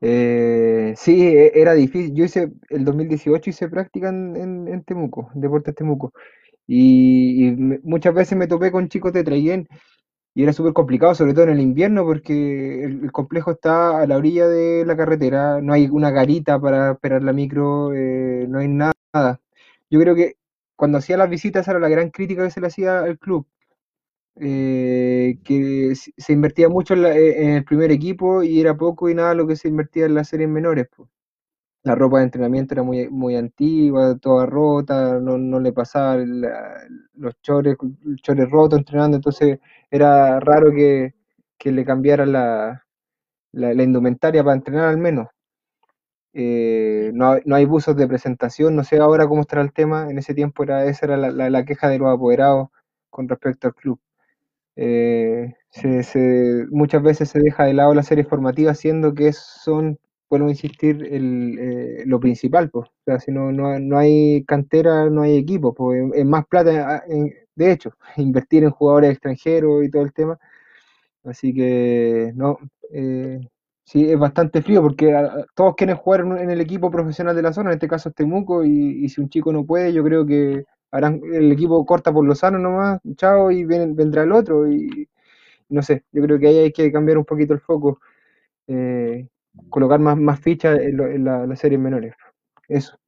[0.00, 2.14] Eh, sí, e, era difícil.
[2.14, 6.12] Yo hice, el 2018 hice práctica en, en, Temuco, Deportes Temuco.
[6.66, 9.68] Y, muchas veces me topé con chicos de Traiguén
[10.34, 14.16] y era súper complicado, sobre todo en el invierno, porque el, complejo está a la
[14.16, 18.68] orilla de la carretera, no hay una garita para esperar la micro, eh, no hay
[18.68, 18.92] nada.
[19.90, 20.36] Yo creo que
[20.76, 23.46] cuando hacía las visitas era la gran crítica que se le hacía al club,
[24.42, 29.34] eh, que se invertía mucho eh, en, el primer equipo y era poco y nada
[29.34, 30.88] lo que se invertía en las series menores.
[31.82, 37.34] La ropa de entrenamiento era muy, muy antigua, toda rota, no, no le pasaba los
[37.42, 37.76] chores,
[38.22, 39.58] chores rotos entrenando, entonces
[39.90, 41.14] era raro que,
[41.64, 42.86] le cambiaran la,
[43.52, 45.28] la, indumentaria para entrenar al menos.
[46.32, 50.18] Eh, no, no, hay buzos de presentación, no sé ahora cómo estará el tema, en
[50.18, 52.68] ese tiempo era esa era la, la queja de los apoderados
[53.10, 54.00] con respecto al club.
[54.82, 60.48] Eh, se, muchas veces se deja de lado la serie formativa, siendo que son, puedo
[60.48, 62.70] insistir, el, eh, lo principal.
[62.70, 62.88] Pues.
[63.22, 65.74] Si no, no, hay cantera, no hay equipo.
[65.74, 66.10] Pues.
[66.14, 67.04] Es más plata, ah,
[67.54, 70.38] de hecho, invertir en jugadores extranjeros y todo el tema.
[71.24, 72.58] Así que, no,
[72.92, 73.40] eh,
[73.84, 75.14] sí, es bastante frío porque
[75.54, 78.64] todos quieren jugar en, el equipo profesional de la zona, en este caso es Temuco,
[78.64, 82.34] y, y si un chico no puede, yo creo que el equipo corta por lo
[82.34, 84.70] sano nomás, chao, y vendrá el otro.
[84.70, 85.08] Y
[85.68, 88.00] no sé, yo creo que ahí hay que cambiar un poquito el foco,
[88.66, 89.28] eh,
[89.70, 92.14] colocar más, fichas en, las series menores.
[92.68, 92.98] Eso.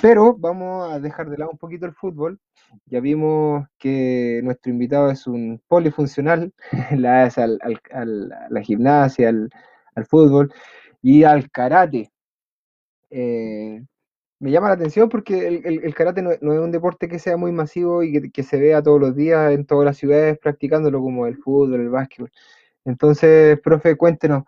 [0.00, 2.38] Pero vamos a dejar de lado un poquito el fútbol.
[2.86, 6.52] Ya vimos que nuestro invitado es un polifuncional,
[6.96, 7.58] la hace al,
[7.92, 9.50] a la gimnasia, al,
[9.94, 10.52] al, fútbol
[11.02, 12.10] y al karate.
[13.10, 13.84] Eh,
[14.38, 18.02] me llama la atención porque el, karate no, es un deporte que sea muy masivo
[18.02, 21.80] y que, se vea todos los días en todas las ciudades practicándolo como el fútbol,
[21.80, 22.30] el básquetbol.
[22.84, 24.44] Entonces, profe, cuéntenos,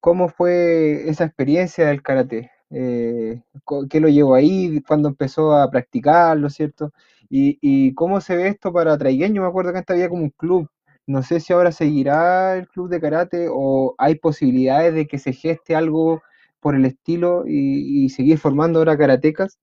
[0.00, 2.50] ¿cómo fue esa experiencia del karate?
[2.70, 3.42] Eh,
[3.90, 4.82] ¿Qué lo llevó ahí?
[4.86, 6.92] ¿Cuándo empezó a practicarlo, cierto?
[7.30, 9.42] Y, cómo se ve esto para Traigueño?
[9.42, 10.68] Me acuerdo que antes había como un club.
[11.06, 15.32] No sé si ahora seguirá el club de karate o hay posibilidades de que se
[15.32, 16.22] geste algo
[16.64, 19.58] por el estilo y, seguir formando ahora karatecas?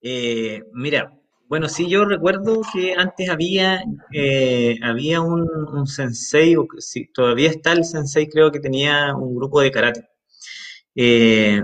[0.00, 1.12] Eh, mira,
[1.48, 7.72] bueno, sí, yo recuerdo que antes había, eh, había un, sensei, o si todavía está
[7.72, 10.08] el sensei, creo que tenía un grupo de karate.
[10.94, 11.62] Eh,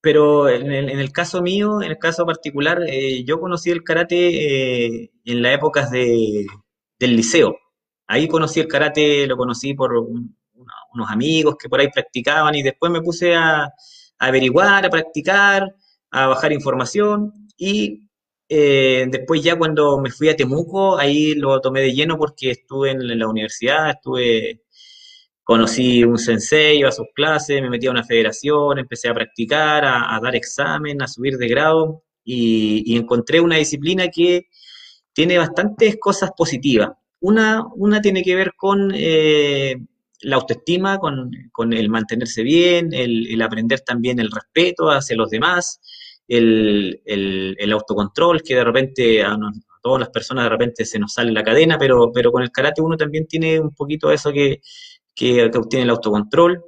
[0.00, 2.80] pero en el, caso mío, en el caso particular,
[3.26, 6.46] yo conocí el karate en las épocas de,
[6.98, 7.54] del liceo.
[8.06, 10.36] Ahí conocí el karate, lo conocí por un,
[10.96, 13.70] unos amigos que por ahí practicaban y después me puse a,
[14.18, 15.74] averiguar, a practicar,
[16.10, 18.02] a bajar información y
[18.48, 22.92] eh, después ya cuando me fui a Temuco, ahí lo tomé de lleno porque estuve
[22.92, 24.62] en la universidad, estuve,
[25.42, 29.84] conocí un sensei, iba a sus clases, me metí a una federación, empecé a practicar,
[29.84, 34.46] a, dar examen, a subir de grado y, encontré una disciplina que
[35.12, 36.90] tiene bastantes cosas positivas.
[37.20, 39.76] Una, una tiene que ver con eh,
[40.22, 45.80] la autoestima, con, con el mantenerse bien, el, aprender también el respeto hacia los demás,
[46.28, 49.36] el, el, autocontrol, que de repente a,
[49.82, 52.82] todas las personas de repente se nos sale la cadena, pero, pero con el karate
[52.82, 54.60] uno también tiene un poquito eso que,
[55.14, 56.62] que, que obtiene el autocontrol.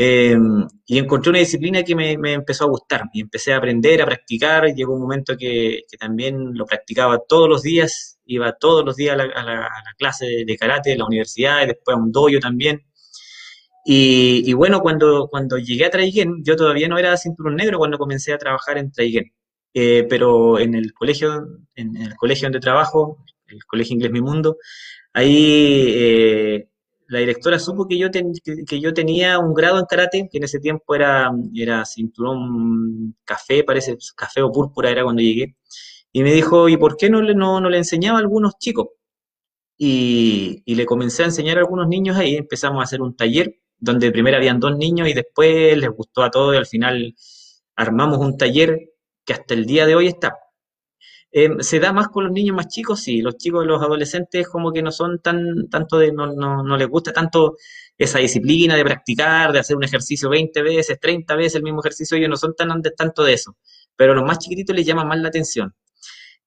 [0.00, 4.00] Em, y encontré una disciplina que me, me, empezó a gustar y empecé a aprender,
[4.00, 4.72] a practicar.
[4.72, 9.18] Llegó un momento que, que también lo practicaba todos los días, iba todos los días
[9.18, 9.68] a la,
[9.98, 12.86] clase de, karate de la universidad y después a un dojo también.
[13.84, 18.32] Y, bueno, cuando, cuando llegué a Traigen, yo todavía no era cinturón negro cuando comencé
[18.32, 19.32] a trabajar en Traigen.
[19.74, 21.44] Eh, pero en el colegio,
[21.74, 24.58] en el colegio donde trabajo, el Colegio Inglés Mi Mundo,
[25.12, 26.68] ahí eh,
[27.08, 30.60] la directora supo que yo, que, yo tenía un grado en karate, que en ese
[30.60, 35.56] tiempo era, era cinturón café, parece, café o púrpura era cuando llegué.
[36.12, 38.88] Y me dijo, ¿y por qué no le, no, no le enseñaba a algunos chicos?
[39.78, 43.54] Y, y, le comencé a enseñar a algunos niños ahí, empezamos a hacer un taller
[43.78, 47.14] donde primero habían dos niños y después les gustó a todos y al final
[47.76, 48.90] armamos un taller
[49.24, 50.36] que hasta el día de hoy está.
[51.30, 54.72] Eh, se da más con los niños más chicos, sí, los chicos, los adolescentes como
[54.72, 57.56] que no son tan, tanto de, no, no, no les gusta tanto
[57.98, 62.16] esa disciplina de practicar, de hacer un ejercicio 20 veces, 30 veces el mismo ejercicio,
[62.16, 63.56] ellos no son tan tanto de eso,
[63.96, 65.74] pero a los más chiquititos les llama más la atención.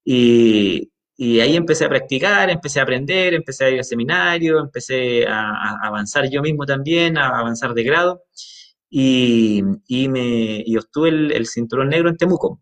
[0.04, 5.26] Y, y ahí empecé a practicar, empecé a aprender, empecé a ir al seminario, empecé
[5.26, 8.24] a, a avanzar yo mismo también, a avanzar de grado,
[8.90, 12.60] y, y me, y obtuve el cinturón negro en Temuco.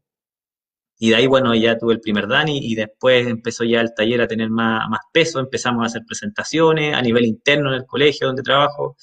[1.03, 4.21] Y de ahí, bueno, ya tuve el primer DANI y después empezó ya el taller
[4.21, 8.27] a tener más, más peso, empezamos a hacer presentaciones a nivel interno en el colegio
[8.27, 8.99] donde trabajo.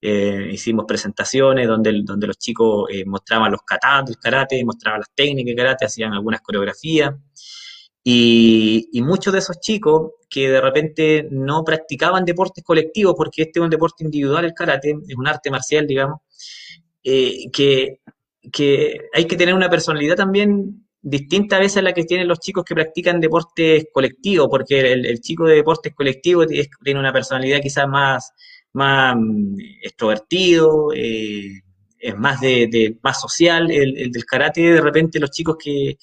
[0.00, 5.10] Eh, hicimos presentaciones donde, donde los chicos eh, mostraban los katas del karate, mostraban las
[5.14, 7.14] técnicas de karate, hacían algunas coreografías.
[8.02, 13.60] Y, y, muchos de esos chicos que de repente no practicaban deportes colectivos, porque este
[13.60, 16.20] es un deporte individual, el karate, es un arte marcial, digamos,
[17.02, 18.00] eh, que,
[18.50, 22.40] que hay que tener una personalidad también distinta a veces a la que tienen los
[22.40, 26.46] chicos que practican deportes colectivos, porque el, chico de deportes colectivos
[26.82, 28.32] tiene una personalidad quizás más,
[28.72, 31.60] más mm, extrovertido, eh,
[31.98, 35.98] es más de, más social, el, del karate de repente los chicos que,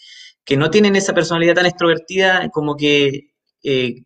[0.57, 3.31] no tienen esa personalidad tan extrovertida como que
[3.63, 4.03] eh,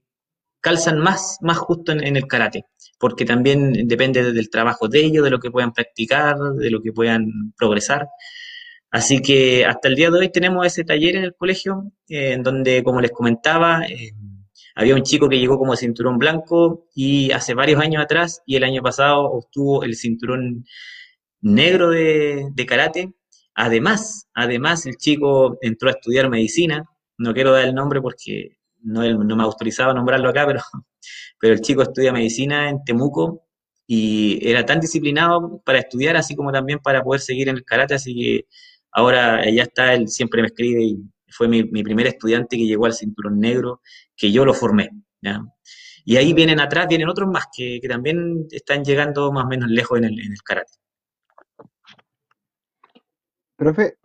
[0.62, 2.66] calzan más, más justo en, el karate,
[3.00, 6.94] porque también depende del trabajo de ellos, de lo que puedan practicar, de lo que
[6.94, 8.08] puedan progresar.
[8.96, 12.44] Así que hasta el día de hoy tenemos ese taller en el colegio, eh, en
[12.44, 14.12] donde, como les comentaba, eh,
[14.74, 18.64] había un chico que llegó como cinturón blanco y hace varios años atrás y el
[18.64, 20.64] año pasado obtuvo el cinturón
[21.42, 23.14] negro de, karate.
[23.54, 26.86] Además, además el chico entró a estudiar medicina.
[27.18, 30.62] No quiero dar el nombre porque no, no me ha autorizado nombrarlo acá, pero,
[31.42, 33.46] pero el chico estudia medicina en Temuco
[33.88, 37.96] y era tan disciplinado para estudiar así como también para poder seguir en el karate,
[37.96, 38.46] así que
[38.98, 40.98] Ahora ya está, él siempre me escribe y
[41.28, 43.82] fue mi, primer estudiante que llegó al cinturón negro,
[44.16, 44.90] que yo lo formé.
[46.06, 49.98] Y ahí vienen atrás, vienen otros más que, también están llegando más o menos lejos
[49.98, 50.72] en el, en el karate.
[53.58, 53.98] Profe,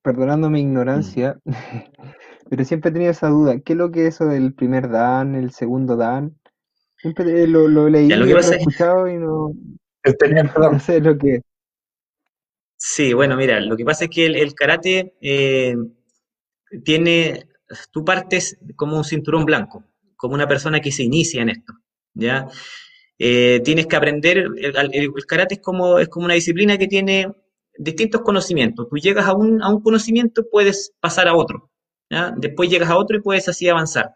[0.00, 1.52] perdonando mi ignorancia, mm.
[2.50, 3.58] pero siempre he tenido esa duda.
[3.58, 6.38] ¿Qué es lo que es eso del primer Dan, el segundo Dan?
[6.98, 9.52] Siempre lo, lo leí, lo, he escuchado y no,
[10.72, 11.40] no sé lo que
[12.76, 15.74] Sí, bueno, mira, lo que pasa es que el, karate eh,
[16.84, 17.48] tiene,
[17.92, 19.84] tú partes como un cinturón blanco,
[20.16, 21.72] como una persona que se inicia en esto,
[22.14, 22.48] ¿ya?
[23.18, 27.32] Eh, tienes que aprender, el, karate es como, es como una disciplina que tiene
[27.78, 28.88] distintos conocimientos.
[28.88, 31.70] Tú llegas a un, a un conocimiento, puedes pasar a otro,
[32.10, 32.34] ¿ya?
[32.36, 34.10] Después llegas a otro y puedes así avanzar.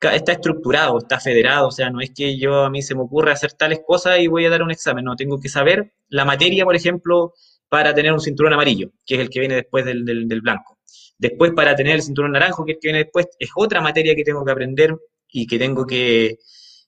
[0.00, 3.32] Está estructurado, está federado, o sea, no es que yo a mí se me ocurra
[3.32, 6.64] hacer tales cosas y voy a dar un examen, no, tengo que saber la materia,
[6.64, 7.34] por ejemplo,
[7.68, 10.78] para tener un cinturón amarillo, que es el que viene después del, del, blanco.
[11.18, 14.14] Después, para tener el cinturón naranjo, que es el que viene después, es otra materia
[14.14, 14.96] que tengo que aprender
[15.30, 16.38] y que tengo que,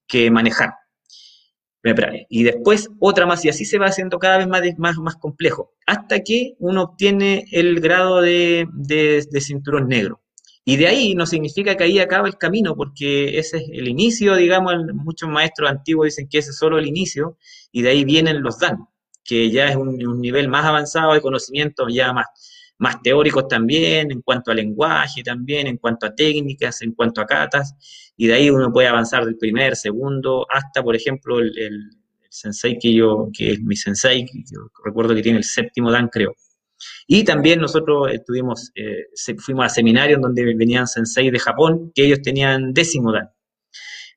[0.07, 0.71] que manejar.
[2.29, 5.73] Y después otra más, y así se va haciendo cada vez más, más, más complejo,
[5.87, 10.21] hasta que uno obtiene el grado de, de, de, cinturón negro.
[10.63, 14.37] Y de ahí no significa que ahí acaba el camino, porque ese es el inicio,
[14.37, 17.39] digamos, muchos maestros antiguos dicen que ese es solo el inicio,
[17.73, 18.89] y de ahí vienen los danos
[19.31, 22.27] que ya es un, nivel más avanzado de conocimiento, ya más,
[22.79, 27.27] más teóricos también, en cuanto a lenguaje también, en cuanto a técnicas, en cuanto a
[27.27, 31.91] catas, y de ahí uno puede avanzar del primer, segundo, hasta, por ejemplo, el,
[32.29, 36.09] sensei que yo, que es mi sensei, que yo recuerdo que tiene el séptimo dan,
[36.09, 36.35] creo.
[37.07, 39.07] Y también nosotros estuvimos, eh,
[39.39, 43.31] fuimos a seminarios donde venían sensei de Japón, que ellos tenían décimo dan,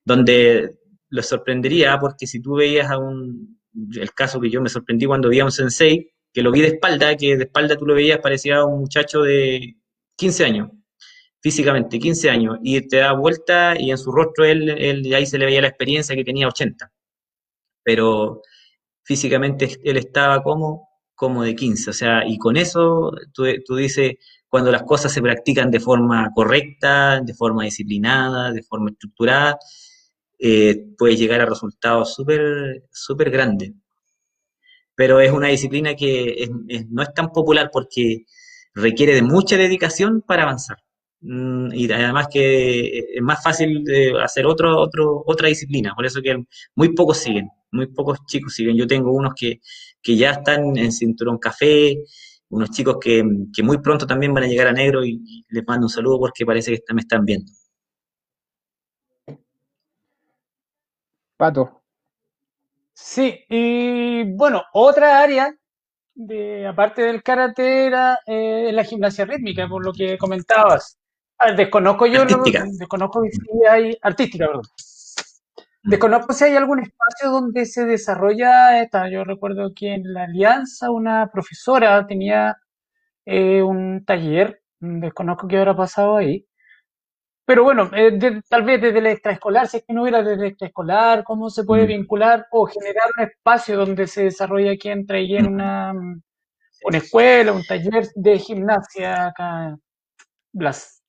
[0.05, 0.75] donde
[1.09, 5.29] los sorprendería porque si tú veías a un, el caso que yo me sorprendí cuando
[5.29, 8.19] vi a un sensei, que lo vi de espalda, que de espalda tú lo veías,
[8.19, 9.75] parecía un muchacho de
[10.17, 10.69] 15 años,
[11.41, 15.37] físicamente, 15 años, y te da vuelta y en su rostro él, él ahí se
[15.37, 16.91] le veía la experiencia que tenía 80.
[17.83, 18.41] Pero
[19.03, 24.13] físicamente él estaba como, como de 15, o sea, y con eso tú, tú dices,
[24.47, 29.57] cuando las cosas se practican de forma correcta, de forma disciplinada, de forma estructurada,
[30.39, 33.73] eh, puede llegar a resultados súper super grandes.
[34.95, 36.47] Pero es una disciplina que
[36.89, 38.25] no es tan popular porque
[38.75, 40.77] requiere de mucha dedicación para avanzar.
[41.25, 43.83] Mm, y además que es más fácil
[44.21, 46.43] hacer otro, otro, otra disciplina, por eso que
[46.75, 48.75] muy pocos siguen, muy pocos chicos siguen.
[48.77, 49.61] Yo tengo unos que,
[50.01, 51.97] que ya están en cinturón café,
[52.49, 53.23] unos chicos que,
[53.55, 56.45] que, muy pronto también van a llegar a negro y les mando un saludo porque
[56.45, 57.51] parece que me están viendo.
[61.43, 61.81] Pato.
[62.93, 65.53] Sí, y bueno, otra área
[66.15, 70.97] de, aparte del karate era eh, la gimnasia rítmica, por lo que comentabas.
[71.57, 74.63] desconozco yo, desconozco si hay, artística, perdón.
[75.83, 79.09] Desconozco si hay algún espacio donde se desarrolla esta.
[79.09, 82.55] Yo recuerdo que en la Alianza una profesora tenía
[83.25, 86.47] eh, un taller, desconozco qué habrá pasado ahí,
[87.45, 88.17] pero bueno, eh,
[88.47, 91.63] tal vez desde el extraescolar, si es que no hubiera desde el extraescolar, ¿cómo se
[91.63, 91.87] puede mm.
[91.87, 95.93] vincular o generar un espacio donde se desarrolla aquí entre en una,
[96.85, 99.77] una escuela, un taller de gimnasia acá,
[100.53, 101.01] Blas?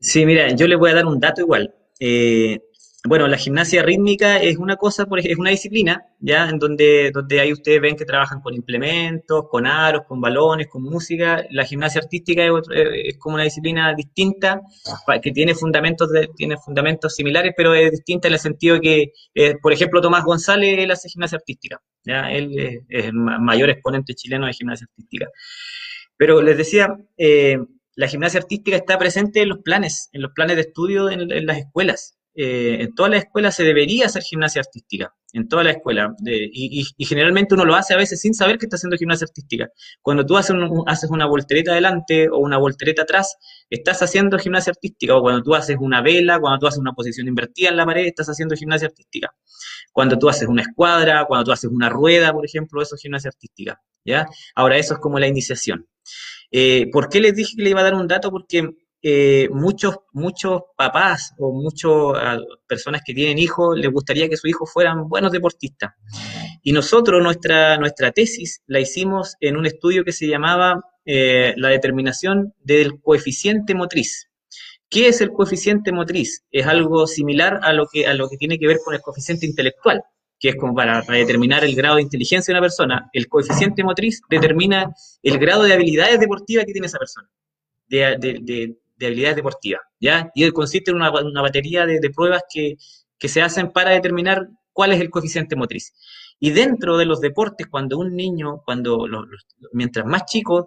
[0.00, 1.74] Sí, mira, yo le voy a dar un dato igual.
[2.00, 2.58] Eh,
[3.04, 6.50] bueno, la gimnasia rítmica es una cosa, es una disciplina, ¿ya?
[6.50, 10.82] En donde, donde ahí ustedes ven que trabajan con implementos, con aros, con balones, con
[10.82, 11.42] música.
[11.50, 14.60] La gimnasia artística es, como una disciplina distinta,
[15.22, 19.72] que tiene fundamentos, tiene fundamentos similares, pero es distinta en el sentido que, eh, por
[19.72, 22.30] ejemplo, Tomás González, él hace gimnasia artística, ¿ya?
[22.30, 25.26] Él es, el mayor exponente chileno de gimnasia artística.
[26.18, 27.58] Pero les decía, eh,
[27.94, 31.56] la gimnasia artística está presente en los planes, en los planes de estudio en las
[31.56, 32.19] escuelas.
[32.42, 36.14] Eh, en todas las escuelas se debería hacer gimnasia artística, en toda la escuela.
[36.24, 39.68] y, generalmente uno lo hace a veces sin saber que está haciendo gimnasia artística.
[40.00, 40.56] Cuando tú haces,
[40.86, 43.36] haces una voltereta adelante o una voltereta atrás,
[43.68, 45.14] estás haciendo gimnasia artística.
[45.16, 48.06] O cuando tú haces una vela, cuando tú haces una posición invertida en la pared,
[48.06, 49.34] estás haciendo gimnasia artística.
[49.92, 53.28] Cuando tú haces una escuadra, cuando tú haces una rueda, por ejemplo, eso es gimnasia
[53.28, 53.82] artística.
[54.02, 54.26] ¿ya?
[54.54, 55.86] Ahora, eso es como la iniciación.
[56.50, 58.30] Eh, ¿Por qué les dije que le iba a dar un dato?
[58.30, 58.66] Porque
[59.02, 61.90] eh, muchos, muchos papás o muchas
[62.66, 65.92] personas que tienen hijos les gustaría que sus hijos fueran buenos deportistas.
[66.62, 71.68] Y nosotros nuestra, nuestra tesis la hicimos en un estudio que se llamaba eh, la
[71.68, 74.28] determinación del coeficiente motriz.
[74.90, 76.44] ¿Qué es el coeficiente motriz?
[76.50, 79.46] Es algo similar a lo que, a lo que tiene que ver con el coeficiente
[79.46, 80.02] intelectual,
[80.38, 83.08] que es como para, determinar el grado de inteligencia de una persona.
[83.12, 87.30] El coeficiente motriz determina el grado de habilidades deportivas que tiene esa persona.
[89.06, 90.30] Habilidades deportivas, ¿ya?
[90.34, 91.10] Y consiste en una,
[91.42, 92.76] batería de, pruebas que,
[93.18, 95.92] se hacen para determinar cuál es el coeficiente motriz.
[96.38, 99.06] Y dentro de los deportes, cuando un niño, cuando
[99.72, 100.66] mientras más chicos,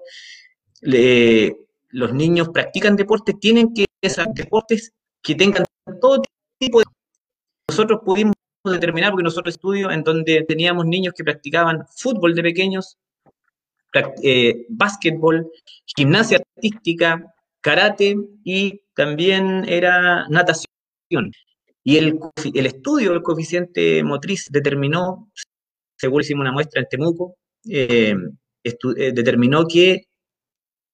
[0.81, 5.65] los niños practican deportes, tienen que ser deportes que tengan
[6.01, 6.22] todo
[6.60, 6.85] tipo de...
[7.68, 8.34] Nosotros pudimos
[8.64, 12.97] determinar, porque nosotros estudios en donde teníamos niños que practicaban fútbol de pequeños,
[14.23, 15.51] eh, básquetbol,
[15.85, 17.34] gimnasia artística,
[17.64, 20.68] karate y también era natación.
[21.84, 22.19] Y el,
[22.53, 25.31] el estudio del coeficiente motriz determinó,
[25.98, 27.38] según hicimos una muestra en Temuco,
[27.68, 28.15] eh,
[28.64, 30.06] eh, determinó que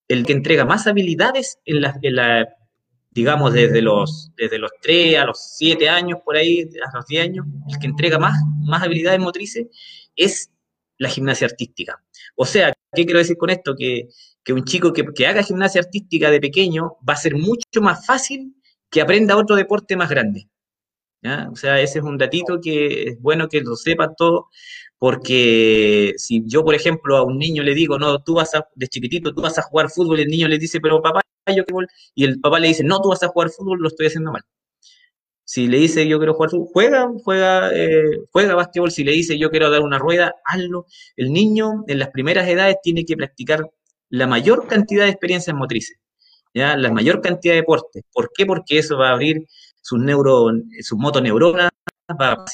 [0.07, 2.47] el que entrega más habilidades en la, en
[3.11, 7.23] digamos, desde los, desde los 3 a los 7 años, por ahí, a los 10
[7.23, 9.67] años, el que entrega más, más habilidades motrices
[10.15, 10.51] es
[10.97, 12.01] la gimnasia artística.
[12.35, 13.75] O sea, ¿qué quiero decir con esto?
[13.75, 14.09] Que
[14.49, 18.55] que un chico que, haga gimnasia artística de pequeño va a ser mucho más fácil
[18.89, 20.49] que aprenda otro deporte más grande.
[21.51, 24.45] O sea, ese es un datito que es bueno que lo sepan todos,
[24.97, 28.87] porque si yo, por ejemplo, a un niño le digo, no, tú vas a, de
[28.87, 31.21] chiquitito, tú vas a jugar fútbol, el niño le dice, pero papá,
[31.55, 31.85] yo quiero,
[32.15, 34.41] y el papá le dice, no, tú vas a jugar fútbol, lo estoy haciendo mal.
[35.43, 38.91] Si le dice yo quiero jugar fútbol, juega, juega, eh, juega básquetbol.
[38.91, 40.85] Si le dice yo quiero dar una rueda, hazlo.
[41.15, 43.63] El niño en las primeras edades tiene que practicar
[44.09, 45.97] la mayor cantidad de experiencias motrices,
[46.53, 46.75] ¿ya?
[46.77, 48.03] la mayor cantidad de deportes.
[48.11, 48.45] ¿Por qué?
[48.45, 49.47] Porque eso va a abrir
[49.81, 51.69] sus, neuro, sus motoneuronas,
[52.19, 52.45] va a,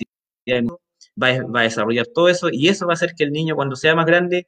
[1.22, 3.96] va, a, desarrollar todo eso y eso va a hacer que el niño cuando sea
[3.96, 4.48] más grande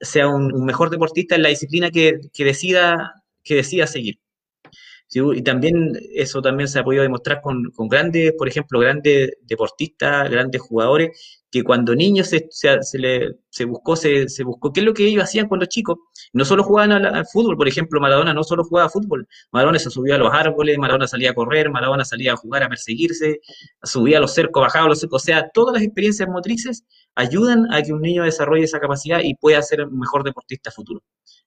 [0.00, 4.18] sea un, mejor deportista en la disciplina que, decida, que decida seguir.
[5.08, 10.28] Y también eso también se ha podido demostrar con, con, grandes, por ejemplo, grandes deportistas,
[10.28, 14.86] grandes jugadores que cuando niños se, se, le, se buscó, se, se, buscó, ¿qué es
[14.86, 15.96] lo que ellos hacían cuando chicos?
[16.32, 20.16] No solo jugaban al, fútbol, por ejemplo, Maradona no solo jugaba fútbol, Maradona se subía
[20.16, 23.40] a los árboles, Maradona salía a correr, Maradona salía a jugar, a perseguirse,
[23.82, 27.72] subía a los cercos, bajaba a los cercos, o sea, todas las experiencias motrices ayudan
[27.72, 31.02] a que un niño desarrolle esa capacidad y pueda ser un mejor deportista futuro.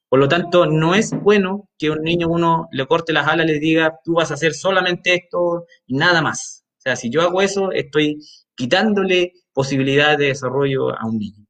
[0.10, 3.60] Por lo tanto, no es bueno que un niño uno le corte las alas le
[3.60, 6.66] diga, tú vas a hacer solamente esto y nada más.
[6.80, 8.18] O sea, si yo hago eso, estoy
[8.56, 11.46] quitándole posibilidad de desarrollo a un niño.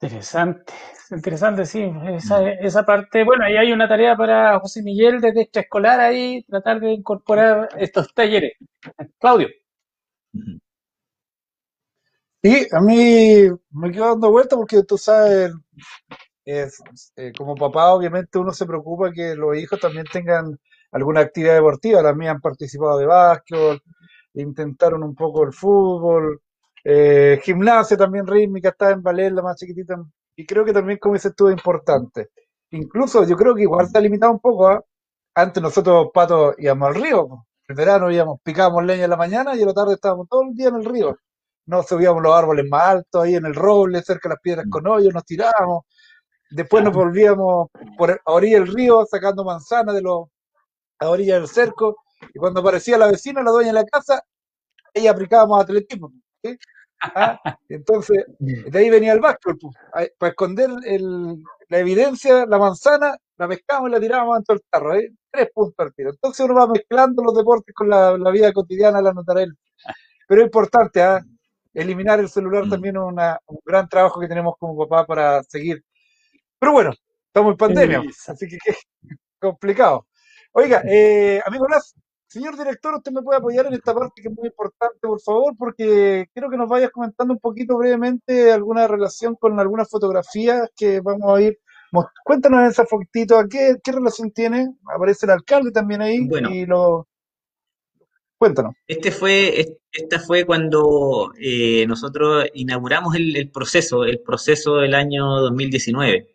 [0.00, 0.72] Interesante,
[1.10, 5.98] interesante, sí, esa, esa, parte, bueno, ahí hay una tarea para José Miguel desde extraescolar
[6.00, 8.52] ahí, tratar de incorporar estos talleres.
[9.18, 9.48] Claudio.
[12.42, 15.52] Y a mí me quedo dando vuelta porque tú sabes,
[16.44, 16.82] es,
[17.16, 20.58] eh, como papá obviamente uno se preocupa que los hijos también tengan
[20.92, 22.02] alguna actividad deportiva.
[22.02, 23.80] Las mías han participado de básquetbol,
[24.34, 26.40] intentaron un poco el fútbol,
[26.84, 29.96] eh, gimnasia también rítmica, estaba en ballet, la más chiquitita,
[30.36, 32.30] y creo que también como dices tú es importante.
[32.70, 34.82] Incluso yo creo que igual se ha limitado un poco, ¿ah?
[35.34, 39.60] Antes nosotros, patos, íbamos al río, en verano íbamos, picábamos leña en la mañana y
[39.60, 41.16] en la tarde estábamos todo el día en el río.
[41.66, 44.86] Nos subíamos los árboles más altos, ahí en el roble, cerca de las piedras con
[44.86, 45.84] hoyos, nos tirábamos.
[46.50, 50.28] Después nos volvíamos por a orilla del río sacando manzanas de los
[51.00, 51.96] a orilla del cerco.
[52.32, 54.22] Y cuando aparecía la vecina, la dueña de la casa,
[54.92, 56.12] ella aplicábamos atletismo.
[56.42, 56.56] ¿sí?
[57.00, 57.38] ¿Ah?
[57.68, 59.58] Entonces, de ahí venía el básquetbol.
[59.60, 59.74] pues.
[59.92, 64.62] Ahí, Para esconder el- la evidencia, la manzana, la pescamos y la tirábamos dentro del
[64.70, 64.94] tarro.
[64.94, 65.10] ¿eh?
[65.30, 66.10] Tres puntos al tiro.
[66.10, 69.54] Entonces uno va mezclando los deportes con la, la vida cotidiana, la notará él.
[70.28, 71.20] Pero es importante, ¿ah?
[71.74, 72.70] eliminar el celular Mm.
[72.70, 75.82] también es un gran trabajo que tenemos como papá para seguir.
[76.58, 76.92] Pero bueno,
[77.26, 78.76] estamos en pandemia, así que qué
[79.40, 80.06] complicado.
[80.52, 81.94] Oiga, eh, amigo Blas,
[82.34, 85.54] señor director, usted me puede apoyar en esta parte que es muy importante, por favor,
[85.56, 91.00] porque quiero que nos vayas comentando un poquito brevemente alguna relación con algunas fotografías que
[91.00, 91.58] vamos a ir.
[92.24, 94.66] Cuéntanos esa fotito, ¿qué, qué relación tiene?
[94.94, 96.50] Aparece el alcalde también ahí Bueno.
[96.50, 97.06] y lo...
[98.36, 98.74] Cuéntanos.
[98.86, 104.94] Este fue, es- esta fue cuando eh, nosotros inauguramos el, el proceso, el proceso del
[104.94, 106.34] año 2019.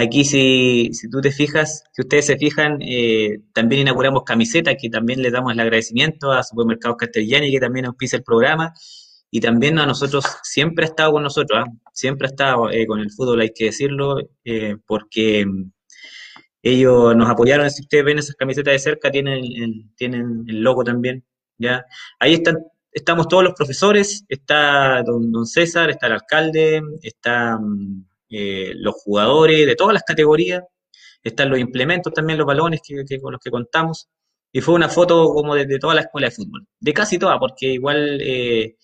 [0.00, 4.88] Aquí, si, si tú te fijas, si ustedes se fijan, eh, también inauguramos camisetas, que
[4.88, 8.72] también le damos el agradecimiento a Supermercados Castellani, que también auspicia el programa,
[9.30, 11.70] y también a nosotros, siempre ha estado con nosotros, ¿ah?
[11.92, 15.70] siempre ha estado eh, con el fútbol, hay que decirlo, eh, porque mm,
[16.62, 20.82] ellos nos apoyaron, si ustedes ven esas camisetas de cerca, tienen el, tienen el logo
[20.82, 21.24] también,
[21.58, 21.84] ¿ya?
[22.18, 22.56] Ahí están,
[22.90, 29.66] estamos todos los profesores, está don, don César, está el alcalde, están eh, los jugadores
[29.66, 30.62] de todas las categorías,
[31.22, 34.08] están los implementos también, los balones que, que- con los que contamos,
[34.52, 37.38] y fue una foto como de, de toda la escuela de fútbol, de casi toda,
[37.38, 38.76] porque igual eh,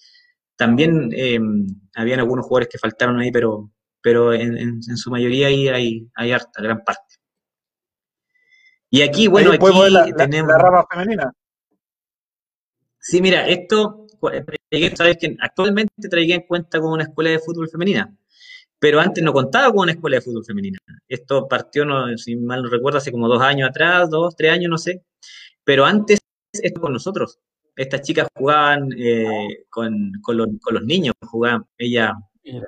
[0.56, 1.38] también eh,
[1.94, 3.70] habían algunos jugadores que faltaron ahí, pero,
[4.02, 7.16] pero en, en- en su mayoría ahí hay, hay harta, gran parte.
[8.90, 10.52] Y aquí, bueno, aquí la, tenemos...
[10.52, 11.32] la rama femenina.
[12.98, 14.06] Sí, mira, esto,
[14.96, 18.12] sabes que actualmente Traiguén cuenta con una escuela de fútbol femenina,
[18.86, 20.78] pero antes no contaba con una escuela de fútbol femenina.
[21.08, 24.70] Esto partió, no, si mal no recuerdo, hace como dos años atrás, dos, tres años,
[24.70, 25.02] no sé,
[25.64, 26.20] pero antes
[26.52, 27.40] esto con nosotros.
[27.74, 32.12] Estas chicas jugaban eh, con, con los, con los niños, jugaban, ellas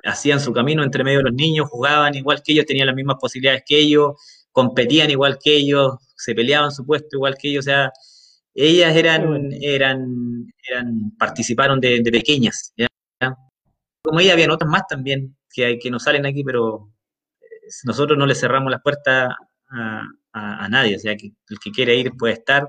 [0.03, 3.15] hacían su camino entre medio de los niños, jugaban igual que ellos, tenían las mismas
[3.17, 4.11] posibilidades que ellos,
[4.51, 7.93] competían igual que ellos, se peleaban su puesto igual que ellos, o sea,
[8.53, 12.89] ellas eran, eran, eran, participaron de, de pequeñas, ¿ya?
[14.09, 16.91] Como ella, habían otras más también que, hay- que no salen aquí, pero
[17.41, 17.45] eh,
[17.85, 19.29] nosotros no le cerramos las puertas
[19.69, 20.03] a,
[20.33, 22.67] a- a nadie, o sea, que el que quiere ir puede estar,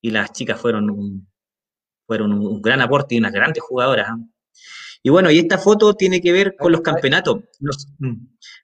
[0.00, 1.28] y las chicas fueron un,
[2.06, 4.08] fueron un, gran aporte y unas grandes jugadoras.
[4.10, 4.16] ¿ah?
[5.02, 7.40] Y bueno, y esta foto tiene que ver con los campeonatos.
[7.98, 8.14] Mm,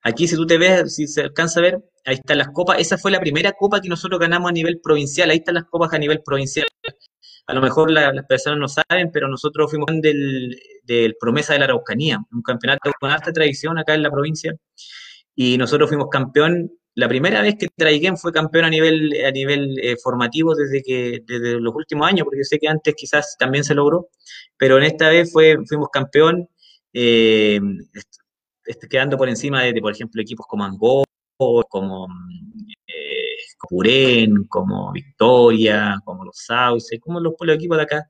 [0.03, 2.79] aquí, si tú te ves, si se alcanza a ver, ahí están las copas.
[2.81, 5.31] Esa fue la primera copa que nosotros ganamos a nivel provincial.
[5.31, 6.67] Ahí están las copas a nivel provincial.
[7.49, 11.59] A lo mejor la- las personas no saben, pero nosotros fuimos del, del Promesa de
[11.61, 14.55] la Araucanía, un campeonato con alta tradición acá en la provincia.
[15.35, 16.71] Y nosotros fuimos campeón.
[16.95, 21.21] La primera vez que Traiguén fue campeón a nivel, a nivel eh, formativo desde, que,
[21.27, 24.09] desde los últimos años, porque yo sé que antes quizás también se logró,
[24.59, 26.49] pero en esta vez fuimos campeón,
[26.93, 27.61] eh,
[28.91, 31.05] quedando por encima de, por ejemplo, equipos como Angó,
[31.71, 32.09] como
[33.69, 38.09] Purén, como Victoria, como los Sauces, como los, los equipos de acá.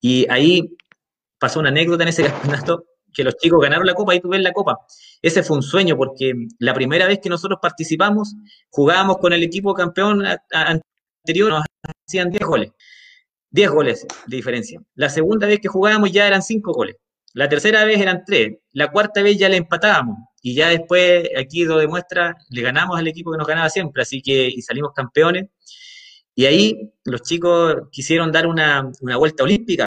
[0.00, 0.76] Y ahí
[1.38, 4.42] pasó una anécdota en ese campeonato que los chicos ganaron la copa, ahí tú ves
[4.42, 4.78] la copa.
[5.22, 8.34] Ese fue un sueño porque la primera vez que nosotros participamos,
[8.68, 11.64] jugábamos con el equipo campeón anterior, nos
[12.06, 12.72] hacían 10 goles.
[13.50, 14.82] 10 goles de diferencia.
[14.94, 16.96] La segunda vez que jugábamos ya eran 5 goles.
[17.36, 18.56] La tercera vez eran 3.
[18.72, 20.16] La cuarta vez ya le empatábamos.
[20.40, 24.00] Y ya después, aquí lo demuestra, le ganamos al equipo que nos ganaba siempre.
[24.00, 25.44] Así que, y salimos campeones.
[26.34, 29.84] Y ahí los chicos quisieron dar una, una vuelta olímpica.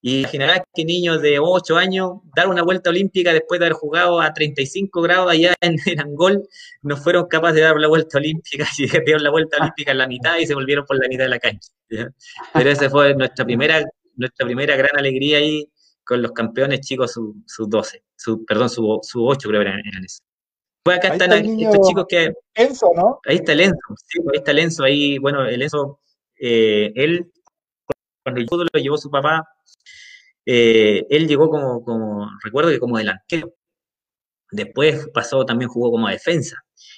[0.00, 4.18] Y imaginarás que niños de 8 años dar una vuelta olímpica después de haber jugado
[4.18, 6.48] a 35 grados allá en, en Angol,
[6.80, 10.06] no fueron capaces de dar la vuelta olímpica y dieron la vuelta olímpica en la
[10.06, 11.68] mitad y se volvieron por la mitad de la cancha.
[12.54, 13.84] Pero esa fue nuestra primera,
[14.16, 15.68] nuestra primera gran alegría ahí
[16.08, 19.80] con los campeones chicos sub, sub 12, sub, perdón, sub, sub 8 creo que eran,
[20.02, 20.22] eso.
[20.82, 23.20] Pues acá Ahí están está estos chicos que Enzo, ¿no?
[23.26, 26.00] Ahí está el Enzo, sí, ahí está el Enzo, ahí, bueno, el Enzo,
[26.40, 27.30] eh, él,
[28.24, 29.46] cuando el fútbol lo llevó su papá,
[30.46, 33.52] eh, él llegó como, como, recuerdo que como delantero.
[34.50, 36.56] Después pasó, también jugó como defensa.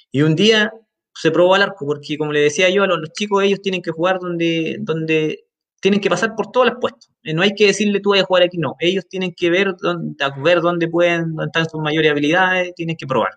[0.09, 0.71] Y un día
[1.13, 3.91] se probó al arco, porque como le decía yo a los, chicos, ellos tienen que
[3.91, 5.47] jugar donde, donde
[5.81, 7.09] tienen que pasar por todas las puestos.
[7.23, 8.75] Eh, no hay que decirle tú vas a jugar aquí, no.
[8.79, 13.07] Ellos tienen que ver dónde, ver dónde pueden, dónde están sus mayores habilidades, tienen que
[13.07, 13.31] probar.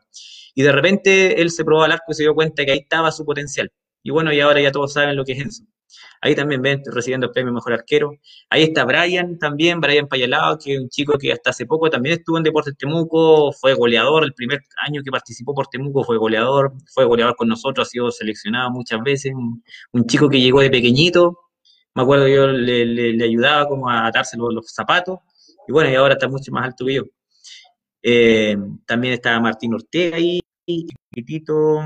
[0.55, 3.11] Y de repente él se probó al arco y se dio cuenta que ahí estaba
[3.11, 3.73] su potencial.
[4.03, 5.65] Y bueno, y ahora ya todos saben lo que es eso.
[6.21, 8.13] Ahí también ven recibiendo el premio Mejor Arquero.
[8.51, 12.19] Ahí está Brian también, Brian Payalao, que es un chico que hasta hace poco también
[12.19, 16.73] estuvo en Deportes Temuco, fue goleador, el primer año que participó por Temuco fue goleador,
[16.93, 21.39] fue goleador con nosotros, ha sido seleccionado muchas veces, un, chico que llegó de pequeñito,
[21.95, 25.19] me acuerdo que yo le, ayudaba como a atarse los, zapatos,
[25.67, 27.03] y bueno, y ahora está mucho más alto que yo.
[28.03, 28.57] Eh,
[28.87, 31.81] también está Martín Ortega ahí, chiquitito,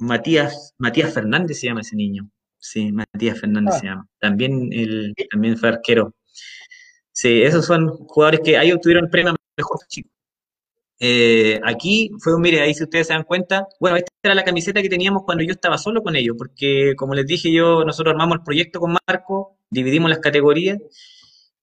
[0.00, 2.28] Matías, Matías Fernández se llama ese niño.
[2.58, 3.78] Sí, Matías Fernández ah.
[3.78, 4.08] se llama.
[4.18, 6.14] También, el, también fue arquero.
[7.12, 10.10] Sí, esos son jugadores que ahí obtuvieron el premio mejor chico.
[11.04, 14.80] Eh, aquí fue, mire, ahí si ustedes se dan cuenta, bueno, esta era la camiseta
[14.82, 18.36] que teníamos cuando yo estaba solo con ellos, porque como les dije yo, nosotros armamos
[18.38, 20.78] el proyecto con Marco, dividimos las categorías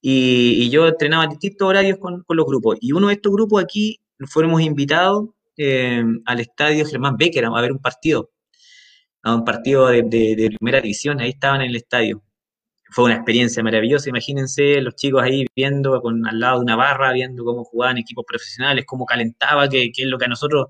[0.01, 2.77] y, yo entrenaba en distintos horarios con, los grupos.
[2.81, 7.71] Y uno de estos grupos aquí fuimos invitados eh, al estadio Germán Becker a ver
[7.71, 8.31] un partido
[9.23, 10.03] a un partido de,
[10.57, 12.21] primera división, ahí estaban en el estadio.
[12.91, 17.13] Fue una experiencia maravillosa, imagínense los chicos ahí viendo con al lado de una barra,
[17.13, 20.67] viendo cómo jugaban equipos profesionales, cómo calentaba, que, es lo que a nosotros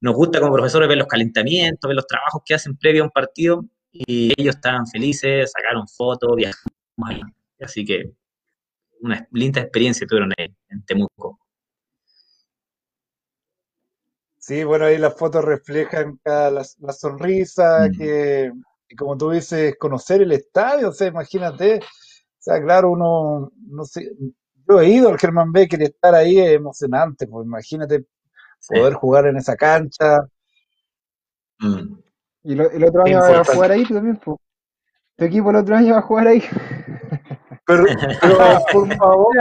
[0.00, 3.10] nos gusta como profesores, ver los calentamientos, ver los trabajos que hacen previo a un
[3.10, 8.12] partido, y ellos estaban felices, sacaron fotos, viajaron, así que
[9.00, 11.38] una linda experiencia tuvieron ahí en Temuco.
[14.38, 17.98] Sí, bueno, ahí las fotos reflejan cada la, sonrisa, mm.
[17.98, 18.52] que,
[18.96, 24.10] como tú dices, conocer el estadio, o sea, imagínate, o sea, claro, uno, no sé,
[24.68, 28.06] yo he ido al Germán Becker y estar ahí es emocionante, pues imagínate
[28.68, 30.20] poder jugar en esa cancha.
[31.58, 31.98] Mm.
[32.44, 34.38] Y el otro año va a jugar ahí también, pues.
[35.16, 36.42] Tu equipo el otro año va a jugar ahí.
[37.66, 37.84] Pero,
[38.20, 38.38] pero
[38.72, 39.36] por favor.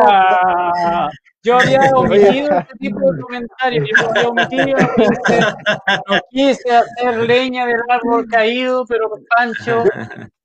[1.47, 3.89] Yo había omitido este tipo de comentarios.
[3.89, 4.77] Yo había omitido,
[6.09, 9.85] no quise, hacer leña del árbol caído, pero Pancho.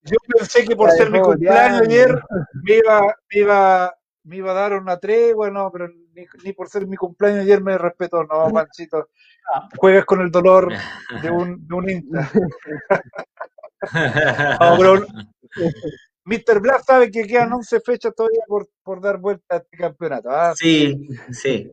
[0.05, 2.23] Yo, pensé que por ser mi cumpleaños ayer
[2.63, 5.89] me iba, iba, me iba a dar una tregua, no, pero
[6.45, 9.09] ni, por ser mi cumpleaños ayer me respeto, no, Panchito.
[9.77, 10.73] Juegas con el dolor
[11.21, 12.31] de un, de un hincha.
[14.61, 15.05] no,
[16.25, 16.61] Mr.
[16.61, 20.31] Blas sabe que quedan 11 fechas todavía por, por dar vuelta a este campeonato.
[20.31, 20.55] ¿ah?
[20.57, 21.71] Sí, sí,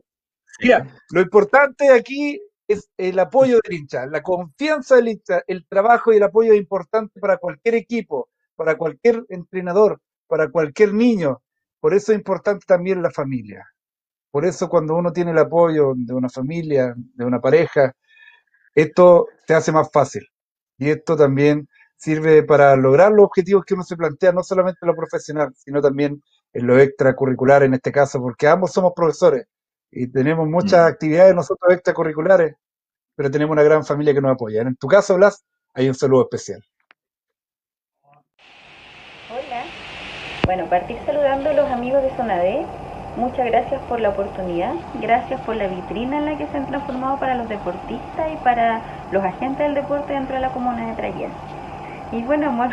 [0.60, 6.12] Mira, lo importante aquí es el apoyo del hincha, la confianza del hincha, el trabajo
[6.12, 11.42] y el apoyo es importante para cualquier equipo, para cualquier entrenador, para cualquier niño.
[11.80, 13.66] Por eso es importante también la familia.
[14.30, 17.92] Por eso cuando uno tiene el apoyo de una familia, de una pareja,
[18.74, 20.26] esto te hace más fácil.
[20.78, 21.68] Y esto también
[22.00, 25.82] sirve para lograr los objetivos que uno se plantea, no solamente en lo profesional, sino
[25.82, 26.22] también
[26.52, 29.46] en lo extracurricular en este caso, porque ambos somos profesores
[29.90, 30.92] y tenemos muchas mm.
[30.92, 32.54] actividades nosotros extracurriculares,
[33.14, 34.62] pero tenemos una gran familia que nos apoya.
[34.62, 35.44] En tu caso, Blas,
[35.74, 36.64] hay un saludo especial.
[39.30, 39.64] Hola.
[40.46, 42.64] Bueno, partir saludando a los amigos de Zona D.
[43.16, 44.72] Muchas gracias por la oportunidad,
[45.02, 48.80] gracias por la vitrina en la que se han transformado para los deportistas y para
[49.12, 51.59] los agentes del deporte dentro de la comuna de Trayen.
[52.12, 52.70] Y bueno, amor,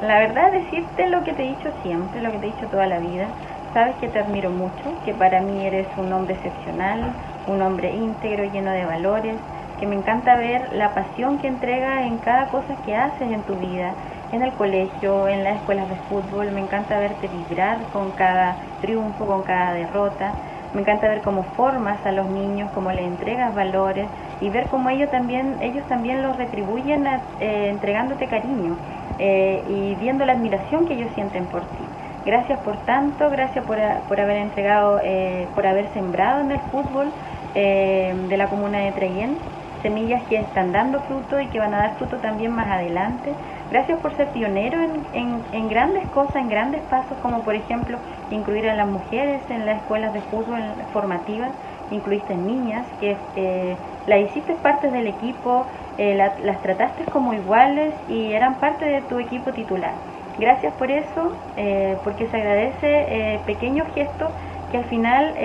[0.00, 2.86] la verdad decirte lo que te he dicho siempre, lo que te he dicho toda
[2.86, 3.28] la vida.
[3.72, 7.14] Sabes que te admiro mucho, que para mí eres un hombre excepcional,
[7.46, 9.36] un hombre íntegro, lleno de valores,
[9.78, 13.54] que me encanta ver la pasión que entrega en cada cosa que haces en tu
[13.56, 13.94] vida,
[14.32, 16.50] en el colegio, en las escuelas de fútbol.
[16.50, 20.34] Me encanta verte vibrar con cada triunfo, con cada derrota.
[20.74, 24.06] Me encanta ver cómo formas a los niños, cómo les entregas valores
[24.40, 28.76] y ver cómo ellos también, ellos también los retribuyen eh, entregándote cariño
[29.18, 31.84] eh, y viendo la admiración que ellos sienten por ti.
[32.24, 37.12] Gracias por tanto, gracias por, por haber entregado, eh, por haber sembrado en el fútbol
[37.52, 39.38] de la comuna de Treyén
[39.82, 43.32] semillas que están dando fruto y que van a dar fruto también más adelante.
[43.70, 44.78] Gracias por ser pionero
[45.12, 49.82] en, grandes cosas, en grandes pasos, como por ejemplo incluir a las mujeres en las
[49.82, 50.60] escuelas de fútbol
[50.92, 51.52] formativas,
[51.90, 53.76] incluiste niñas, que eh,
[54.06, 55.68] las hiciste parte del equipo,
[55.98, 59.94] eh, las trataste como iguales y eran parte de tu equipo titular.
[60.36, 64.30] Gracias por eso, eh, porque se agradece pequeños gestos
[64.72, 65.36] que al final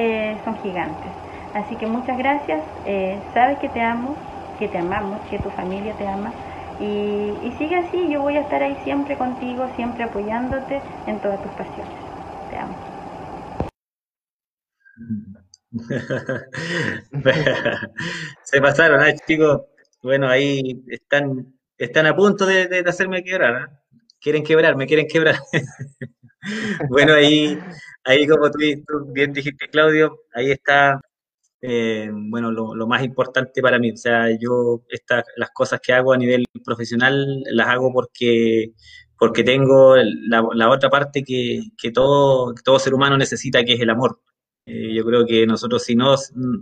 [0.44, 1.12] son gigantes.
[1.54, 2.64] Así que muchas gracias,
[3.36, 4.16] sabes que te amo,
[4.58, 6.34] que te amamos, que tu familia te ama
[6.80, 11.52] y, sigue así, yo voy a estar ahí siempre contigo, siempre apoyándote en todas tus
[11.54, 11.96] pasiones.
[12.50, 12.78] Te amo.
[18.44, 19.62] Se pasaron, ¿eh, chicos?
[20.02, 23.56] Bueno, ahí están, están a punto de, hacerme quebrar.
[23.56, 23.68] ¿eh?
[24.20, 25.36] Quieren quebrarme, quieren quebrar.
[26.90, 27.58] bueno, ahí,
[28.04, 28.60] ahí como tú,
[29.14, 31.00] bien dijiste, Claudio, ahí está,
[31.62, 33.92] eh, bueno, lo, más importante para mí.
[33.92, 34.84] O sea, yo
[35.38, 38.74] las cosas que hago a nivel profesional las hago porque,
[39.18, 43.90] porque tengo la, otra parte que, que, todo, todo ser humano necesita, que es el
[43.90, 44.22] amor.
[44.68, 46.16] Eh, yo creo que nosotros si no,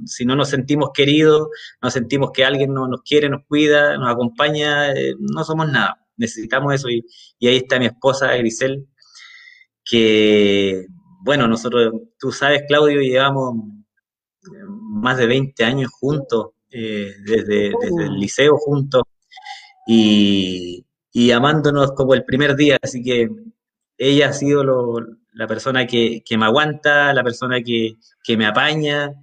[0.05, 1.47] si no nos sentimos queridos,
[1.81, 5.99] no sentimos que alguien nos, nos quiere, nos cuida, nos acompaña, eh, no somos nada.
[6.17, 7.05] Necesitamos eso y,
[7.39, 8.87] y ahí está mi esposa, Grisel,
[9.85, 10.85] que,
[11.23, 13.55] bueno, nosotros, tú sabes, Claudio, llevamos
[15.03, 19.03] más de 20 años juntos, eh, desde, desde, el liceo juntos,
[19.85, 23.29] y, y, amándonos como el primer día, así que
[23.97, 24.63] ella ha sido
[25.33, 29.13] la persona que, que, me aguanta, la persona que, que me apaña,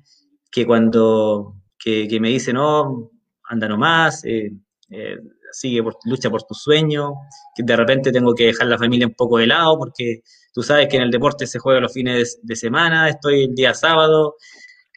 [0.51, 3.11] que cuando que, me dice, no,
[3.48, 4.52] anda nomás, eh,
[4.90, 5.16] eh,
[5.52, 7.15] sigue, por, lucha por tu sueño,
[7.55, 10.89] que de repente tengo que dejar la familia un poco de lado porque tú sabes
[10.89, 14.36] que en el deporte se juega los fines de, semana, estoy el día sábado,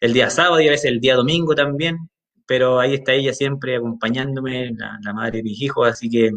[0.04, 2.10] el día sábado y a veces el día domingo también,
[2.46, 6.32] pero ahí está ella siempre acompañándome, la, madre de mis hijos, así que,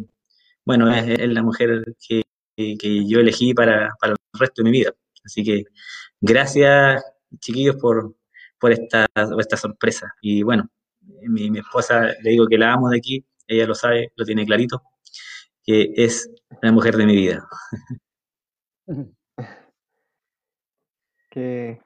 [0.65, 2.23] bueno, es, la mujer que,
[3.09, 4.93] yo elegí para, para, el resto de mi vida.
[5.25, 5.65] Así que
[6.21, 7.05] gracias,
[7.41, 8.15] chiquillos, por,
[8.61, 9.07] por esta,
[9.39, 10.15] esta sorpresa.
[10.23, 10.71] Y bueno,
[11.01, 14.47] mi, mi esposa, le digo que la amo de aquí, ella lo sabe, lo tiene
[14.47, 14.83] clarito,
[15.65, 16.31] que es
[16.63, 17.49] la mujer de mi vida.
[21.31, 21.81] Qué,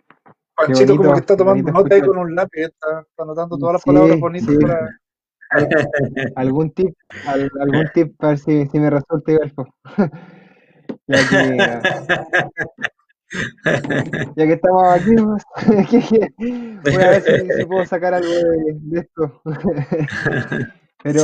[0.60, 4.18] Panchito como que está tomando nota ahí con un lápiz, está, anotando todas las palabras
[4.20, 4.88] bonitas para...
[6.36, 6.94] ¿Algún tip?
[7.26, 9.32] ¿Algún tip para ver si, si me resulta
[11.06, 11.56] ya, que,
[14.36, 15.16] ya que estamos aquí,
[16.84, 19.42] voy a ver si, si puedo sacar algo de, de esto.
[21.02, 21.22] Pero,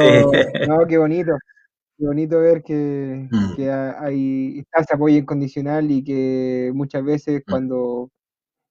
[0.66, 1.36] no, qué bonito.
[1.98, 3.56] Qué bonito ver que, mm.
[3.56, 7.50] que hay, está ese apoyo incondicional y que muchas veces mm.
[7.50, 8.10] cuando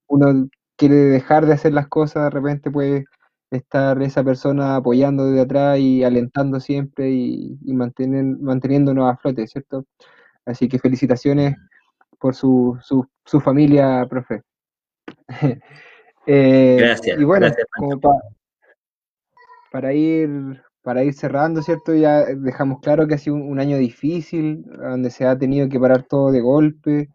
[0.08, 3.06] uno quiere dejar de hacer las cosas, de repente puede
[3.52, 9.86] estar esa persona apoyando desde atrás y alentando siempre y, y manteniéndonos a flote, ¿cierto?
[10.46, 11.56] Así que felicitaciones
[12.20, 14.42] por su, su, su familia, profe.
[16.28, 17.20] eh, gracias.
[17.20, 18.00] Y bueno, gracias, como
[19.72, 21.96] para ir para ir cerrando, ¿cierto?
[21.96, 26.04] Ya dejamos claro que ha sido un, año difícil, donde se ha tenido que parar
[26.04, 27.10] todo de golpe.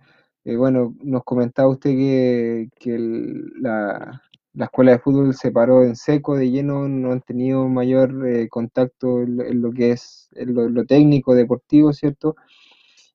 [0.44, 2.68] Eh, bueno, nos comentaba usted que,
[3.60, 4.22] la,
[4.58, 9.22] escuela de fútbol se paró en seco, de lleno, no han tenido mayor eh, contacto
[9.22, 12.36] en, lo que es lo, técnico, deportivo, ¿cierto?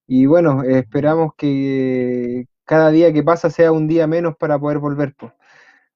[0.08, 5.16] Y bueno, esperamos que cada día que pasa sea un día menos para poder volver.
[5.18, 5.34] Pues.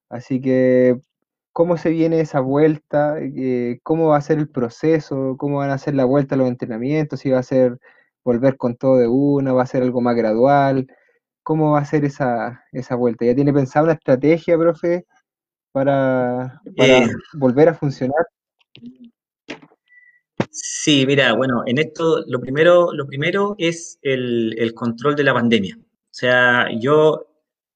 [0.09, 0.99] Así que
[1.53, 5.77] cómo se viene esa vuelta, eh, cómo va a ser el proceso, cómo van a
[5.77, 7.79] ser la vuelta a los entrenamientos, si va a ser
[8.23, 10.87] volver con todo de una, va a ser algo más gradual,
[11.43, 13.25] cómo va a ser esa, esa vuelta.
[13.25, 15.05] ¿Ya tiene pensado una estrategia, profe,
[15.71, 17.09] para, para eh.
[17.33, 18.25] volver a funcionar?
[20.51, 25.33] Sí, mira, bueno, en esto lo primero, lo primero es el, el control de la
[25.33, 25.77] pandemia.
[25.79, 27.27] O sea, yo,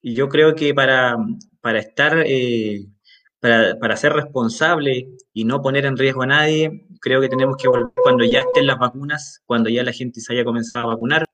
[0.02, 1.18] yo creo que para,
[1.62, 2.88] para estar eh,
[3.40, 7.68] para, para, ser responsable y no poner en riesgo a nadie, creo que tenemos que
[7.68, 11.26] volver cuando ya estén las vacunas, cuando ya la gente se haya comenzado a vacunar.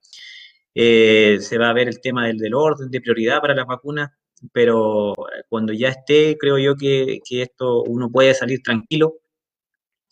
[0.75, 4.09] Eh, se va a ver el tema del, del, orden de prioridad para las vacunas,
[4.53, 5.13] pero
[5.49, 9.15] cuando ya esté, creo yo que, que esto uno puede salir tranquilo.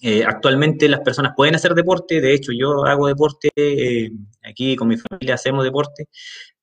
[0.02, 4.12] Eh, actualmente las personas pueden hacer deporte, de hecho yo hago deporte, eh,
[4.44, 6.08] aquí con mi familia hacemos deporte,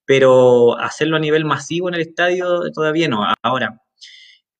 [0.04, 3.24] pero hacerlo a nivel masivo en el estadio todavía no.
[3.42, 3.80] Ahora,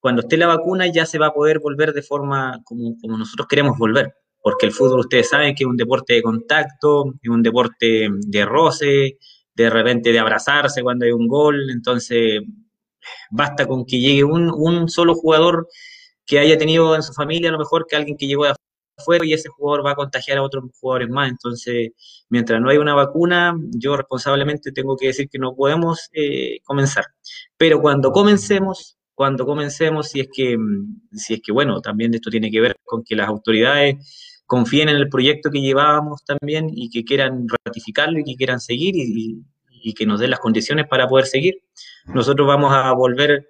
[0.00, 3.46] cuando esté la vacuna ya se va a poder volver de forma como, como nosotros
[3.48, 7.42] queremos volver, porque el fútbol ustedes saben que es un deporte de contacto, es un
[7.42, 9.16] deporte de roce,
[9.54, 12.42] de repente de abrazarse cuando hay un gol, entonces
[13.30, 15.66] basta con que llegue un, un solo jugador
[16.26, 18.52] que haya tenido en su familia a lo mejor que alguien que llegó de
[18.98, 21.30] afuera y ese jugador va a contagiar a otros jugadores más.
[21.30, 21.92] Entonces,
[22.28, 27.06] mientras no hay una vacuna, yo responsablemente tengo que decir que no podemos eh, comenzar.
[27.56, 30.58] Pero cuando comencemos, cuando comencemos, si es que,
[31.12, 34.96] si es que, bueno, también esto tiene que ver con que las autoridades confíen en
[34.96, 39.42] el proyecto que llevábamos también y que quieran ratificarlo y que quieran seguir y,
[39.94, 41.62] que nos den las condiciones para poder seguir.
[42.06, 43.48] Nosotros vamos a volver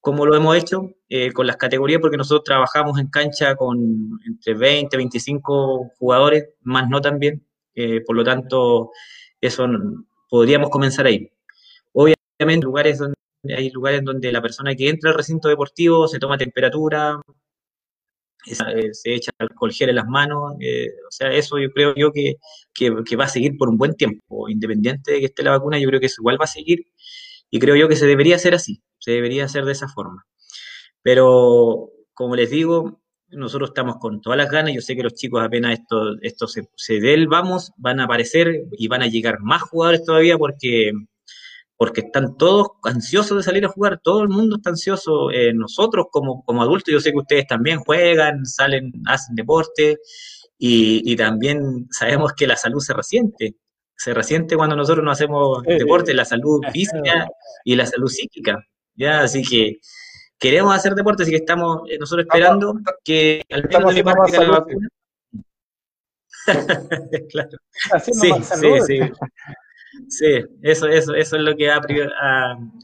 [0.00, 4.54] como lo hemos hecho eh, con las categorías, porque nosotros trabajamos en cancha con entre
[4.54, 7.46] 20, 25 jugadores, más no también.
[7.74, 8.90] Eh, por lo tanto,
[9.40, 9.68] eso
[10.28, 11.30] podríamos comenzar ahí.
[11.92, 13.16] Obviamente, lugares donde
[13.56, 17.20] hay lugares donde la persona que entra al recinto deportivo se toma temperatura,
[18.54, 22.36] se echa alcohol gel en las manos, eh, o sea, eso yo creo yo que,
[22.74, 25.88] que, va a seguir por un buen tiempo, independiente de que esté la vacuna, yo
[25.88, 26.86] creo que eso igual va a seguir
[27.50, 30.26] y creo yo que se debería hacer así, se debería hacer de esa forma.
[31.02, 35.42] Pero, como les digo, nosotros estamos con todas las ganas, yo sé que los chicos
[35.42, 39.62] apenas esto, esto se, se dé vamos, van a aparecer y van a llegar más
[39.62, 40.92] jugadores todavía porque
[41.76, 46.06] porque están todos ansiosos de salir a jugar, todo el mundo está ansioso, eh, nosotros
[46.10, 49.98] como, como adultos, yo sé que ustedes también juegan, salen, hacen deporte
[50.58, 53.56] y, también sabemos que la salud se resiente,
[53.94, 57.28] se resiente cuando nosotros no hacemos deporte, la salud física
[57.64, 58.58] y la salud psíquica,
[58.94, 59.20] ¿ya?
[59.20, 59.78] Así que
[60.38, 62.74] queremos hacer deporte, así que estamos eh, nosotros esperando
[63.04, 64.88] que al menos de parte la vacuna.
[67.30, 67.58] claro.
[68.02, 68.12] Sí,
[68.42, 69.00] sí, sí.
[70.08, 71.80] Sí, eso, eso, eso es lo que, ha,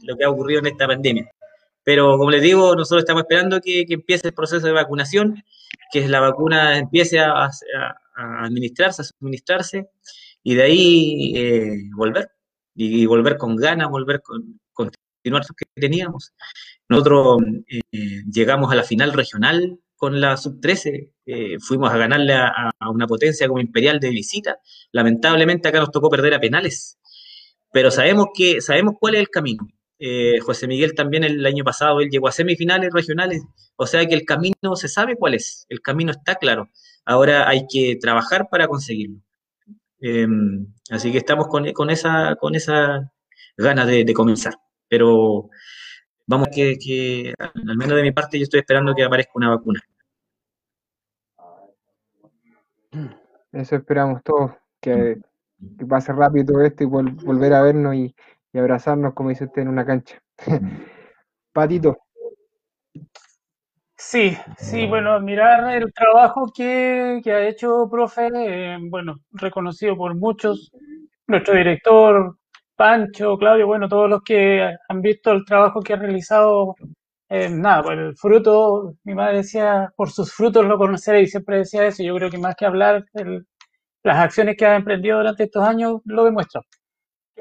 [0.03, 1.29] lo que ha ocurrido en esta pandemia.
[1.83, 5.43] Pero como les digo, nosotros estamos esperando que, empiece el proceso de vacunación,
[5.91, 7.49] que la vacuna empiece a,
[8.15, 9.89] administrarse, a suministrarse,
[10.43, 12.31] y de ahí eh, volver,
[12.75, 16.33] y, volver con ganas, volver con continuar lo que teníamos.
[16.89, 22.73] Nosotros eh, llegamos a la final regional con la sub-13, eh, fuimos a ganarle a,
[22.91, 24.59] una potencia como Imperial de visita.
[24.91, 26.97] Lamentablemente acá nos tocó perder a penales
[27.73, 29.67] pero sabemos que sabemos cuál es el camino.
[29.99, 33.41] Eh, José Miguel también el año pasado, él llegó a semifinales regionales,
[33.77, 36.69] o sea que el camino se sabe cuál es, el camino está claro.
[37.05, 39.21] Ahora hay que trabajar para conseguirlo.
[40.01, 43.11] Em, así que estamos con, esa con esa
[43.57, 44.55] ganas de, comenzar.
[44.89, 45.49] Pero
[46.27, 49.81] vamos que, que, al menos de mi parte, yo estoy esperando que aparezca una vacuna.
[53.51, 55.19] Eso esperamos todos, que
[55.77, 58.15] que pase rápido todo esto y volver a vernos y,
[58.53, 60.21] abrazarnos, como dice usted, en una cancha.
[61.53, 61.97] Patito.
[63.97, 70.71] Sí, sí, bueno, mirar el trabajo que, ha hecho profe, eh, bueno, reconocido por muchos,
[71.25, 72.37] nuestro director,
[72.75, 76.75] Pancho, Claudio, bueno, todos los que han visto el trabajo que ha realizado,
[77.35, 81.85] eh, nada, pues el fruto, mi madre decía, por sus frutos lo conoceréis, siempre decía
[81.87, 83.47] eso, yo creo que más que hablar, el,
[84.03, 86.63] las acciones que has emprendido durante estos años lo demuestran.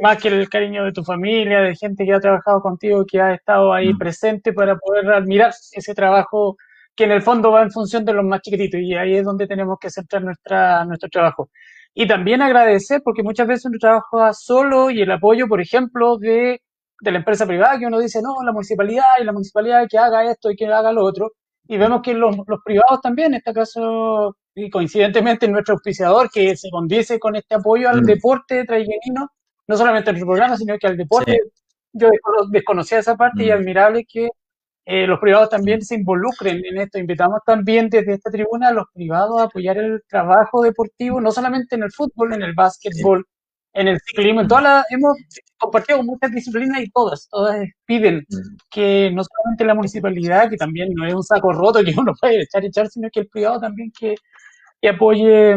[0.01, 3.35] Más que el cariño de tu familia, de gente que ha trabajado contigo, que ha
[3.35, 3.99] estado ahí mm.
[3.99, 6.57] presente para poder admirar ese trabajo
[6.97, 9.47] que en el fondo va en función de los más chiquititos y ahí es donde
[9.47, 11.51] tenemos que centrar nuestra, nuestro trabajo.
[11.95, 16.63] Y también agradecer, porque muchas veces uno trabaja solo y el apoyo, por ejemplo, de,
[17.03, 20.31] de la empresa privada, que uno dice, no, la municipalidad y la municipalidad que haga
[20.31, 21.33] esto y que haga lo otro.
[21.67, 26.57] Y vemos que los, los privados también, en este caso y coincidentemente nuestro auspiciador que
[26.57, 28.05] se condice con este apoyo al mm.
[28.05, 29.29] deporte traigenino,
[29.67, 31.39] no solamente en nuestro programa, sino que al deporte.
[31.95, 32.09] Yo
[32.51, 33.53] desconocía esa parte y mm.
[33.53, 34.29] admirable que
[34.85, 36.99] eh, los privados también se involucren en esto.
[36.99, 41.75] Invitamos también desde esta tribuna a los privados a apoyar el trabajo deportivo, no solamente
[41.75, 43.27] en el fútbol, en el básquetbol,
[43.75, 45.17] en el ciclismo, en todas las, hemos
[45.57, 48.25] compartido muchas disciplinas y todas, todas piden
[48.71, 52.43] que no solamente la municipalidad, que también no es un saco roto que uno puede
[52.43, 54.15] echar y echar, sino que el privado también que,
[54.81, 55.57] que apoye,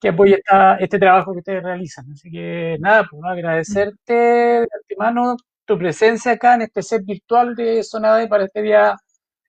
[0.00, 0.40] que apoye
[0.80, 2.10] este trabajo que ustedes realizan.
[2.12, 7.82] Así que nada, pues agradecerte de antemano tu presencia acá en este set virtual de
[7.82, 8.96] Zona D para este día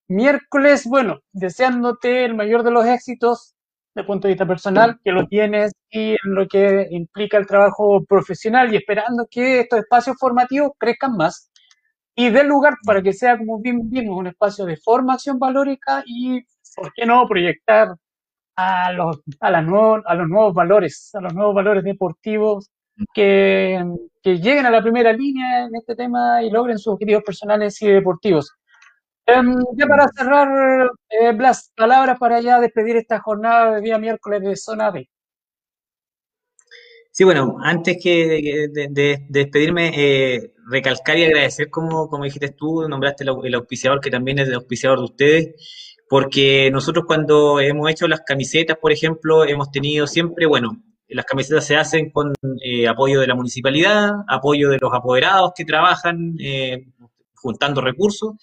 [0.08, 0.88] miércoles.
[0.88, 3.55] Bueno, deseándote el mayor de los éxitos
[3.96, 8.04] el punto de vista personal, que lo tienes y en lo que implica el trabajo
[8.06, 11.50] profesional y esperando que estos espacios formativos crezcan más
[12.16, 16.42] y den lugar para que sea, como bien vimos, un espacio de formación valórica y,
[16.76, 17.96] ¿por qué no?, proyectar
[18.56, 22.70] a los, a, las nuevos, a los nuevos valores, a los nuevos valores deportivos
[23.14, 23.84] que,
[24.24, 27.88] que lleguen a la primera línea en este tema y logren sus objetivos personales y
[27.90, 28.52] deportivos.
[29.28, 31.36] Em, ya para cerrar, eh,
[31.76, 35.10] palabras para ya despedir esta jornada de día miércoles de Zona B.
[37.12, 43.24] Sí, bueno, antes que de, despedirme, eh, recalcar y agradecer, como, como dijiste tú, nombraste
[43.24, 48.22] el, auspiciador, que también es el auspiciador de ustedes, porque nosotros cuando hemos hecho las
[48.22, 52.34] camisetas, por ejemplo, hemos tenido siempre, bueno, las camisetas se hacen con
[52.64, 56.36] eh, apoyo de la municipalidad, apoyo de los apoderados que trabajan
[57.34, 58.34] juntando recursos,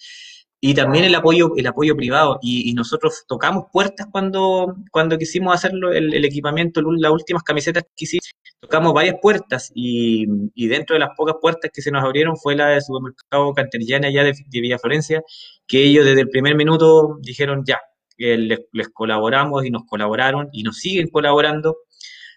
[0.65, 2.39] y también el apoyo, el apoyo privado.
[2.41, 8.31] Y, nosotros tocamos puertas cuando, cuando quisimos hacerlo, el, equipamiento, las últimas camisetas que hicimos,
[8.61, 10.25] tocamos varias puertas y,
[10.69, 14.23] dentro de las pocas puertas que se nos abrieron fue la de supermercado Canterillana allá
[14.23, 15.21] de, Villa Florencia,
[15.67, 17.81] que ellos desde el primer minuto dijeron ya,
[18.17, 21.75] les, les, colaboramos y nos colaboraron y nos siguen colaborando.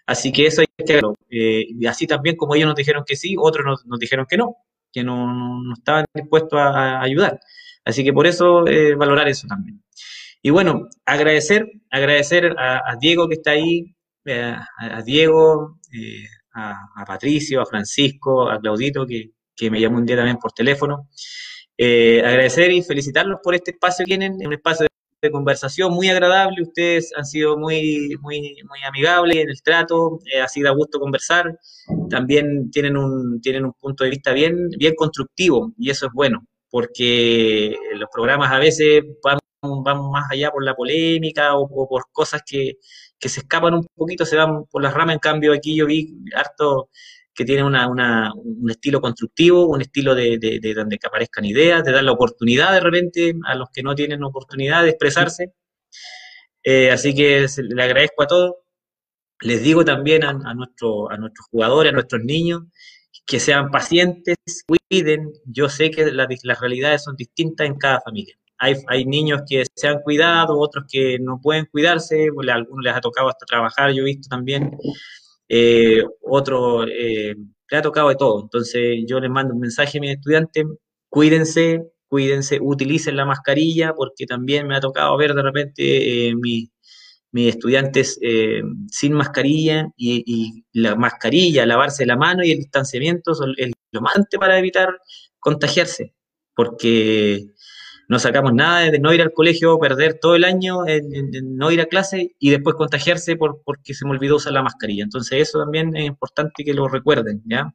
[0.05, 0.99] Así que eso hay que.
[1.29, 4.35] Eh, y así también como ellos nos dijeron que sí, otros nos, nos dijeron que
[4.35, 4.57] no.
[4.91, 7.39] que no, no, estaban dispuestos a, ayudar.
[7.87, 9.81] Así que por eso eh, valorar eso también.
[10.41, 13.95] Y bueno, agradecer, agradecer a, Diego que está ahí,
[14.25, 20.05] eh, a, Diego, eh, a, Patricio, a Francisco, a Claudito, que, que, me llamó un
[20.05, 21.09] día también por teléfono.
[21.77, 24.87] agradecer y felicitarlos por este espacio que tienen, un espacio
[25.21, 30.41] de conversación muy agradable, ustedes han sido muy, muy, muy amigables en el trato, eh,
[30.41, 31.57] ha sido a gusto conversar,
[32.09, 36.45] también tienen un, tienen un punto de vista bien, bien constructivo y eso es bueno,
[36.69, 42.41] porque los programas a veces van, van más allá por la polémica o, por cosas
[42.45, 42.77] que,
[43.19, 46.13] que, se escapan un poquito, se van por las ramas, en cambio aquí yo vi
[46.35, 46.89] harto
[47.37, 51.83] que tiene una, una, un estilo constructivo, un estilo de, de, donde que aparezcan ideas,
[51.83, 55.53] de dar la oportunidad de repente a los que no tienen oportunidad de expresarse.
[56.63, 58.55] Eh, así que le agradezco a todos.
[59.41, 62.63] Les digo también a, a, nuestro, a nuestros jugadores, a nuestros niños,
[63.27, 65.33] que sean pacientes, cuiden.
[65.45, 68.35] Yo sé que las realidades son distintas en cada familia.
[68.57, 72.95] Hay, hay, niños que se han cuidado, otros que no pueden cuidarse, a algunos les
[72.95, 74.71] ha tocado hasta trabajar, yo he visto también
[75.49, 77.35] eh, otro, eh,
[77.69, 78.41] le ha tocado de todo.
[78.41, 80.65] Entonces yo les mando un mensaje a mis estudiantes,
[81.09, 86.69] cuídense, cuídense, utilicen la mascarilla, porque también me ha tocado ver de repente eh, mis,
[87.33, 93.73] estudiantes eh, sin mascarilla y, la mascarilla, lavarse la mano y el distanciamiento son el,
[93.91, 94.89] lo más para evitar
[95.39, 96.13] contagiarse,
[96.55, 97.47] porque
[98.07, 100.83] no sacamos nada de no ir al colegio, perder todo el año
[101.43, 105.03] no ir a clase y después contagiarse por, porque se me olvidó usar la mascarilla.
[105.03, 107.73] Entonces eso también es importante que lo recuerden, ¿ya?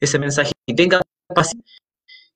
[0.00, 0.52] Ese mensaje.
[0.66, 1.02] Y tengan
[1.34, 1.78] paciencia,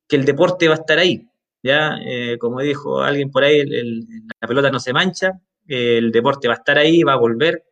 [0.06, 1.28] que el deporte va a estar ahí,
[1.62, 1.98] ¿ya?
[2.04, 6.58] Eh, como dijo alguien por ahí, la pelota no se mancha, el deporte va a
[6.58, 7.64] estar ahí, va a volver,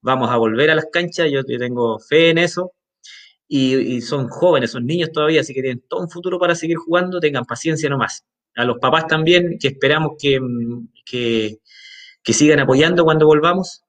[0.00, 2.72] vamos a volver a las canchas, yo, tengo fe en eso.
[3.48, 7.20] Y, son jóvenes, son niños todavía, así que tienen todo un futuro para seguir jugando,
[7.20, 8.24] tengan paciencia nomás
[8.56, 10.40] a los papás también, que esperamos que,
[11.04, 13.82] que, sigan apoyando cuando volvamos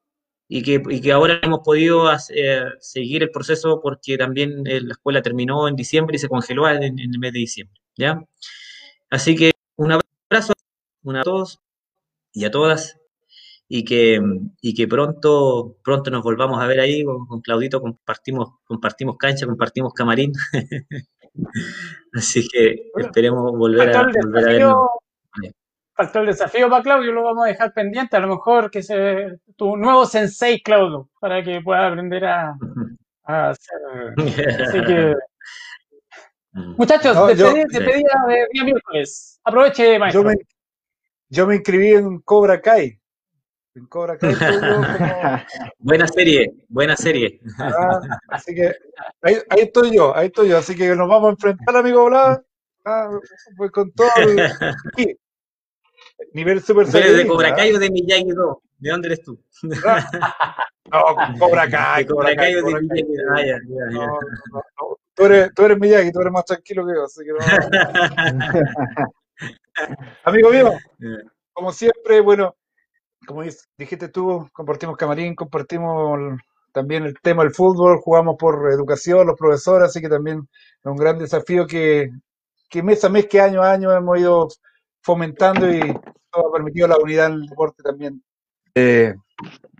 [0.47, 4.93] y que, y que ahora hemos podido eh, seguir el proceso porque también eh, la
[4.93, 7.79] escuela terminó en diciembre y se congeló en, el mes de diciembre.
[7.95, 8.21] ¿ya?
[9.09, 10.53] Así que un abrazo
[11.07, 11.59] a todos
[12.33, 12.99] y a todas
[13.75, 14.21] y que,
[14.61, 19.93] y que pronto, pronto nos volvamos a ver ahí con, Claudito, compartimos, compartimos cancha, compartimos
[19.95, 20.31] camarín.
[22.13, 24.75] Así que esperemos volver a, volver a.
[25.95, 28.15] Faltó el desafío para Claudio, lo vamos a dejar pendiente.
[28.15, 32.55] A lo mejor que se tu nuevo sensei, Claudio, para que pueda aprender a,
[33.23, 33.79] hacer.
[34.61, 35.15] Así que.
[36.77, 39.39] Muchachos, no, despedida, de día miércoles.
[39.43, 40.21] Aproveche, maestro.
[40.21, 40.35] Yo me,
[41.29, 42.99] yo me inscribí en Cobra Kai.
[45.79, 47.41] buena serie, buena serie.
[47.57, 48.71] Ah, así que
[49.21, 50.59] ahí, estoy yo, ahí estoy yo.
[50.59, 52.39] Así que nos vamos a enfrentar, amigo Blas.
[52.85, 53.09] Ah,
[53.57, 54.37] pues con todo el
[56.33, 57.17] nivel super serio.
[57.17, 58.57] de Cobra Kai o de Miyagi 2?
[58.77, 59.41] ¿De dónde eres tú?
[59.63, 62.05] no, Cobra Kai.
[62.05, 64.07] Cobra Kai o de Miyagi ah, ya, ya,
[65.15, 67.31] Tú eres, tú eres Miyagi, tú eres más tranquilo que yo, así que
[70.25, 70.73] Amigo mío,
[71.53, 72.55] como siempre, bueno,
[73.25, 73.43] como
[73.77, 76.39] dijiste tú, compartimos camarín, compartimos
[76.71, 80.97] también el tema del fútbol, jugamos por educación, los profesores, así que también es un
[80.97, 82.09] gran desafío que,
[82.69, 84.47] que mes a mes, que año a año hemos ido
[85.01, 85.79] fomentando y
[86.31, 88.23] todo ha permitido la unidad en el deporte también.
[88.75, 89.13] Eh,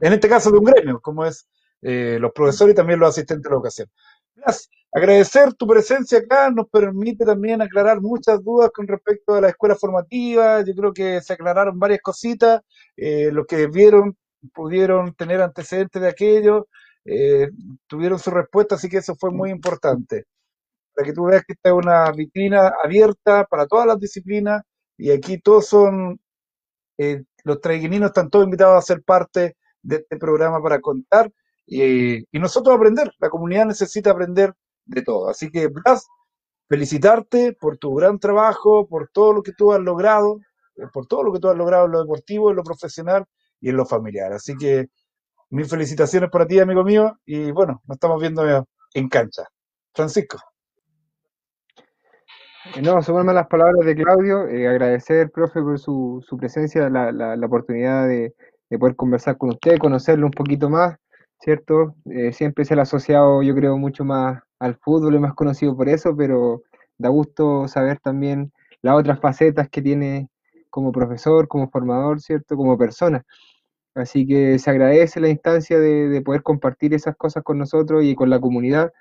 [0.02, 1.48] en este caso de un gremio, como es
[1.82, 3.90] eh, los profesores y también los asistentes de la educación.
[4.36, 4.70] Gracias.
[4.96, 9.76] Agradecer tu presencia acá nos permite también aclarar muchas dudas con respecto a la escuela
[9.76, 10.62] formativa.
[10.62, 12.62] Yo creo que se aclararon varias cositas.
[12.98, 14.18] Eh, los que vieron
[14.54, 16.68] pudieron tener antecedentes de aquello,
[17.06, 17.50] eh,
[17.88, 20.26] tuvieron su respuesta, así que eso fue muy importante.
[20.96, 24.64] Para que tú veas que esta es una vitrina abierta para todas las disciplinas
[24.98, 26.20] y aquí todos son,
[26.98, 31.32] eh, los traiguininos están todos invitados a ser parte de este programa para contar
[31.66, 33.12] y, nosotros aprender.
[33.20, 34.54] La comunidad necesita aprender
[34.86, 35.30] de todo.
[35.30, 36.08] Así que, Blas,
[36.70, 40.40] felicitarte por tu gran trabajo, por todo lo que tú has logrado,
[40.92, 43.26] por todo lo que tú has logrado en lo deportivo, en lo profesional
[43.60, 44.34] y en lo familiar.
[44.34, 44.88] Así que
[45.50, 48.44] mis felicitaciones para ti, amigo mío, y bueno, nos estamos viendo
[48.94, 49.44] en cancha.
[49.94, 50.40] Francisco.
[52.76, 57.12] Eh, no, sumarme las palabras de Claudio, eh, agradecer, profe, por su, su presencia, la,
[57.12, 58.34] la, oportunidad de,
[58.70, 60.96] de, poder conversar con usted, conocerlo un poquito más,
[61.40, 61.96] ¿cierto?
[62.32, 65.90] siempre se le ha asociado, yo creo, mucho más al fútbol, es más conocido por
[65.90, 66.64] eso, pero
[66.98, 68.52] da gusto saber también
[68.82, 70.30] las otras facetas que tiene
[70.74, 72.58] como profesor, como formador, ¿cierto?
[72.58, 73.26] Como persona.
[73.96, 78.30] Así que se agradece la instancia de, poder compartir esas cosas con nosotros y con
[78.32, 78.92] la comunidad.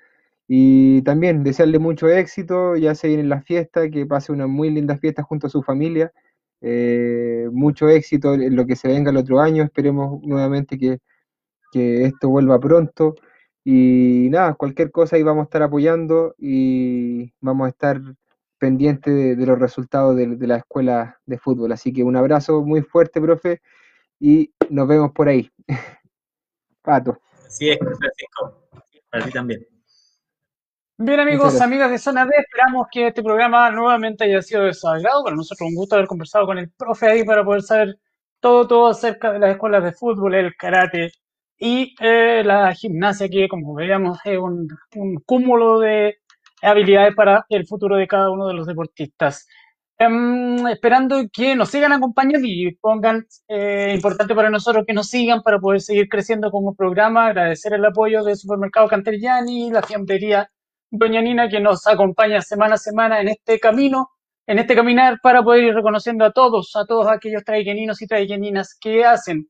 [0.47, 4.97] Y también desearle mucho éxito, ya se viene la fiesta, que pase una muy linda
[4.97, 6.13] fiesta junto a su familia.
[6.61, 10.99] Eh, mucho éxito en lo que se venga el otro año, esperemos nuevamente que,
[11.71, 13.15] que esto vuelva pronto.
[13.65, 18.01] Y nada, cualquier cosa ahí vamos a estar apoyando y vamos a estar
[18.63, 21.73] pendientes de, de los resultados de, de la escuela de fútbol.
[21.73, 23.61] Así que un abrazo muy fuerte, profe,
[24.21, 25.51] y nos vemos por ahí.
[26.81, 27.19] Pato.
[27.45, 28.69] Así es, Francisco.
[29.11, 29.67] Para ti también.
[30.97, 34.87] Bien amigos, amigas de Zona D, esperamos que este programa nuevamente haya sido de su
[34.87, 35.25] agrado.
[35.25, 37.97] Para nosotros un gusto haber conversado con el profe ahí para poder saber
[38.39, 41.11] todo, todo acerca de las escuelas de fútbol, el karate
[41.57, 46.19] y eh, la gimnasia, que como veíamos es un, un cúmulo de
[46.63, 49.47] habilidades para el futuro de cada uno de los deportistas.
[49.97, 55.41] Em, esperando que nos sigan acompañando y pongan, eh, importante para nosotros que nos sigan
[55.43, 60.49] para poder seguir creciendo como programa, agradecer el apoyo del Supermercado Canteriani, la fiambrería
[60.89, 64.09] Doña Nina que nos acompaña semana a semana en este camino,
[64.47, 68.77] en este caminar para poder ir reconociendo a todos, a todos aquellos traigueninos y traigueninas
[68.79, 69.47] que hacen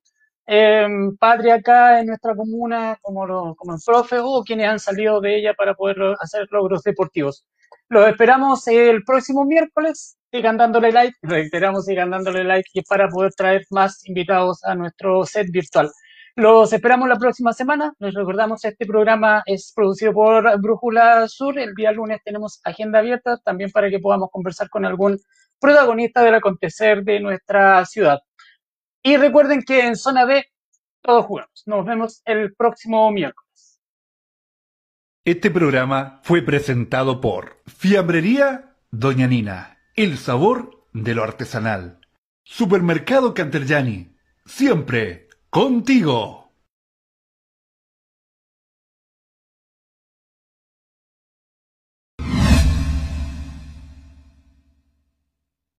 [0.47, 0.87] eh,
[1.19, 5.37] patria acá en nuestra comuna, como, lo- como el profe, o quienes han salido de
[5.37, 7.45] ella para poder hacer logros deportivos.
[7.89, 10.17] Los esperamos el próximo miércoles.
[10.31, 15.25] Sigan dándole like, reiteramos, sigan dándole like y para poder traer más invitados a nuestro
[15.25, 15.91] set virtual.
[16.35, 17.93] Los esperamos la próxima semana.
[17.99, 21.59] Les recordamos, este programa es producido por Brújula Sur.
[21.59, 25.19] El día lunes tenemos agenda abierta también para que podamos conversar con algún
[25.59, 28.19] protagonista del acontecer de nuestra ciudad.
[29.03, 30.45] Y recuerden que en zona D
[31.01, 31.63] todos jugamos.
[31.65, 33.81] Nos vemos el próximo miércoles.
[35.25, 41.99] Este programa fue presentado por Fiambrería Doña Nina, el sabor de lo artesanal.
[42.43, 44.15] Supermercado Canterjani,
[44.45, 46.42] siempre contigo.